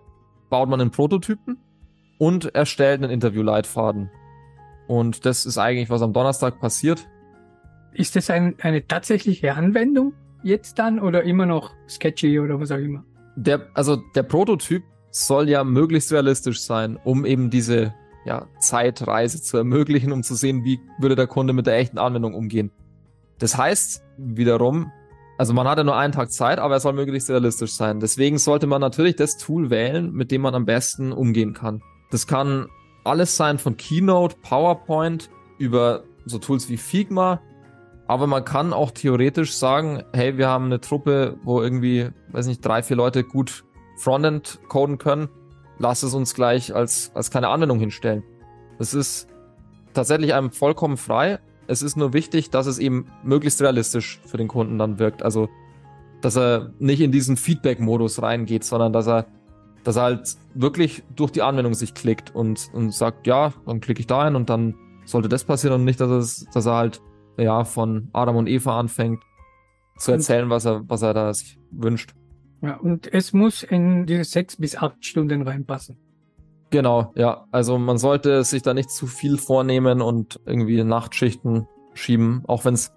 baut 0.50 0.70
man 0.70 0.80
einen 0.80 0.91
Prototypen 0.91 1.58
und 2.20 2.54
erstellt 2.56 3.04
einen 3.04 3.12
Interviewleitfaden. 3.12 4.10
Und 4.88 5.26
das 5.26 5.46
ist 5.46 5.58
eigentlich, 5.58 5.89
was 5.89 6.02
am 6.02 6.14
Donnerstag 6.14 6.60
passiert. 6.60 7.08
Ist 7.94 8.16
das 8.16 8.30
ein, 8.30 8.56
eine 8.62 8.88
tatsächliche 8.88 9.56
Anwendung 9.56 10.14
jetzt 10.44 10.80
dann 10.80 11.00
oder 11.00 11.24
immer 11.24 11.46
noch 11.46 11.72
sketchy 11.89 12.39
oder 12.39 12.60
was 12.60 12.72
auch 12.72 12.78
immer? 12.78 13.04
Der, 13.36 13.68
also 13.74 13.98
der 14.16 14.24
Prototyp 14.24 14.84
soll 15.10 15.50
ja 15.50 15.64
möglichst 15.64 16.12
realistisch 16.12 16.62
sein, 16.62 17.00
um 17.04 17.26
eben 17.26 17.50
diese 17.50 17.94
ja, 18.26 18.47
Zeitreise 18.59 19.41
zu 19.41 19.57
ermöglichen, 19.57 20.11
um 20.11 20.24
zu 20.24 20.36
sehen, 20.36 20.63
wie 20.63 20.80
würde 20.99 21.15
der 21.15 21.28
Kunde 21.28 21.53
mit 21.53 21.67
der 21.67 21.78
echten 21.78 21.97
Anwendung 21.97 22.34
umgehen. 22.34 22.71
Das 23.39 23.57
heißt 23.57 24.03
wiederum, 24.17 24.91
also 25.38 25.53
man 25.53 25.67
hat 25.67 25.78
ja 25.78 25.84
nur 25.84 25.97
einen 25.97 26.13
Tag 26.13 26.32
Zeit, 26.32 26.59
aber 26.59 26.76
er 26.76 26.80
soll 26.80 26.93
möglichst 26.93 27.30
realistisch 27.30 27.74
sein. 27.74 27.99
Deswegen 27.99 28.38
sollte 28.38 28.67
man 28.67 28.82
natürlich 28.82 29.15
das 29.15 29.38
Tool 29.38 29.69
wählen, 29.69 30.11
mit 30.11 30.32
dem 30.32 30.41
man 30.41 30.55
am 30.55 30.65
besten 30.65 31.11
umgehen 31.11 31.53
kann. 31.53 31.82
Das 32.11 32.28
kann 32.28 32.67
alles 33.03 33.36
sein 33.36 33.57
von 33.57 33.76
Keynote, 33.76 34.36
PowerPoint 34.41 35.30
über 35.57 36.03
so 36.26 36.38
Tools 36.38 36.69
wie 36.69 36.78
Figma. 36.78 37.41
Aber 38.07 38.28
man 38.28 38.45
kann 38.45 38.74
auch 38.74 38.91
theoretisch 38.91 39.53
sagen, 39.53 40.03
hey, 40.13 40.38
wir 40.38 40.47
haben 40.47 40.65
eine 40.65 40.80
Truppe, 40.80 41.38
wo 41.43 41.61
irgendwie, 41.61 42.09
weiß 42.32 42.47
nicht, 42.47 42.63
drei, 42.63 42.84
vier 42.84 42.97
Leute 42.97 43.24
gut 43.24 43.63
Frontend 43.97 44.59
coden 44.67 44.97
können. 44.97 45.30
Lass 45.80 46.03
es 46.03 46.13
uns 46.13 46.34
gleich 46.34 46.74
als, 46.74 47.11
als 47.13 47.32
kleine 47.32 47.49
Anwendung 47.49 47.80
hinstellen. 47.80 48.24
Das 48.78 48.93
ist 48.93 49.28
tatsächlich 49.93 50.34
einem 50.34 50.51
vollkommen 50.51 50.97
frei. 50.97 51.39
Es 51.67 51.82
ist 51.82 51.95
nur 51.95 52.13
wichtig, 52.13 52.49
dass 52.49 52.67
es 52.67 52.80
eben 52.80 53.07
möglichst 53.24 53.61
realistisch 53.61 54.19
für 54.26 54.38
den 54.38 54.47
Kunden 54.47 54.78
dann 54.78 54.99
wirkt. 54.99 55.24
Also, 55.24 55.49
dass 56.21 56.38
er 56.38 56.71
nicht 56.80 57.01
in 57.01 57.11
diesen 57.11 57.38
Feedback-Modus 57.38 58.21
reingeht, 58.21 58.63
sondern 58.63 58.93
dass 58.93 59.07
er, 59.07 59.26
dass 59.84 59.95
er 59.95 60.03
halt 60.03 60.38
wirklich 60.53 61.03
durch 61.15 61.32
die 61.32 61.41
Anwendung 61.41 61.74
sich 61.74 61.93
klickt 61.93 62.36
und, 62.36 62.69
und 62.74 62.93
sagt, 62.93 63.28
ja, 63.28 63.53
dann 63.65 63.82
klicke 63.82 63.99
ich 63.99 64.07
da 64.07 64.21
ein 64.21 64.36
und 64.36 64.49
dann 64.49 64.76
sollte 65.05 65.30
das 65.30 65.43
passieren 65.43 65.76
und 65.76 65.86
nicht, 65.86 65.99
dass, 65.99 66.09
es, 66.09 66.45
dass 66.53 66.65
er 66.65 66.76
halt, 66.76 67.01
ja, 67.38 67.63
von 67.63 68.09
Adam 68.13 68.38
und 68.38 68.47
Eva 68.47 68.80
anfängt 68.80 69.21
zu 69.97 70.11
erzählen, 70.11 70.49
was 70.49 70.65
er, 70.65 70.88
was 70.88 71.01
er 71.01 71.13
da 71.13 71.34
sich 71.34 71.59
wünscht. 71.71 72.13
Ja, 72.64 72.78
und 72.78 73.14
es 73.14 73.34
muss 73.34 73.61
in 73.61 74.05
diese 74.05 74.24
sechs 74.24 74.55
bis 74.55 74.78
acht 74.78 75.05
Stunden 75.05 75.41
reinpassen. 75.41 75.97
Genau, 76.70 77.11
ja. 77.16 77.45
Also 77.51 77.78
man 77.78 77.97
sollte 77.97 78.43
sich 78.45 78.61
da 78.61 78.74
nicht 78.74 78.89
zu 78.89 79.05
viel 79.05 79.38
vornehmen 79.38 80.01
und 80.01 80.39
irgendwie 80.45 80.82
Nachtschichten 80.82 81.68
schieben, 81.93 82.41
auch 82.47 82.64
wenn 82.64 82.74
es, 82.74 82.93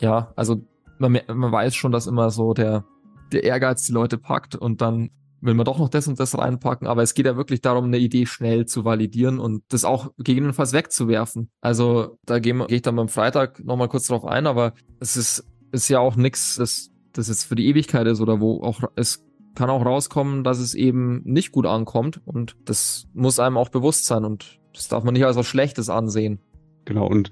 ja, 0.00 0.32
also 0.34 0.62
man, 0.98 1.20
man 1.28 1.52
weiß 1.52 1.74
schon, 1.74 1.92
dass 1.92 2.06
immer 2.06 2.30
so 2.30 2.54
der, 2.54 2.86
der 3.32 3.44
Ehrgeiz 3.44 3.84
die 3.84 3.92
Leute 3.92 4.16
packt 4.16 4.56
und 4.56 4.80
dann 4.80 5.10
will 5.42 5.52
man 5.52 5.66
doch 5.66 5.78
noch 5.78 5.90
das 5.90 6.08
und 6.08 6.18
das 6.18 6.36
reinpacken, 6.36 6.88
aber 6.88 7.02
es 7.02 7.12
geht 7.12 7.26
ja 7.26 7.36
wirklich 7.36 7.60
darum, 7.60 7.84
eine 7.84 7.98
Idee 7.98 8.24
schnell 8.24 8.64
zu 8.64 8.86
validieren 8.86 9.38
und 9.38 9.62
das 9.68 9.84
auch 9.84 10.10
gegebenenfalls 10.16 10.72
wegzuwerfen. 10.72 11.50
Also 11.60 12.16
da 12.24 12.38
gehe 12.38 12.66
geh 12.66 12.76
ich 12.76 12.82
dann 12.82 12.96
beim 12.96 13.08
Freitag 13.08 13.62
nochmal 13.62 13.88
kurz 13.88 14.06
drauf 14.06 14.24
ein, 14.24 14.46
aber 14.46 14.72
es 15.00 15.18
ist, 15.18 15.46
ist 15.70 15.90
ja 15.90 16.00
auch 16.00 16.16
nichts, 16.16 16.56
das, 16.56 16.90
das 17.18 17.28
jetzt 17.28 17.44
für 17.44 17.54
die 17.54 17.66
Ewigkeit 17.66 18.06
ist 18.06 18.20
oder 18.20 18.40
wo 18.40 18.62
auch 18.62 18.82
es 18.94 19.24
kann 19.54 19.70
auch 19.70 19.84
rauskommen, 19.84 20.44
dass 20.44 20.58
es 20.58 20.74
eben 20.74 21.22
nicht 21.24 21.50
gut 21.50 21.66
ankommt 21.66 22.20
und 22.24 22.56
das 22.64 23.06
muss 23.14 23.40
einem 23.40 23.56
auch 23.56 23.70
bewusst 23.70 24.06
sein 24.06 24.24
und 24.24 24.60
das 24.74 24.88
darf 24.88 25.02
man 25.02 25.14
nicht 25.14 25.24
als 25.24 25.36
was 25.36 25.46
Schlechtes 25.46 25.88
ansehen. 25.88 26.38
Genau, 26.84 27.06
und 27.06 27.30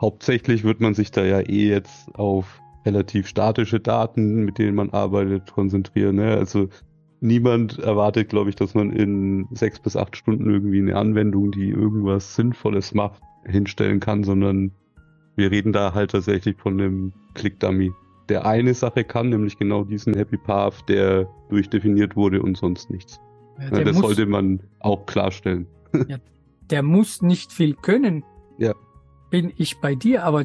hauptsächlich 0.00 0.64
wird 0.64 0.80
man 0.80 0.94
sich 0.94 1.10
da 1.10 1.24
ja 1.24 1.40
eh 1.40 1.68
jetzt 1.68 2.08
auf 2.14 2.60
relativ 2.86 3.26
statische 3.26 3.80
Daten, 3.80 4.44
mit 4.44 4.58
denen 4.58 4.74
man 4.74 4.90
arbeitet, 4.90 5.52
konzentrieren. 5.52 6.16
Ne? 6.16 6.34
Also 6.34 6.68
niemand 7.20 7.78
erwartet, 7.78 8.30
glaube 8.30 8.50
ich, 8.50 8.56
dass 8.56 8.74
man 8.74 8.90
in 8.90 9.46
sechs 9.52 9.78
bis 9.78 9.96
acht 9.96 10.16
Stunden 10.16 10.50
irgendwie 10.50 10.78
eine 10.78 10.96
Anwendung, 10.96 11.50
die 11.52 11.68
irgendwas 11.68 12.34
Sinnvolles 12.34 12.94
macht, 12.94 13.20
hinstellen 13.44 14.00
kann, 14.00 14.24
sondern 14.24 14.72
wir 15.36 15.50
reden 15.50 15.72
da 15.72 15.94
halt 15.94 16.12
tatsächlich 16.12 16.56
von 16.56 16.80
einem 16.80 17.12
Click-Dummy, 17.34 17.92
der 18.28 18.46
eine 18.46 18.74
Sache 18.74 19.04
kann, 19.04 19.30
nämlich 19.30 19.58
genau 19.58 19.84
diesen 19.84 20.14
Happy 20.14 20.36
Path, 20.36 20.88
der 20.88 21.28
durchdefiniert 21.48 22.16
wurde 22.16 22.42
und 22.42 22.56
sonst 22.56 22.90
nichts. 22.90 23.20
Ja, 23.58 23.78
Ja, 23.78 23.84
das 23.84 23.96
muss, 23.96 24.06
sollte 24.06 24.26
man 24.26 24.60
auch 24.80 25.06
klarstellen. 25.06 25.66
der 26.70 26.82
muss 26.82 27.22
nicht 27.22 27.52
viel 27.52 27.74
können. 27.74 28.24
Ja. 28.58 28.74
Bin 29.30 29.52
ich 29.56 29.80
bei 29.80 29.94
dir, 29.94 30.24
aber 30.24 30.44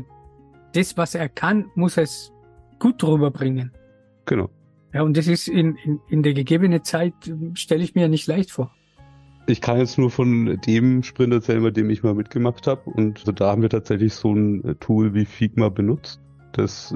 das, 0.74 0.98
was 0.98 1.16
er 1.16 1.30
kann, 1.30 1.66
muss 1.76 1.98
es 1.98 2.32
gut 2.80 3.04
rüberbringen. 3.04 3.72
Genau. 4.26 4.50
Ja, 4.94 5.02
und 5.02 5.18
das 5.18 5.28
ist 5.28 5.48
in, 5.48 5.76
in, 5.78 6.00
in 6.08 6.24
der 6.24 6.34
gegebenen 6.34 6.84
Zeit, 6.84 7.14
stelle 7.56 7.84
ich 7.84 7.96
mir 7.96 8.08
nicht 8.08 8.28
leicht 8.28 8.52
vor. 8.52 8.74
Ich 9.48 9.60
kann 9.60 9.78
jetzt 9.78 9.98
nur 9.98 10.10
von 10.10 10.60
dem 10.66 11.04
Sprint 11.04 11.34
erzählen, 11.34 11.64
bei 11.64 11.72
dem 11.72 11.90
ich 11.90 12.04
mal 12.04 12.14
mitgemacht 12.14 12.66
habe. 12.66 12.90
Und 12.90 13.24
da 13.40 13.52
haben 13.52 13.62
wir 13.62 13.70
tatsächlich 13.70 14.14
so 14.14 14.34
ein 14.34 14.78
Tool 14.80 15.14
wie 15.14 15.26
Figma 15.26 15.70
benutzt. 15.70 16.22
Das 16.54 16.96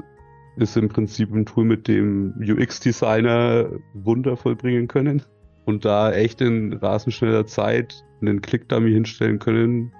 ist 0.60 0.76
im 0.76 0.88
Prinzip 0.88 1.32
ein 1.32 1.46
Tool, 1.46 1.64
mit 1.64 1.88
dem 1.88 2.34
UX-Designer 2.38 3.70
Wunder 3.94 4.36
vollbringen 4.36 4.88
können 4.88 5.22
und 5.66 5.84
da 5.84 6.12
echt 6.12 6.40
in 6.40 6.72
rasend 6.74 7.14
schneller 7.14 7.46
Zeit 7.46 8.04
einen 8.20 8.40
Click-Dummy 8.40 8.90
hinstellen 8.90 9.38
können, 9.38 9.92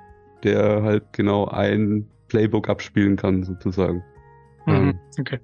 der 0.42 0.82
halt 0.82 1.12
genau 1.12 1.46
ein 1.46 2.06
Playbook 2.28 2.68
abspielen 2.68 3.16
kann, 3.16 3.42
sozusagen. 3.42 4.02
Mhm. 4.66 4.98
Okay. 5.18 5.38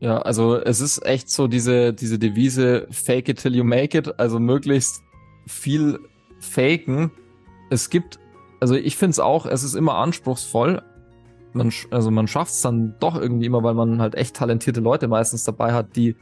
Ja, 0.00 0.18
also 0.18 0.60
es 0.60 0.80
ist 0.80 1.04
echt 1.06 1.30
so 1.30 1.48
diese, 1.48 1.92
diese 1.92 2.18
Devise 2.18 2.86
fake 2.90 3.28
it 3.30 3.38
till 3.40 3.56
you 3.56 3.64
make 3.64 3.96
it, 3.96 4.18
also 4.20 4.38
möglichst 4.38 5.02
viel 5.46 5.98
faken. 6.38 7.10
Es 7.70 7.88
gibt, 7.88 8.18
also 8.60 8.74
ich 8.74 8.96
finde 8.96 9.12
es 9.12 9.18
auch, 9.18 9.46
es 9.46 9.62
ist 9.62 9.74
immer 9.74 9.96
anspruchsvoll. 9.96 10.82
Man, 11.52 11.72
also 11.90 12.10
man 12.10 12.28
schafft 12.28 12.52
es 12.52 12.62
dann 12.62 12.94
doch 13.00 13.16
irgendwie 13.16 13.46
immer, 13.46 13.62
weil 13.62 13.74
man 13.74 14.00
halt 14.00 14.14
echt 14.14 14.36
talentierte 14.36 14.80
Leute 14.80 15.08
meistens 15.08 15.44
dabei 15.44 15.72
hat, 15.72 15.96
die, 15.96 16.16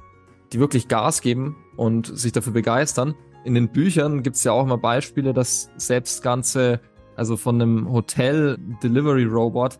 die 0.52 0.60
wirklich 0.60 0.88
Gas 0.88 1.20
geben 1.20 1.56
und 1.76 2.06
sich 2.06 2.32
dafür 2.32 2.52
begeistern. 2.52 3.14
In 3.44 3.54
den 3.54 3.68
Büchern 3.68 4.22
gibt's 4.22 4.44
ja 4.44 4.52
auch 4.52 4.64
immer 4.64 4.78
Beispiele, 4.78 5.34
dass 5.34 5.70
selbst 5.76 6.22
ganze, 6.22 6.80
also 7.16 7.36
von 7.36 7.60
einem 7.60 7.92
Hotel 7.92 8.58
Delivery 8.82 9.24
Robot, 9.24 9.78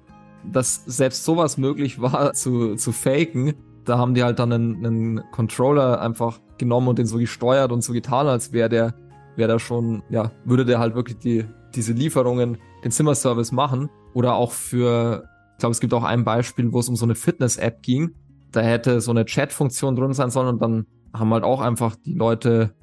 dass 0.50 0.84
selbst 0.84 1.24
sowas 1.24 1.56
möglich 1.56 2.00
war 2.00 2.32
zu, 2.34 2.74
zu 2.74 2.92
faken. 2.92 3.54
Da 3.84 3.98
haben 3.98 4.14
die 4.14 4.22
halt 4.22 4.38
dann 4.38 4.52
einen, 4.52 4.86
einen 4.86 5.30
Controller 5.30 6.00
einfach 6.00 6.40
genommen 6.58 6.88
und 6.88 6.98
den 6.98 7.06
so 7.06 7.18
gesteuert 7.18 7.72
und 7.72 7.82
so 7.82 7.92
getan, 7.92 8.26
als 8.26 8.52
wäre 8.52 8.68
der, 8.68 8.94
wäre 9.36 9.52
der 9.52 9.58
schon, 9.58 10.02
ja, 10.10 10.30
würde 10.44 10.64
der 10.64 10.78
halt 10.78 10.94
wirklich 10.94 11.18
die, 11.18 11.44
diese 11.74 11.92
Lieferungen, 11.92 12.58
den 12.84 12.90
Zimmerservice 12.90 13.52
machen. 13.52 13.90
Oder 14.14 14.34
auch 14.34 14.52
für, 14.52 15.24
ich 15.54 15.58
glaube, 15.58 15.72
es 15.72 15.80
gibt 15.80 15.94
auch 15.94 16.04
ein 16.04 16.24
Beispiel, 16.24 16.72
wo 16.72 16.80
es 16.80 16.88
um 16.88 16.96
so 16.96 17.06
eine 17.06 17.14
Fitness-App 17.14 17.82
ging. 17.82 18.14
Da 18.50 18.60
hätte 18.60 19.00
so 19.00 19.12
eine 19.12 19.24
Chat-Funktion 19.24 19.96
drin 19.96 20.12
sein 20.12 20.30
sollen 20.30 20.48
und 20.48 20.60
dann 20.60 20.86
haben 21.12 21.32
halt 21.32 21.44
auch 21.44 21.60
einfach 21.60 21.96
die 21.96 22.14
Leute, 22.14 22.74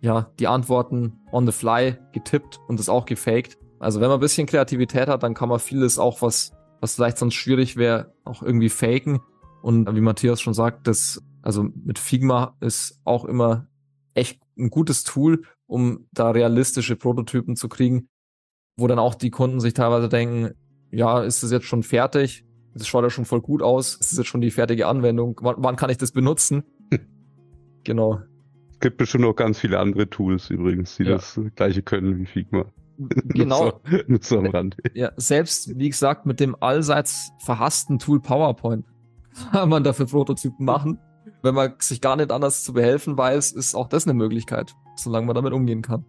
ja, 0.00 0.30
die 0.38 0.48
Antworten 0.48 1.20
on 1.32 1.46
the 1.46 1.52
fly 1.52 1.98
getippt 2.12 2.60
und 2.66 2.80
das 2.80 2.88
auch 2.88 3.06
gefaked. 3.06 3.58
Also 3.78 4.00
wenn 4.00 4.08
man 4.08 4.18
ein 4.18 4.20
bisschen 4.20 4.46
Kreativität 4.46 5.08
hat, 5.08 5.22
dann 5.22 5.34
kann 5.34 5.48
man 5.48 5.60
vieles 5.60 5.98
auch, 5.98 6.20
was, 6.20 6.52
was 6.80 6.96
vielleicht 6.96 7.18
sonst 7.18 7.34
schwierig 7.34 7.76
wäre, 7.76 8.12
auch 8.24 8.42
irgendwie 8.42 8.68
faken. 8.68 9.20
Und 9.62 9.94
wie 9.94 10.00
Matthias 10.00 10.40
schon 10.40 10.54
sagt, 10.54 10.86
das, 10.86 11.22
also 11.42 11.62
mit 11.62 11.98
Figma 11.98 12.56
ist 12.60 13.00
auch 13.04 13.24
immer 13.24 13.68
echt 14.14 14.40
ein 14.58 14.70
gutes 14.70 15.04
Tool, 15.04 15.42
um 15.66 16.06
da 16.12 16.30
realistische 16.30 16.96
Prototypen 16.96 17.56
zu 17.56 17.68
kriegen, 17.68 18.08
wo 18.76 18.86
dann 18.86 18.98
auch 18.98 19.14
die 19.14 19.30
Kunden 19.30 19.60
sich 19.60 19.74
teilweise 19.74 20.08
denken, 20.08 20.54
ja, 20.90 21.22
ist 21.22 21.42
das 21.42 21.50
jetzt 21.50 21.66
schon 21.66 21.82
fertig? 21.82 22.44
Das 22.74 22.86
schaut 22.86 23.04
ja 23.04 23.10
schon 23.10 23.24
voll 23.24 23.40
gut 23.40 23.62
aus. 23.62 23.94
Ist 23.94 24.12
das 24.12 24.18
jetzt 24.18 24.26
schon 24.28 24.40
die 24.40 24.50
fertige 24.50 24.86
Anwendung? 24.86 25.38
Wann, 25.42 25.56
wann 25.58 25.76
kann 25.76 25.90
ich 25.90 25.98
das 25.98 26.12
benutzen? 26.12 26.64
genau. 27.84 28.20
Es 28.72 28.80
gibt 28.80 28.98
bestimmt 28.98 29.24
noch 29.24 29.34
ganz 29.34 29.58
viele 29.58 29.78
andere 29.78 30.08
Tools 30.08 30.50
übrigens, 30.50 30.96
die 30.96 31.04
Ja. 31.04 31.12
das 31.12 31.40
gleiche 31.54 31.82
können 31.82 32.18
wie 32.18 32.26
Figma. 32.26 32.66
Genau. 32.98 33.64
Nur 33.64 33.80
so, 33.90 33.98
nur 34.06 34.18
so 34.22 34.38
am 34.38 34.46
Rand. 34.46 34.76
Ja, 34.94 35.12
selbst, 35.16 35.78
wie 35.78 35.88
gesagt, 35.88 36.26
mit 36.26 36.40
dem 36.40 36.54
allseits 36.60 37.30
verhassten 37.44 37.98
Tool 37.98 38.20
PowerPoint 38.20 38.84
kann 39.52 39.68
man 39.68 39.84
dafür 39.84 40.06
Prototypen 40.06 40.64
machen. 40.66 40.98
Wenn 41.42 41.54
man 41.54 41.74
sich 41.78 42.00
gar 42.00 42.16
nicht 42.16 42.30
anders 42.30 42.64
zu 42.64 42.72
behelfen 42.72 43.16
weiß, 43.16 43.52
ist 43.52 43.74
auch 43.74 43.88
das 43.88 44.06
eine 44.06 44.14
Möglichkeit, 44.14 44.74
solange 44.96 45.26
man 45.26 45.34
damit 45.34 45.52
umgehen 45.52 45.82
kann. 45.82 46.04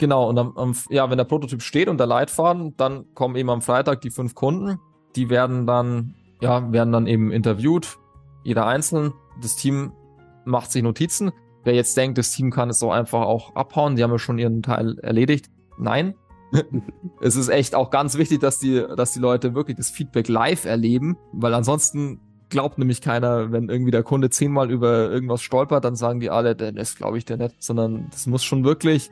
Genau, 0.00 0.30
und 0.30 0.38
am, 0.38 0.56
am, 0.56 0.74
ja, 0.88 1.10
wenn 1.10 1.18
der 1.18 1.24
Prototyp 1.24 1.60
steht 1.60 1.86
und 1.86 1.98
der 1.98 2.06
Leitfaden, 2.06 2.74
dann 2.78 3.04
kommen 3.14 3.36
eben 3.36 3.50
am 3.50 3.60
Freitag 3.60 4.00
die 4.00 4.10
fünf 4.10 4.34
Kunden. 4.34 4.78
Die 5.14 5.28
werden 5.28 5.66
dann, 5.66 6.14
ja, 6.40 6.72
werden 6.72 6.90
dann 6.90 7.06
eben 7.06 7.30
interviewt. 7.30 7.98
jeder 8.42 8.66
einzeln. 8.66 9.12
Das 9.42 9.56
Team 9.56 9.92
macht 10.46 10.72
sich 10.72 10.82
Notizen. 10.82 11.32
Wer 11.64 11.74
jetzt 11.74 11.98
denkt, 11.98 12.16
das 12.16 12.32
Team 12.32 12.50
kann 12.50 12.70
es 12.70 12.78
so 12.78 12.90
einfach 12.90 13.20
auch 13.20 13.54
abhauen, 13.54 13.94
die 13.94 14.02
haben 14.02 14.10
ja 14.10 14.18
schon 14.18 14.38
ihren 14.38 14.62
Teil 14.62 14.98
erledigt. 15.00 15.50
Nein. 15.78 16.14
es 17.20 17.36
ist 17.36 17.50
echt 17.50 17.74
auch 17.74 17.90
ganz 17.90 18.16
wichtig, 18.16 18.40
dass 18.40 18.58
die, 18.58 18.82
dass 18.96 19.12
die 19.12 19.20
Leute 19.20 19.54
wirklich 19.54 19.76
das 19.76 19.90
Feedback 19.90 20.28
live 20.28 20.64
erleben, 20.64 21.18
weil 21.32 21.52
ansonsten 21.52 22.20
glaubt 22.48 22.78
nämlich 22.78 23.02
keiner, 23.02 23.52
wenn 23.52 23.68
irgendwie 23.68 23.90
der 23.90 24.02
Kunde 24.02 24.30
zehnmal 24.30 24.70
über 24.70 25.10
irgendwas 25.10 25.42
stolpert, 25.42 25.84
dann 25.84 25.94
sagen 25.94 26.20
die 26.20 26.30
alle, 26.30 26.56
das 26.56 26.96
glaube 26.96 27.18
ich 27.18 27.26
dir 27.26 27.36
nicht, 27.36 27.62
sondern 27.62 28.08
das 28.10 28.26
muss 28.26 28.42
schon 28.42 28.64
wirklich, 28.64 29.10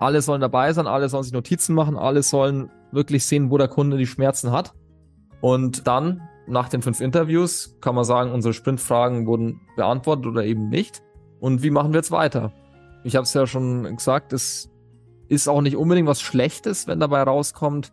alle 0.00 0.22
sollen 0.22 0.40
dabei 0.40 0.72
sein, 0.72 0.86
alle 0.86 1.08
sollen 1.08 1.24
sich 1.24 1.32
Notizen 1.32 1.74
machen, 1.74 1.96
alle 1.96 2.22
sollen 2.22 2.70
wirklich 2.92 3.26
sehen, 3.26 3.50
wo 3.50 3.58
der 3.58 3.68
Kunde 3.68 3.96
die 3.96 4.06
Schmerzen 4.06 4.52
hat. 4.52 4.72
Und 5.40 5.86
dann, 5.86 6.22
nach 6.46 6.68
den 6.68 6.82
fünf 6.82 7.00
Interviews, 7.00 7.76
kann 7.80 7.94
man 7.94 8.04
sagen, 8.04 8.32
unsere 8.32 8.54
Sprintfragen 8.54 9.26
wurden 9.26 9.60
beantwortet 9.76 10.26
oder 10.26 10.44
eben 10.44 10.68
nicht. 10.68 11.02
Und 11.40 11.62
wie 11.62 11.70
machen 11.70 11.92
wir 11.92 11.98
jetzt 11.98 12.10
weiter? 12.10 12.52
Ich 13.04 13.14
habe 13.16 13.24
es 13.24 13.34
ja 13.34 13.46
schon 13.46 13.96
gesagt, 13.96 14.32
es 14.32 14.70
ist 15.28 15.48
auch 15.48 15.60
nicht 15.60 15.76
unbedingt 15.76 16.08
was 16.08 16.20
Schlechtes, 16.20 16.86
wenn 16.86 17.00
dabei 17.00 17.22
rauskommt, 17.22 17.92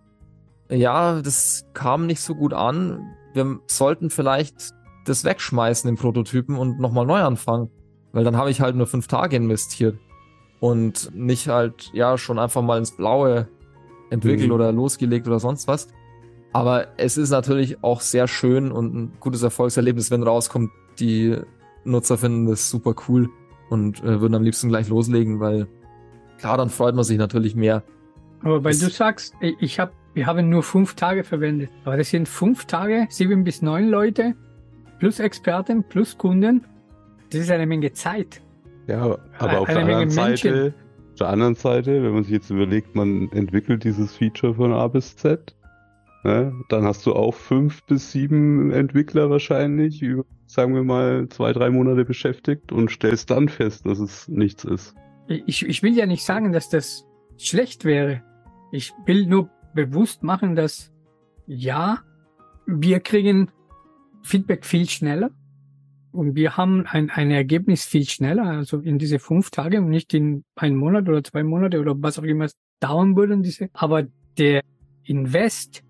ja, 0.69 1.21
das 1.21 1.65
kam 1.73 2.07
nicht 2.07 2.21
so 2.21 2.33
gut 2.33 2.53
an. 2.53 3.13
Wir 3.33 3.59
sollten 3.67 4.09
vielleicht 4.09 4.71
das 5.05 5.23
wegschmeißen, 5.23 5.87
den 5.87 5.97
Prototypen, 5.97 6.57
und 6.57 6.79
nochmal 6.79 7.05
neu 7.05 7.19
anfangen. 7.19 7.69
Weil 8.13 8.23
dann 8.23 8.37
habe 8.37 8.49
ich 8.49 8.61
halt 8.61 8.75
nur 8.75 8.87
fünf 8.87 9.07
Tage 9.07 9.35
investiert. 9.35 9.99
Und 10.59 11.11
nicht 11.13 11.47
halt, 11.47 11.91
ja, 11.93 12.17
schon 12.17 12.39
einfach 12.39 12.61
mal 12.61 12.77
ins 12.77 12.91
Blaue 12.91 13.47
entwickelt 14.09 14.47
mhm. 14.47 14.55
oder 14.55 14.71
losgelegt 14.71 15.27
oder 15.27 15.39
sonst 15.39 15.67
was. 15.67 15.89
Aber 16.53 16.87
es 16.97 17.17
ist 17.17 17.31
natürlich 17.31 17.83
auch 17.83 17.99
sehr 17.99 18.27
schön 18.27 18.71
und 18.71 18.95
ein 18.95 19.13
gutes 19.19 19.43
Erfolgserlebnis, 19.43 20.09
wenn 20.09 20.23
rauskommt, 20.23 20.71
die 20.99 21.37
Nutzer 21.83 22.17
finden 22.17 22.47
das 22.47 22.69
super 22.69 22.95
cool 23.07 23.29
und 23.69 24.01
äh, 24.03 24.21
würden 24.21 24.35
am 24.35 24.43
liebsten 24.43 24.69
gleich 24.69 24.87
loslegen, 24.87 25.39
weil 25.39 25.67
klar, 26.37 26.57
dann 26.57 26.69
freut 26.69 26.95
man 26.95 27.03
sich 27.03 27.17
natürlich 27.17 27.55
mehr. 27.55 27.83
Aber 28.41 28.63
weil 28.63 28.71
das, 28.71 28.79
du 28.79 28.89
sagst, 28.89 29.35
ich 29.41 29.79
habe, 29.79 29.91
wir 30.13 30.27
haben 30.27 30.49
nur 30.49 30.63
fünf 30.63 30.95
Tage 30.95 31.23
verwendet, 31.23 31.69
aber 31.83 31.97
das 31.97 32.09
sind 32.09 32.27
fünf 32.27 32.65
Tage, 32.65 33.07
sieben 33.09 33.43
bis 33.43 33.61
neun 33.61 33.89
Leute, 33.89 34.35
plus 34.99 35.19
Experten, 35.19 35.83
plus 35.83 36.17
Kunden. 36.17 36.63
Das 37.31 37.41
ist 37.41 37.51
eine 37.51 37.65
Menge 37.65 37.91
Zeit. 37.91 38.41
Ja, 38.87 39.17
aber 39.39 39.59
auf 39.59 39.67
der 39.67 39.79
anderen 39.79 40.09
Seite, 40.09 40.73
auf 41.11 41.19
der 41.19 41.29
anderen 41.29 41.55
Seite, 41.55 42.03
wenn 42.03 42.13
man 42.13 42.23
sich 42.23 42.33
jetzt 42.33 42.49
überlegt, 42.49 42.95
man 42.95 43.31
entwickelt 43.31 43.83
dieses 43.83 44.15
Feature 44.15 44.55
von 44.55 44.73
A 44.73 44.87
bis 44.87 45.15
Z, 45.15 45.55
ne, 46.23 46.53
dann 46.69 46.83
hast 46.83 47.05
du 47.05 47.13
auch 47.13 47.33
fünf 47.33 47.83
bis 47.85 48.11
sieben 48.11 48.71
Entwickler 48.71 49.29
wahrscheinlich, 49.29 50.01
über, 50.01 50.25
sagen 50.45 50.75
wir 50.75 50.83
mal, 50.83 51.27
zwei, 51.29 51.53
drei 51.53 51.69
Monate 51.69 52.05
beschäftigt 52.05 52.71
und 52.71 52.91
stellst 52.91 53.31
dann 53.31 53.49
fest, 53.49 53.85
dass 53.85 53.99
es 53.99 54.27
nichts 54.27 54.63
ist. 54.63 54.95
Ich, 55.27 55.65
ich 55.65 55.81
will 55.81 55.97
ja 55.97 56.05
nicht 56.05 56.23
sagen, 56.23 56.51
dass 56.51 56.69
das 56.69 57.05
schlecht 57.37 57.85
wäre. 57.85 58.21
Ich 58.71 58.93
will 59.05 59.25
nur 59.25 59.49
bewusst 59.73 60.21
machen, 60.21 60.55
dass 60.55 60.91
ja, 61.47 61.99
wir 62.67 62.99
kriegen 62.99 63.51
Feedback 64.21 64.65
viel 64.65 64.87
schneller 64.89 65.31
und 66.15 66.35
wir 66.35 66.57
haben 66.57 66.85
ein, 66.87 67.09
ein 67.09 67.31
Ergebnis 67.31 67.85
viel 67.85 68.07
schneller, 68.07 68.45
also 68.45 68.79
in 68.79 68.97
diese 68.97 69.19
fünf 69.19 69.51
Tage 69.51 69.79
und 69.79 69.89
nicht 69.89 70.13
in 70.13 70.43
einen 70.55 70.75
Monat 70.75 71.07
oder 71.07 71.23
zwei 71.23 71.43
Monate 71.43 71.79
oder 71.79 71.95
was 71.97 72.17
auch 72.17 72.23
immer 72.23 72.45
es 72.45 72.55
dauern 72.79 73.15
würde. 73.15 73.37
Diese. 73.39 73.69
Aber 73.73 74.03
der 74.37 74.61
Invest, 75.03 75.83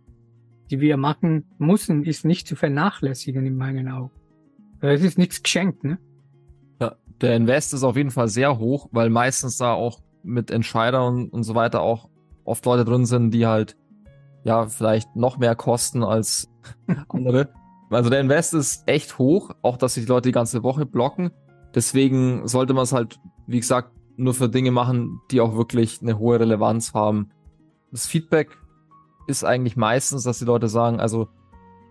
die 0.72 0.82
wir 0.82 0.98
machen 0.98 1.46
müssen, 1.58 2.04
ist 2.04 2.26
nicht 2.26 2.48
zu 2.48 2.56
vernachlässigen 2.56 3.46
in 3.46 3.56
meinen 3.56 3.88
Augen. 3.88 4.12
Es 4.82 5.04
ist 5.04 5.18
nichts 5.18 5.42
geschenkt, 5.42 5.84
ne? 5.84 5.98
Ja, 6.82 6.96
der 7.22 7.36
Invest 7.36 7.74
ist 7.74 7.84
auf 7.84 7.96
jeden 7.96 8.12
Fall 8.12 8.28
sehr 8.28 8.60
hoch, 8.60 8.90
weil 8.92 9.10
meistens 9.10 9.58
da 9.58 9.74
auch 9.74 10.02
mit 10.24 10.52
Entscheider 10.52 11.08
und, 11.08 11.30
und 11.30 11.44
so 11.44 11.56
weiter 11.56 11.82
auch 11.82 12.10
oft 12.44 12.66
Leute 12.66 12.86
drin 12.86 13.06
sind, 13.06 13.32
die 13.32 13.46
halt 13.46 13.78
ja 14.44 14.68
vielleicht 14.68 15.16
noch 15.16 15.38
mehr 15.38 15.56
kosten 15.56 16.04
als 16.04 16.50
andere. 17.10 17.50
Also 17.90 18.10
der 18.10 18.20
Invest 18.20 18.54
ist 18.54 18.84
echt 18.88 19.18
hoch, 19.18 19.52
auch 19.62 19.78
dass 19.78 19.94
sich 19.94 20.08
Leute 20.08 20.30
die 20.30 20.34
ganze 20.34 20.64
Woche 20.64 20.86
blocken. 20.86 21.32
Deswegen 21.74 22.48
sollte 22.48 22.74
man 22.74 22.84
es 22.84 22.94
halt, 22.94 23.20
wie 23.48 23.60
gesagt, 23.60 23.92
nur 24.18 24.34
für 24.34 24.50
Dinge 24.50 24.72
machen, 24.72 25.22
die 25.32 25.42
auch 25.42 25.56
wirklich 25.56 26.02
eine 26.02 26.18
hohe 26.18 26.40
Relevanz 26.40 26.94
haben. 26.94 27.30
Das 27.92 28.08
Feedback 28.08 28.58
ist 29.28 29.44
eigentlich 29.44 29.76
meistens, 29.76 30.24
dass 30.24 30.40
die 30.40 30.46
Leute 30.46 30.68
sagen, 30.68 31.00
also 31.00 31.28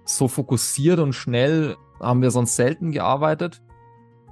so 0.04 0.28
fokussiert 0.28 1.00
und 1.00 1.12
schnell 1.12 1.76
haben 2.00 2.22
wir 2.22 2.30
sonst 2.30 2.56
selten 2.56 2.92
gearbeitet. 2.92 3.62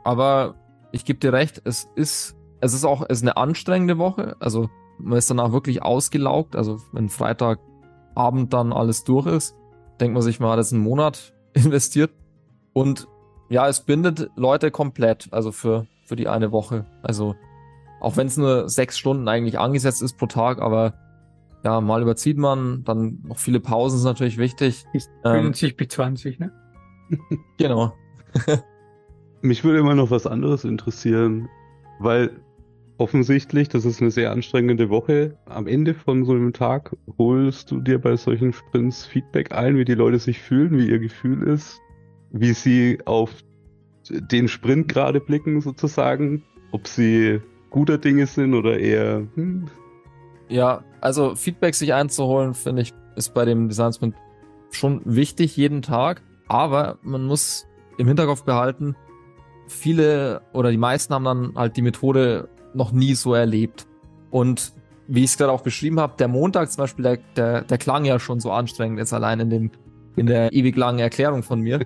Aber 0.04 0.56
ich 0.92 1.04
gebe 1.04 1.18
dir 1.18 1.32
recht, 1.32 1.62
es 1.64 1.88
ist, 1.94 2.36
es 2.60 2.74
ist 2.74 2.84
auch, 2.84 3.02
es 3.08 3.18
ist 3.18 3.22
eine 3.22 3.36
anstrengende 3.36 3.98
Woche. 3.98 4.36
Also 4.40 4.68
man 4.98 5.18
ist 5.18 5.30
danach 5.30 5.52
wirklich 5.52 5.82
ausgelaugt. 5.82 6.56
Also 6.56 6.78
wenn 6.92 7.08
Freitagabend 7.08 8.52
dann 8.52 8.72
alles 8.72 9.04
durch 9.04 9.26
ist, 9.26 9.56
denkt 10.00 10.14
man 10.14 10.22
sich 10.22 10.40
mal, 10.40 10.56
das 10.56 10.68
ist 10.68 10.72
ein 10.72 10.80
Monat 10.80 11.34
investiert. 11.54 12.10
Und 12.72 13.06
ja, 13.48 13.68
es 13.68 13.80
bindet 13.80 14.30
Leute 14.36 14.70
komplett, 14.70 15.28
also 15.30 15.52
für, 15.52 15.86
für 16.04 16.16
die 16.16 16.28
eine 16.28 16.52
Woche. 16.52 16.86
Also 17.02 17.34
auch 18.00 18.16
wenn 18.16 18.26
es 18.26 18.36
nur 18.36 18.68
sechs 18.68 18.98
Stunden 18.98 19.28
eigentlich 19.28 19.58
angesetzt 19.58 20.02
ist 20.02 20.16
pro 20.18 20.26
Tag, 20.26 20.60
aber 20.60 20.94
ja, 21.64 21.80
mal 21.80 22.02
überzieht 22.02 22.38
man, 22.38 22.82
dann 22.84 23.20
noch 23.24 23.38
viele 23.38 23.60
Pausen 23.60 23.98
ist 23.98 24.04
natürlich 24.04 24.38
wichtig. 24.38 24.84
Ist 24.92 25.10
ähm, 25.24 25.54
sich 25.54 25.76
bis 25.76 25.88
20, 25.88 26.40
ne? 26.40 26.52
genau. 27.58 27.92
Mich 29.42 29.62
würde 29.62 29.78
immer 29.78 29.94
noch 29.94 30.10
was 30.10 30.26
anderes 30.26 30.64
interessieren, 30.64 31.48
weil 32.00 32.40
offensichtlich, 33.02 33.68
das 33.68 33.84
ist 33.84 34.00
eine 34.00 34.12
sehr 34.12 34.30
anstrengende 34.30 34.88
Woche. 34.88 35.36
Am 35.46 35.66
Ende 35.66 35.92
von 35.92 36.24
so 36.24 36.32
einem 36.32 36.52
Tag 36.52 36.96
holst 37.18 37.70
du 37.72 37.80
dir 37.80 37.98
bei 37.98 38.16
solchen 38.16 38.52
Sprints 38.52 39.04
Feedback 39.04 39.52
ein, 39.52 39.76
wie 39.76 39.84
die 39.84 39.94
Leute 39.94 40.20
sich 40.20 40.40
fühlen, 40.40 40.78
wie 40.78 40.88
ihr 40.88 41.00
Gefühl 41.00 41.42
ist, 41.42 41.80
wie 42.30 42.52
sie 42.52 43.00
auf 43.04 43.34
den 44.08 44.46
Sprint 44.46 44.86
gerade 44.86 45.20
blicken 45.20 45.60
sozusagen, 45.60 46.44
ob 46.70 46.86
sie 46.86 47.40
guter 47.70 47.98
Dinge 47.98 48.26
sind 48.26 48.54
oder 48.54 48.78
eher. 48.78 49.26
Hm. 49.34 49.66
Ja, 50.48 50.84
also 51.00 51.34
Feedback 51.34 51.74
sich 51.74 51.92
einzuholen, 51.92 52.54
finde 52.54 52.82
ich, 52.82 52.94
ist 53.16 53.34
bei 53.34 53.44
dem 53.44 53.68
Design 53.68 53.92
Sprint 53.92 54.14
schon 54.70 55.02
wichtig 55.04 55.56
jeden 55.56 55.82
Tag, 55.82 56.22
aber 56.46 56.98
man 57.02 57.24
muss 57.24 57.66
im 57.98 58.06
Hinterkopf 58.06 58.44
behalten, 58.44 58.94
viele 59.66 60.42
oder 60.52 60.70
die 60.70 60.78
meisten 60.78 61.12
haben 61.14 61.24
dann 61.24 61.52
halt 61.56 61.76
die 61.76 61.82
Methode 61.82 62.48
noch 62.74 62.92
nie 62.92 63.14
so 63.14 63.34
erlebt. 63.34 63.86
Und 64.30 64.72
wie 65.08 65.24
ich 65.24 65.30
es 65.30 65.36
gerade 65.36 65.52
auch 65.52 65.62
beschrieben 65.62 66.00
habe, 66.00 66.14
der 66.18 66.28
Montag 66.28 66.70
zum 66.70 66.82
Beispiel, 66.82 67.02
der, 67.02 67.18
der, 67.36 67.62
der 67.62 67.78
klang 67.78 68.04
ja 68.04 68.18
schon 68.18 68.40
so 68.40 68.50
anstrengend 68.50 68.98
jetzt 68.98 69.12
allein 69.12 69.40
in 69.40 69.50
dem 69.50 69.70
in 70.16 70.26
der 70.26 70.52
ewig 70.52 70.76
langen 70.76 70.98
Erklärung 70.98 71.42
von 71.42 71.60
mir. 71.60 71.80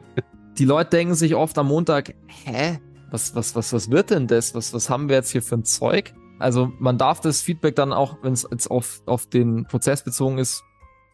Die 0.58 0.64
Leute 0.64 0.90
denken 0.90 1.14
sich 1.14 1.34
oft 1.34 1.56
am 1.58 1.68
Montag, 1.68 2.14
hä, 2.26 2.78
was 3.10 3.34
was 3.34 3.54
was 3.54 3.72
was 3.72 3.90
wird 3.90 4.10
denn 4.10 4.26
das? 4.26 4.54
Was 4.54 4.74
was 4.74 4.90
haben 4.90 5.08
wir 5.08 5.16
jetzt 5.16 5.30
hier 5.30 5.42
für 5.42 5.56
ein 5.56 5.64
Zeug? 5.64 6.14
Also 6.38 6.72
man 6.78 6.98
darf 6.98 7.20
das 7.20 7.40
Feedback 7.40 7.76
dann 7.76 7.92
auch, 7.92 8.18
wenn 8.22 8.32
es 8.32 8.46
jetzt 8.50 8.70
auf 8.70 9.02
auf 9.06 9.26
den 9.26 9.64
Prozess 9.66 10.02
bezogen 10.02 10.38
ist, 10.38 10.64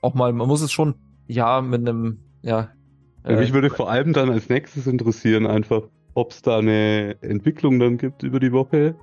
auch 0.01 0.15
mal, 0.15 0.33
man 0.33 0.49
muss 0.49 0.63
es 0.63 0.73
schon 0.73 0.95
ja 1.27 1.61
mit 1.61 1.81
einem 1.81 2.19
ja. 2.43 2.71
Äh, 3.25 3.37
mich 3.37 3.53
würde 3.53 3.71
vor 3.71 3.91
allem 3.91 4.13
dann 4.13 4.31
als 4.31 4.49
nächstes 4.49 4.87
interessieren 4.87 5.47
einfach, 5.47 5.83
ob 6.15 6.33
es 6.33 6.43
da 6.43 6.59
eine 6.59 7.17
Entwicklung 7.23 7.79
dann 7.79 7.99
gibt 7.99 8.23
über 8.23 8.41
die 8.41 8.53
Woche 8.53 8.97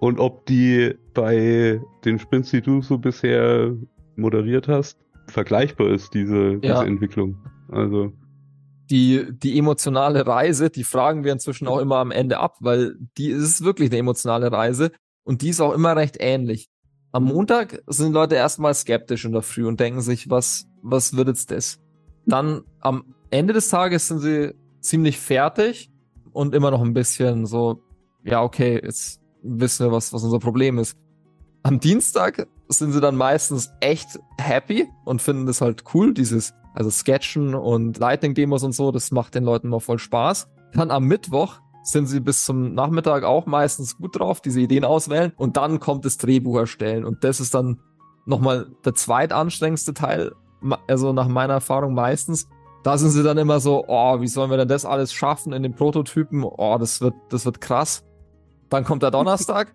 und 0.00 0.18
ob 0.18 0.46
die 0.46 0.94
bei 1.14 1.80
den 2.04 2.18
Sprints, 2.18 2.50
die 2.50 2.60
du 2.60 2.82
so 2.82 2.98
bisher 2.98 3.74
moderiert 4.16 4.68
hast, 4.68 4.98
vergleichbar 5.28 5.88
ist, 5.88 6.14
diese, 6.14 6.58
ja. 6.62 6.74
diese 6.74 6.86
Entwicklung. 6.86 7.36
Also. 7.70 8.12
Die, 8.90 9.26
die 9.32 9.58
emotionale 9.58 10.26
Reise, 10.26 10.68
die 10.70 10.84
fragen 10.84 11.24
wir 11.24 11.32
inzwischen 11.32 11.66
auch 11.68 11.78
immer 11.78 11.96
am 11.96 12.10
Ende 12.10 12.38
ab, 12.38 12.56
weil 12.60 12.96
die 13.16 13.30
ist 13.30 13.64
wirklich 13.64 13.90
eine 13.90 13.98
emotionale 13.98 14.52
Reise 14.52 14.92
und 15.22 15.40
die 15.42 15.48
ist 15.48 15.60
auch 15.60 15.72
immer 15.72 15.96
recht 15.96 16.16
ähnlich. 16.20 16.68
Am 17.12 17.24
Montag 17.24 17.82
sind 17.86 18.12
Leute 18.12 18.34
erstmal 18.34 18.74
skeptisch 18.74 19.24
in 19.24 19.32
der 19.32 19.42
Früh 19.42 19.66
und 19.66 19.80
denken 19.80 20.00
sich, 20.00 20.28
was, 20.28 20.66
was 20.82 21.16
wird 21.16 21.28
jetzt 21.28 21.50
das? 21.50 21.80
Dann 22.26 22.62
am 22.80 23.14
Ende 23.30 23.54
des 23.54 23.68
Tages 23.68 24.08
sind 24.08 24.18
sie 24.18 24.54
ziemlich 24.80 25.18
fertig 25.18 25.90
und 26.32 26.54
immer 26.54 26.70
noch 26.70 26.82
ein 26.82 26.92
bisschen 26.92 27.46
so, 27.46 27.82
ja, 28.24 28.42
okay, 28.42 28.80
jetzt 28.82 29.20
wissen 29.44 29.86
wir, 29.86 29.92
was, 29.92 30.12
was 30.12 30.24
unser 30.24 30.38
Problem 30.38 30.78
ist. 30.78 30.96
Am 31.62 31.80
Dienstag 31.80 32.46
sind 32.68 32.92
sie 32.92 33.00
dann 33.00 33.16
meistens 33.16 33.70
echt 33.80 34.18
happy 34.38 34.88
und 35.04 35.22
finden 35.22 35.46
das 35.46 35.60
halt 35.60 35.84
cool, 35.94 36.12
dieses, 36.12 36.52
also 36.74 36.90
Sketchen 36.90 37.54
und 37.54 37.98
Lightning-Demos 37.98 38.64
und 38.64 38.72
so, 38.72 38.90
das 38.90 39.10
macht 39.12 39.34
den 39.34 39.44
Leuten 39.44 39.68
mal 39.68 39.80
voll 39.80 39.98
Spaß. 39.98 40.48
Dann 40.72 40.90
am 40.90 41.04
Mittwoch 41.04 41.60
sind 41.82 42.06
sie 42.06 42.20
bis 42.20 42.44
zum 42.44 42.74
Nachmittag 42.74 43.24
auch 43.24 43.46
meistens 43.46 43.96
gut 43.96 44.18
drauf, 44.18 44.40
diese 44.40 44.60
Ideen 44.60 44.84
auswählen 44.84 45.32
und 45.36 45.56
dann 45.56 45.80
kommt 45.80 46.04
das 46.04 46.16
Drehbuch 46.16 46.58
erstellen 46.58 47.04
und 47.04 47.24
das 47.24 47.40
ist 47.40 47.54
dann 47.54 47.80
nochmal 48.26 48.70
der 48.84 48.94
zweitanstrengendste 48.94 49.94
Teil, 49.94 50.32
also 50.88 51.12
nach 51.12 51.28
meiner 51.28 51.54
Erfahrung 51.54 51.94
meistens, 51.94 52.48
Da 52.84 52.98
sind 52.98 53.10
sie 53.12 53.22
dann 53.22 53.38
immer 53.38 53.60
so, 53.60 53.84
oh, 53.88 54.20
wie 54.20 54.28
sollen 54.28 54.50
wir 54.50 54.58
denn 54.58 54.68
das 54.68 54.84
alles 54.84 55.14
schaffen 55.14 55.54
in 55.54 55.62
den 55.62 55.74
Prototypen? 55.74 56.44
Oh, 56.44 56.76
das 56.78 57.00
wird, 57.00 57.14
das 57.30 57.46
wird 57.46 57.62
krass. 57.62 58.04
Dann 58.74 58.82
kommt 58.82 59.04
der 59.04 59.12
Donnerstag. 59.12 59.72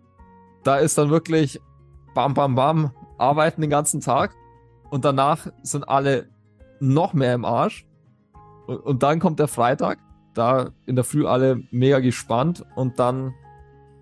da 0.66 0.76
ist 0.76 0.98
dann 0.98 1.10
wirklich 1.10 1.62
bam, 2.14 2.34
bam, 2.34 2.56
bam, 2.56 2.92
arbeiten 3.18 3.62
den 3.62 3.70
ganzen 3.70 4.02
Tag. 4.02 4.36
Und 4.90 5.06
danach 5.06 5.48
sind 5.64 5.88
alle 5.88 6.28
noch 6.82 7.14
mehr 7.14 7.34
im 7.34 7.46
Arsch. 7.46 7.88
Und, 8.68 8.80
und 8.80 9.02
dann 9.02 9.22
kommt 9.22 9.40
der 9.40 9.48
Freitag. 9.48 10.00
Da 10.34 10.72
in 10.86 10.98
der 10.98 11.06
Früh 11.06 11.26
alle 11.26 11.64
mega 11.72 12.00
gespannt 12.00 12.66
und 12.76 13.00
dann 13.00 13.34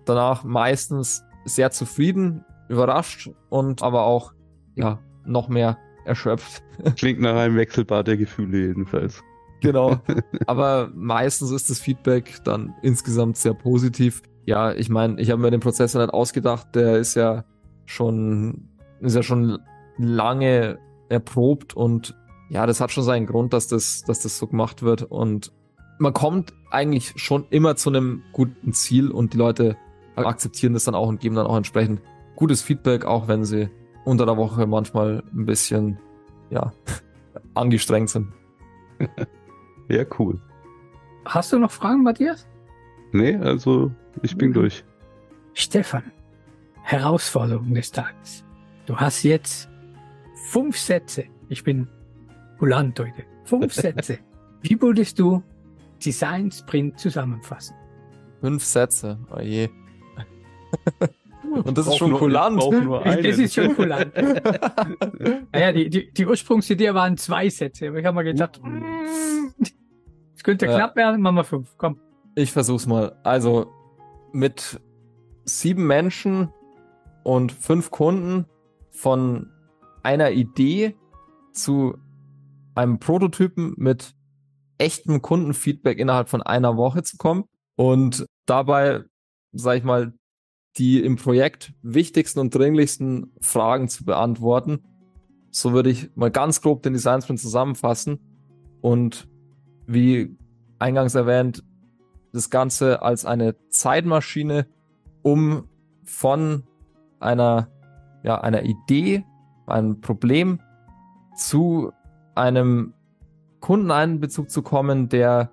danach 0.04 0.42
meistens 0.42 1.22
sehr 1.44 1.70
zufrieden, 1.70 2.44
überrascht 2.68 3.30
und 3.50 3.84
aber 3.84 4.02
auch, 4.02 4.32
ja, 4.74 4.98
noch 5.24 5.48
mehr 5.48 5.78
erschöpft. 6.06 6.64
Klingt 6.96 7.20
nach 7.20 7.36
einem 7.36 7.54
Wechselbad 7.54 8.08
der 8.08 8.16
Gefühle 8.16 8.66
jedenfalls. 8.66 9.22
Genau. 9.60 10.00
Aber 10.46 10.90
meistens 10.92 11.52
ist 11.52 11.70
das 11.70 11.78
Feedback 11.78 12.38
dann 12.42 12.74
insgesamt 12.82 13.36
sehr 13.36 13.54
positiv. 13.54 14.22
Ja, 14.48 14.72
ich 14.72 14.88
meine, 14.88 15.20
ich 15.20 15.30
habe 15.30 15.42
mir 15.42 15.50
den 15.50 15.60
Prozess 15.60 15.94
nicht 15.94 16.08
ausgedacht, 16.08 16.68
der 16.74 16.96
ist 16.96 17.14
ja 17.14 17.44
schon, 17.84 18.70
ist 18.98 19.14
ja 19.14 19.22
schon 19.22 19.58
lange 19.98 20.78
erprobt 21.10 21.76
und 21.76 22.16
ja, 22.48 22.64
das 22.64 22.80
hat 22.80 22.90
schon 22.90 23.04
seinen 23.04 23.26
Grund, 23.26 23.52
dass 23.52 23.68
das, 23.68 24.04
dass 24.04 24.20
das 24.20 24.38
so 24.38 24.46
gemacht 24.46 24.82
wird 24.82 25.02
und 25.02 25.52
man 25.98 26.14
kommt 26.14 26.54
eigentlich 26.70 27.12
schon 27.16 27.44
immer 27.50 27.76
zu 27.76 27.90
einem 27.90 28.22
guten 28.32 28.72
Ziel 28.72 29.10
und 29.10 29.34
die 29.34 29.36
Leute 29.36 29.76
akzeptieren 30.16 30.72
das 30.72 30.84
dann 30.84 30.94
auch 30.94 31.08
und 31.08 31.20
geben 31.20 31.34
dann 31.34 31.46
auch 31.46 31.58
entsprechend 31.58 32.00
gutes 32.34 32.62
Feedback, 32.62 33.04
auch 33.04 33.28
wenn 33.28 33.44
sie 33.44 33.68
unter 34.06 34.24
der 34.24 34.38
Woche 34.38 34.66
manchmal 34.66 35.24
ein 35.30 35.44
bisschen, 35.44 35.98
ja, 36.48 36.72
angestrengt 37.52 38.08
sind. 38.08 38.28
ja, 39.90 40.06
cool. 40.18 40.40
Hast 41.26 41.52
du 41.52 41.58
noch 41.58 41.70
Fragen, 41.70 42.02
Matthias? 42.02 42.48
Nee, 43.12 43.36
also 43.36 43.92
ich 44.22 44.36
bin 44.36 44.52
durch. 44.52 44.84
Stefan, 45.54 46.04
Herausforderung 46.82 47.74
des 47.74 47.90
Tages. 47.90 48.44
Du 48.86 48.96
hast 48.96 49.22
jetzt 49.22 49.68
fünf 50.50 50.78
Sätze. 50.78 51.24
Ich 51.48 51.64
bin 51.64 51.88
kulant 52.58 52.98
heute. 52.98 53.24
Fünf 53.44 53.72
Sätze. 53.74 54.18
Wie 54.62 54.80
würdest 54.80 55.18
du 55.18 55.42
Design 56.04 56.50
Sprint 56.50 56.98
zusammenfassen? 56.98 57.76
Fünf 58.40 58.64
Sätze. 58.64 59.18
Oh 59.34 59.40
je. 59.40 59.68
Und 61.64 61.76
das 61.78 61.86
ist 61.86 61.96
schon 61.96 62.10
nur, 62.10 62.18
kulant. 62.18 62.62
Das 63.04 63.38
ist 63.38 63.54
schon 63.54 63.74
kulant. 63.74 64.12
naja, 65.52 65.72
die, 65.72 65.88
die, 65.88 66.12
die 66.12 66.26
Ursprungsidee 66.26 66.92
waren 66.94 67.16
zwei 67.16 67.48
Sätze, 67.48 67.88
aber 67.88 67.98
ich 67.98 68.04
habe 68.04 68.14
mal 68.14 68.22
gedacht, 68.22 68.60
es 70.34 70.42
könnte 70.42 70.66
ja. 70.66 70.76
knapp 70.76 70.96
werden, 70.96 71.20
machen 71.20 71.36
wir 71.36 71.44
fünf. 71.44 71.74
Komm. 71.78 71.98
Ich 72.34 72.52
versuch's 72.52 72.86
mal. 72.86 73.16
Also 73.24 73.72
mit 74.32 74.80
sieben 75.44 75.86
Menschen 75.86 76.50
und 77.24 77.52
fünf 77.52 77.90
Kunden 77.90 78.46
von 78.90 79.50
einer 80.02 80.30
Idee 80.30 80.96
zu 81.52 81.96
einem 82.74 82.98
Prototypen 82.98 83.74
mit 83.76 84.14
echtem 84.78 85.20
Kundenfeedback 85.20 85.98
innerhalb 85.98 86.28
von 86.28 86.42
einer 86.42 86.76
Woche 86.76 87.02
zu 87.02 87.16
kommen 87.16 87.44
und 87.76 88.26
dabei, 88.46 89.04
sag 89.52 89.78
ich 89.78 89.84
mal, 89.84 90.14
die 90.76 91.02
im 91.02 91.16
Projekt 91.16 91.74
wichtigsten 91.82 92.38
und 92.38 92.54
dringlichsten 92.54 93.32
Fragen 93.40 93.88
zu 93.88 94.04
beantworten. 94.04 94.84
So 95.50 95.72
würde 95.72 95.90
ich 95.90 96.14
mal 96.14 96.30
ganz 96.30 96.60
grob 96.60 96.82
den 96.82 96.92
Design 96.92 97.20
Sprint 97.20 97.40
zusammenfassen 97.40 98.20
und 98.80 99.28
wie 99.86 100.36
eingangs 100.78 101.14
erwähnt, 101.14 101.64
das 102.32 102.50
Ganze 102.50 103.02
als 103.02 103.24
eine 103.24 103.56
Zeitmaschine, 103.68 104.66
um 105.22 105.68
von 106.04 106.64
einer, 107.20 107.68
ja, 108.22 108.40
einer 108.40 108.62
Idee, 108.62 109.24
einem 109.66 110.00
Problem 110.00 110.60
zu 111.36 111.92
einem 112.34 112.94
Kundeneinbezug 113.60 114.50
zu 114.50 114.62
kommen, 114.62 115.08
der, 115.08 115.50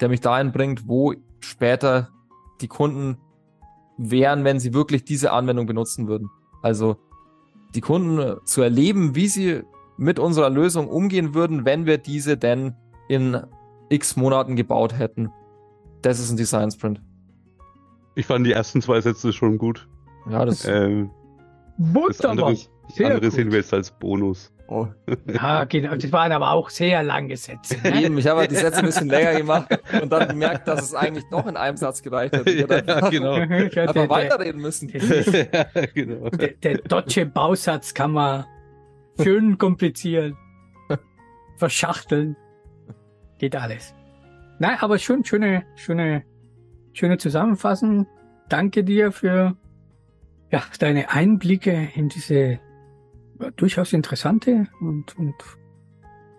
der 0.00 0.08
mich 0.08 0.20
dahin 0.20 0.52
bringt, 0.52 0.88
wo 0.88 1.14
später 1.40 2.08
die 2.60 2.68
Kunden 2.68 3.18
wären, 3.96 4.44
wenn 4.44 4.60
sie 4.60 4.74
wirklich 4.74 5.04
diese 5.04 5.32
Anwendung 5.32 5.66
benutzen 5.66 6.08
würden. 6.08 6.30
Also 6.62 6.96
die 7.74 7.80
Kunden 7.80 8.38
zu 8.44 8.62
erleben, 8.62 9.14
wie 9.14 9.28
sie 9.28 9.62
mit 9.96 10.18
unserer 10.18 10.50
Lösung 10.50 10.88
umgehen 10.88 11.34
würden, 11.34 11.64
wenn 11.64 11.86
wir 11.86 11.98
diese 11.98 12.36
denn 12.36 12.74
in 13.08 13.36
x 13.90 14.16
Monaten 14.16 14.54
gebaut 14.56 14.96
hätten. 14.96 15.30
Das 16.02 16.18
ist 16.18 16.30
ein 16.30 16.36
Design 16.36 16.70
Sprint. 16.70 17.00
Ich 18.14 18.26
fand 18.26 18.46
die 18.46 18.52
ersten 18.52 18.82
zwei 18.82 19.00
Sätze 19.00 19.32
schon 19.32 19.58
gut. 19.58 19.88
Ja, 20.30 20.44
das. 20.44 20.64
Ähm, 20.64 21.10
das 21.78 22.20
andere, 22.24 22.56
andere 22.98 23.30
sehen 23.30 23.50
wir 23.50 23.58
jetzt 23.58 23.72
als 23.72 23.90
Bonus. 23.90 24.52
Oh. 24.68 24.86
Ja, 25.32 25.64
genau. 25.64 25.94
Das 25.94 26.12
waren 26.12 26.30
aber 26.30 26.50
auch 26.50 26.68
sehr 26.68 27.02
lange 27.02 27.36
Sätze. 27.36 27.76
Ne? 27.82 28.02
Eben, 28.02 28.18
ich 28.18 28.26
habe 28.26 28.40
halt 28.40 28.50
die 28.50 28.56
Sätze 28.56 28.80
ein 28.80 28.84
bisschen 28.84 29.08
länger 29.08 29.34
gemacht 29.36 29.78
und 30.02 30.12
dann 30.12 30.28
gemerkt, 30.28 30.68
dass 30.68 30.82
es 30.82 30.94
eigentlich 30.94 31.24
doch 31.30 31.46
in 31.46 31.56
einem 31.56 31.78
Satz 31.78 32.02
gereicht 32.02 32.36
hat. 32.36 32.46
Ich 32.46 32.60
ja, 32.60 33.08
genau. 33.08 33.34
Aber 33.88 34.10
weiterreden 34.10 34.60
müssen. 34.60 34.88
ja, 34.92 35.64
genau. 35.94 36.28
Der, 36.30 36.48
der 36.48 36.78
deutsche 36.78 37.24
Bausatz 37.24 37.94
kann 37.94 38.12
man 38.12 38.44
schön 39.22 39.56
komplizieren, 39.56 40.36
verschachteln. 41.56 42.36
Geht 43.38 43.56
alles. 43.56 43.94
Nein, 44.58 44.76
aber 44.80 44.98
schon 44.98 45.24
schöne, 45.24 45.64
schöne, 45.76 46.24
schöne 46.92 47.18
Zusammenfassung. 47.18 48.06
Danke 48.48 48.82
dir 48.82 49.12
für 49.12 49.56
ja, 50.50 50.62
deine 50.78 51.10
Einblicke 51.10 51.88
in 51.94 52.08
diese 52.08 52.58
durchaus 53.56 53.92
interessante 53.92 54.66
und, 54.80 55.16
und 55.16 55.34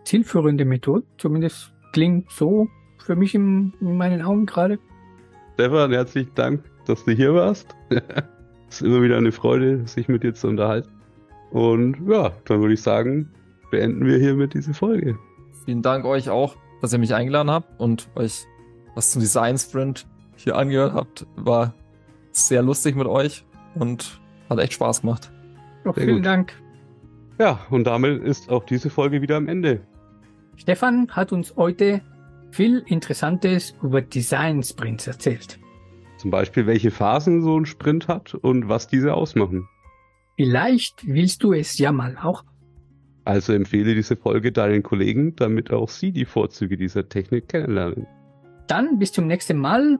zielführende 0.03 0.65
Methode. 0.65 1.05
Zumindest 1.17 1.73
klingt 1.93 2.29
so 2.31 2.67
für 2.97 3.15
mich 3.15 3.35
in, 3.35 3.73
in 3.79 3.97
meinen 3.97 4.21
Augen 4.21 4.45
gerade. 4.45 4.79
Stefan, 5.53 5.91
herzlichen 5.91 6.33
Dank, 6.35 6.63
dass 6.85 7.05
du 7.05 7.11
hier 7.11 7.33
warst. 7.33 7.75
Es 8.69 8.81
ist 8.81 8.87
immer 8.87 9.01
wieder 9.01 9.17
eine 9.17 9.31
Freude, 9.31 9.87
sich 9.87 10.07
mit 10.09 10.21
dir 10.21 10.35
zu 10.35 10.47
unterhalten. 10.47 10.91
Und 11.49 12.07
ja, 12.07 12.31
dann 12.45 12.61
würde 12.61 12.75
ich 12.75 12.83
sagen, 12.83 13.31
beenden 13.71 14.05
wir 14.05 14.19
hiermit 14.19 14.53
diese 14.53 14.75
Folge. 14.75 15.17
Vielen 15.65 15.81
Dank 15.81 16.05
euch 16.05 16.29
auch, 16.29 16.55
dass 16.81 16.93
ihr 16.93 16.99
mich 16.99 17.13
eingeladen 17.13 17.51
habt 17.51 17.79
und 17.79 18.09
euch 18.15 18.45
was 18.95 19.11
zum 19.11 19.21
Design 19.21 19.57
Sprint 19.57 20.07
hier 20.35 20.55
angehört 20.55 20.93
habt. 20.93 21.27
War 21.35 21.73
sehr 22.31 22.61
lustig 22.61 22.95
mit 22.95 23.07
euch 23.07 23.45
und 23.75 24.19
hat 24.49 24.59
echt 24.59 24.73
Spaß 24.73 25.01
gemacht. 25.01 25.31
Auch 25.85 25.95
vielen 25.95 26.17
gut. 26.17 26.25
Dank. 26.25 26.53
Ja, 27.39 27.59
und 27.69 27.85
damit 27.85 28.21
ist 28.23 28.49
auch 28.49 28.63
diese 28.65 28.89
Folge 28.89 29.21
wieder 29.21 29.37
am 29.37 29.47
Ende. 29.47 29.81
Stefan 30.57 31.07
hat 31.11 31.31
uns 31.31 31.55
heute 31.55 32.01
viel 32.51 32.83
Interessantes 32.87 33.75
über 33.81 34.01
Design 34.01 34.61
Sprints 34.61 35.07
erzählt. 35.07 35.59
Zum 36.17 36.31
Beispiel, 36.31 36.67
welche 36.67 36.91
Phasen 36.91 37.41
so 37.41 37.57
ein 37.57 37.65
Sprint 37.65 38.09
hat 38.09 38.33
und 38.33 38.67
was 38.67 38.87
diese 38.87 39.13
ausmachen. 39.13 39.69
Vielleicht 40.35 41.07
willst 41.07 41.43
du 41.43 41.53
es 41.53 41.77
ja 41.77 41.93
mal 41.93 42.17
auch. 42.21 42.43
Also 43.29 43.53
empfehle 43.53 43.93
diese 43.95 44.15
Folge 44.15 44.51
deinen 44.51 44.81
Kollegen, 44.81 45.35
damit 45.35 45.71
auch 45.71 45.89
sie 45.89 46.11
die 46.11 46.25
Vorzüge 46.25 46.77
dieser 46.77 47.07
Technik 47.07 47.47
kennenlernen. 47.47 48.07
Dann 48.67 48.99
bis 48.99 49.11
zum 49.11 49.27
nächsten 49.27 49.57
Mal 49.57 49.99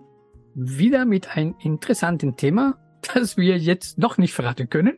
wieder 0.56 1.06
mit 1.06 1.38
einem 1.38 1.56
interessanten 1.64 2.36
Thema, 2.38 2.78
das 3.14 3.38
wir 3.38 3.58
jetzt 3.58 3.98
noch 3.98 4.18
nicht 4.18 4.34
verraten 4.34 4.70
können 4.70 4.98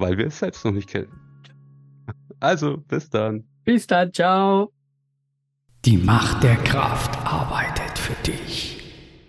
weil 0.00 0.16
wir 0.18 0.26
es 0.26 0.38
selbst 0.38 0.64
noch 0.64 0.72
nicht 0.72 0.88
kennen. 0.88 1.12
Also, 2.40 2.78
bis 2.78 3.10
dann. 3.10 3.44
Bis 3.64 3.86
dann, 3.86 4.12
ciao. 4.12 4.72
Die 5.84 5.98
Macht 5.98 6.42
der 6.42 6.56
Kraft 6.56 7.18
arbeitet 7.26 7.98
für 7.98 8.14
dich. 8.24 8.79